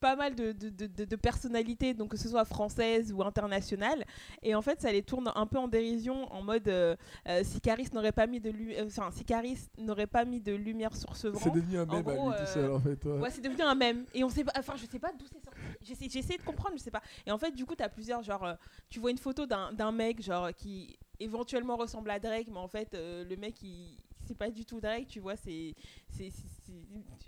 [0.00, 4.04] pas mal de, de, de- de- personnalités, donc que ce soit françaises ou internationales.
[4.42, 6.96] Et en fait, ça les tourne un peu en dérision, en mode euh,
[7.28, 10.40] euh, si Caris n'aurait pas mis de lu- euh, enfin, si Caris n'aurait pas mis
[10.40, 11.54] de lumière sur ce C'est vent.
[11.54, 13.04] devenu un mème lui tout euh, seul en fait.
[13.04, 13.18] ouais.
[13.20, 14.04] Ouais, c'est devenu un mème.
[14.14, 15.60] Et on sait pas, enfin, je sais pas d'où c'est sorti.
[15.82, 17.02] J'essaie, j'essaie de comprendre, je sais pas.
[17.26, 18.54] Et en fait, du coup, t'as plusieurs, genre, euh,
[18.90, 22.68] tu vois une photo d'un, d'un mec, genre, qui éventuellement ressemble à Drake, mais en
[22.68, 23.96] fait, euh, le mec, il.
[24.26, 25.74] C'est pas du tout Drake, tu vois, c'est,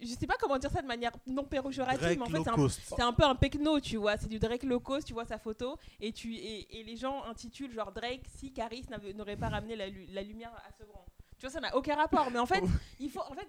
[0.00, 3.12] Je sais pas comment dire ça de manière non péjorative, mais en fait, c'est un,
[3.12, 4.16] peu un pecno, tu vois.
[4.16, 5.78] C'est du Drake low cost, tu vois sa photo.
[6.00, 9.86] Et, tu, et, et les gens intitulent genre Drake si Caris n'aurait pas ramené la,
[9.88, 11.04] la lumière à Sevran.
[11.38, 12.28] Tu vois, ça n'a aucun rapport.
[12.32, 12.62] Mais en fait,
[13.00, 13.20] il faut.
[13.20, 13.46] En fait,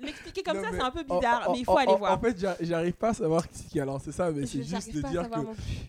[0.00, 1.48] l'expliquer comme Non, ça, c'est un peu bizarre.
[1.48, 2.12] en- mais il faut en- aller en- voir.
[2.18, 5.00] En fait, j'a- j'arrive pas à savoir qui a lancé ça, mais c'est juste de
[5.08, 5.38] dire que.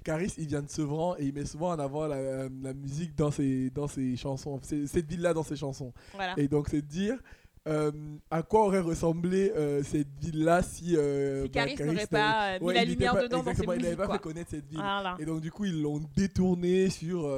[0.04, 3.32] Caris, il vient de Sevran et il met souvent en avant la, la musique dans
[3.32, 4.60] ses, dans ses chansons.
[4.64, 5.92] Cette ville-là dans ses chansons.
[6.14, 6.34] Voilà.
[6.38, 7.20] Et donc, c'est de dire
[7.68, 7.92] euh,
[8.32, 10.96] à quoi aurait ressemblé euh, cette ville-là si.
[10.98, 13.62] euh, si bah, Caris n'aurait pas euh, mis Ouais, la lumière pas- dedans dans ses
[13.64, 13.98] Il n'avait musiques.
[13.98, 14.16] pas quoi.
[14.16, 14.80] fait connaître cette ville.
[14.80, 15.16] Voilà.
[15.20, 17.30] Et donc, du coup, ils l'ont détourné sur.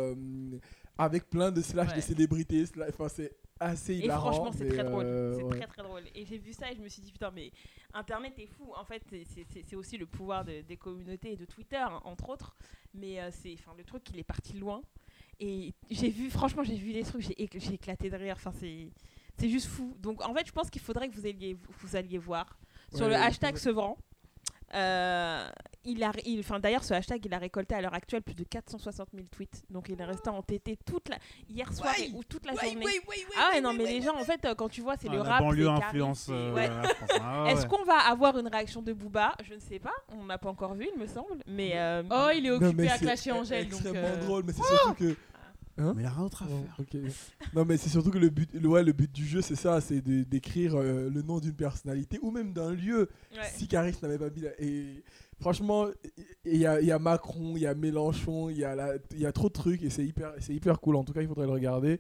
[0.98, 1.96] avec plein de slash Ouais.
[1.96, 2.66] de célébrités.
[2.90, 4.32] Enfin, c'est assez Et hilarant.
[4.32, 5.06] franchement, c'est très drôle.
[5.06, 5.58] euh, c'est ouais.
[5.60, 6.04] très très drôle.
[6.16, 7.52] Et j'ai vu ça et je me suis dit, putain, mais
[7.94, 8.72] Internet est fou.
[8.76, 12.56] En fait, c'est- aussi le pouvoir de- des communautés et de Twitter, hein, entre autres.
[12.94, 14.82] Mais euh, c'est, enfin, le truc, il est parti loin.
[15.40, 18.36] Et j'ai vu, franchement, j'ai vu des trucs, j'ai éc- j'ai éclaté de rire.
[18.38, 18.90] Enfin, c'est.
[19.40, 19.96] C'est juste fou.
[20.00, 22.56] Donc, en fait, je pense qu'il faudrait que vous alliez, vous alliez voir
[22.94, 23.58] sur Ouais, le hashtag.
[23.58, 23.98] Sevran.
[24.74, 25.48] Euh,
[25.86, 28.44] il a, il, enfin d'ailleurs, ce hashtag, il a récolté à l'heure actuelle plus de
[28.44, 29.64] 460 000 tweets.
[29.70, 31.18] Donc, il est resté entêté toute la
[31.50, 32.86] hier soir ou toute la journée.
[33.38, 35.18] ah ouais, non, mais les gens, en fait, euh, quand tu vois, c'est Ah, le
[35.20, 35.40] la rap.
[35.42, 36.68] banlieue c'est influence c'est- euh, ouais.
[36.70, 37.10] la France.
[37.22, 37.68] Ah, Est-ce ouais.
[37.68, 39.34] qu'on va avoir une réaction de Booba?
[39.44, 39.94] Je ne sais pas.
[40.18, 41.44] On n'a pas encore vu, il me semble.
[41.48, 43.68] Mais euh, Oh, il est occupé à c'est clasher Angèle.
[43.70, 45.16] Donc, extrêmement euh, drôle, mais c'est surtout que.
[45.78, 47.02] Hein Mais il a rien d'autre à Oh, faire.
[47.56, 49.82] Non, mais c'est surtout que le but, le, ouais, le but du jeu, c'est ça,
[49.82, 53.10] c'est d'écrire euh, le nom d'une personnalité ou même d'un lieu.
[53.34, 53.40] ouais.
[53.56, 55.04] Si Caris n'avait pas mis la- Et
[55.42, 55.88] franchement,
[56.46, 58.94] il y a, il y a Macron, il y a Mélenchon, il y, a la-
[59.12, 60.96] il y a trop de trucs et c'est hyper, c'est hyper cool.
[60.96, 62.00] En tout cas, il faudrait le regarder.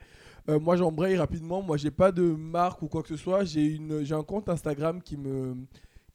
[0.49, 1.61] Euh, moi, j'embraye rapidement.
[1.63, 3.43] Moi, j'ai pas de marque ou quoi que ce soit.
[3.43, 5.55] J'ai une- j'ai un compte Instagram qui me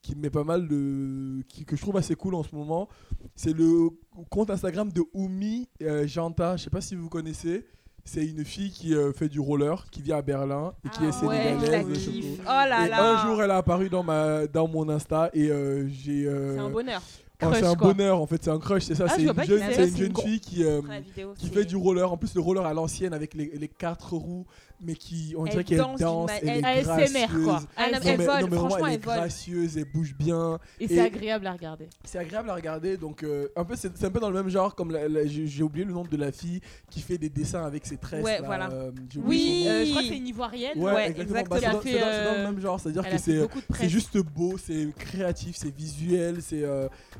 [0.09, 2.89] qui me met pas mal de qui, que je trouve assez cool en ce moment
[3.37, 3.91] c'est le
[4.31, 7.67] compte Instagram de Oumi euh, Janta je sais pas si vous connaissez
[8.05, 11.09] c'est une fille qui euh, fait du roller qui vit à Berlin et qui Ah
[11.09, 12.25] est ouais, je la sénégalaise.
[12.41, 13.21] Oh là et là.
[13.21, 16.61] un jour elle a apparu dans ma dans mon Insta et euh, j'ai euh, C'est
[16.61, 17.03] un bonheur.
[17.05, 17.93] oh, c'est crush, un quoi.
[17.93, 20.65] bonheur en fait c'est un crush c'est ça Ah, c'est une jeune une fille qui
[20.65, 23.69] euh, vidéo, qui fait du roller en plus le roller à l'ancienne avec les, les
[23.69, 24.47] quatre roues
[24.81, 27.53] mais qui on Elle dirait qu'elle danse danse elle est elle- ASMR, gracieuse quoi.
[27.55, 29.15] Non, non, mais elle mais, vole, non, mais vraiment, franchement, elle est elle vole.
[29.17, 30.59] gracieuse, elle bouge bien.
[30.81, 31.89] Et Et- c'est agréable à regarder.
[32.05, 32.97] C'est agréable à regarder.
[32.97, 34.75] Donc, euh, un peu, c'est un peu dans le même genre.
[34.75, 36.61] Comme j'ai oublié le nom de la fille
[36.91, 38.25] qui fait des dessins avec ses tresses.
[38.25, 38.71] Ouais, là, voilà.
[38.71, 40.79] euh, Oui, euh, je crois que c'est une ivoirienne.
[40.79, 41.43] Ouais, ouais, exactement.
[41.51, 42.79] Bah, c'est dans- Elle le même genre.
[42.81, 46.37] C'est-à-dire Elle que c'est juste beau, c'est créatif, c'est visuel.
[46.43, 46.65] C'est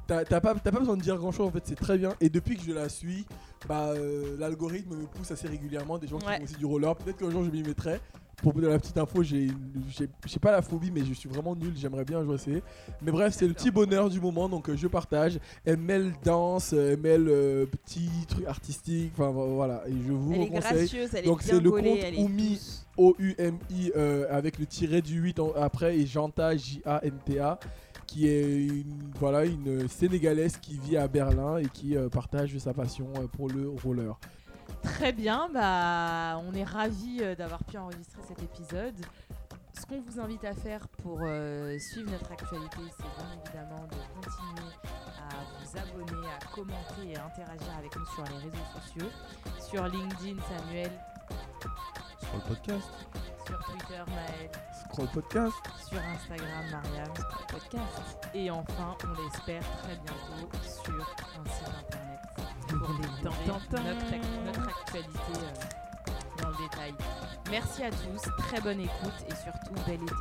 [0.07, 1.49] t'as pas pas besoin de dire grand chose.
[1.49, 2.15] En fait, c'est très bien.
[2.21, 3.27] Et depuis que je la suis,
[3.67, 6.95] bah euh, l'algorithme me pousse assez régulièrement des gens qui font aussi du roller.
[6.97, 8.01] Peut-être qu'un jour je m'y mettrai.
[8.41, 9.49] Pour vous donner la petite info, j'ai
[10.41, 11.73] pas la phobie, mais je suis vraiment nul.
[11.75, 12.63] J'aimerais bien jouer essayer.
[13.03, 15.41] Mais bref, c'est le petit bonheur du moment, donc euh, je partage.
[15.65, 19.11] Elle mêle danse, euh, elle mêle euh, petits trucs artistiques.
[19.19, 20.77] Enfin voilà, et je vous Elle est conseille.
[20.77, 22.61] gracieuse, elle Donc, est c'est le compte elle Oumi.
[22.97, 23.93] O-U-M-I
[24.31, 27.59] avec le tiret du 8 en- après et Janta J-A-N-T-A
[28.09, 32.73] qui est une, voilà, une Sénégalaise qui vit à Berlin et qui euh, partage sa
[32.75, 34.19] passion euh, pour le roller.
[34.83, 38.95] Très bien, bah, on est ravis euh, d'avoir pu enregistrer cet épisode.
[39.79, 41.19] Ce qu'on vous invite à faire pour
[41.79, 44.75] suivre notre actualité, c'est bien évidemment de continuer
[45.17, 49.09] à vous abonner, à commenter et à interagir avec nous sur les réseaux sociaux.
[49.61, 50.91] Sur LinkedIn, Samuel.
[52.21, 52.89] Sur le podcast.
[53.47, 54.51] Sur Twitter, Maël.
[54.85, 55.57] Scroll Podcast.
[55.89, 57.13] Sur Instagram, Mariam.
[57.49, 58.29] Podcast.
[58.35, 62.21] Et enfin, on l'espère très bientôt sur un site internet
[62.69, 63.39] pour
[63.71, 63.83] Tintin.
[63.83, 66.95] notre, notre actualité euh, dans le détail.
[67.51, 70.15] Merci à tous, très bonne écoute et surtout bel été.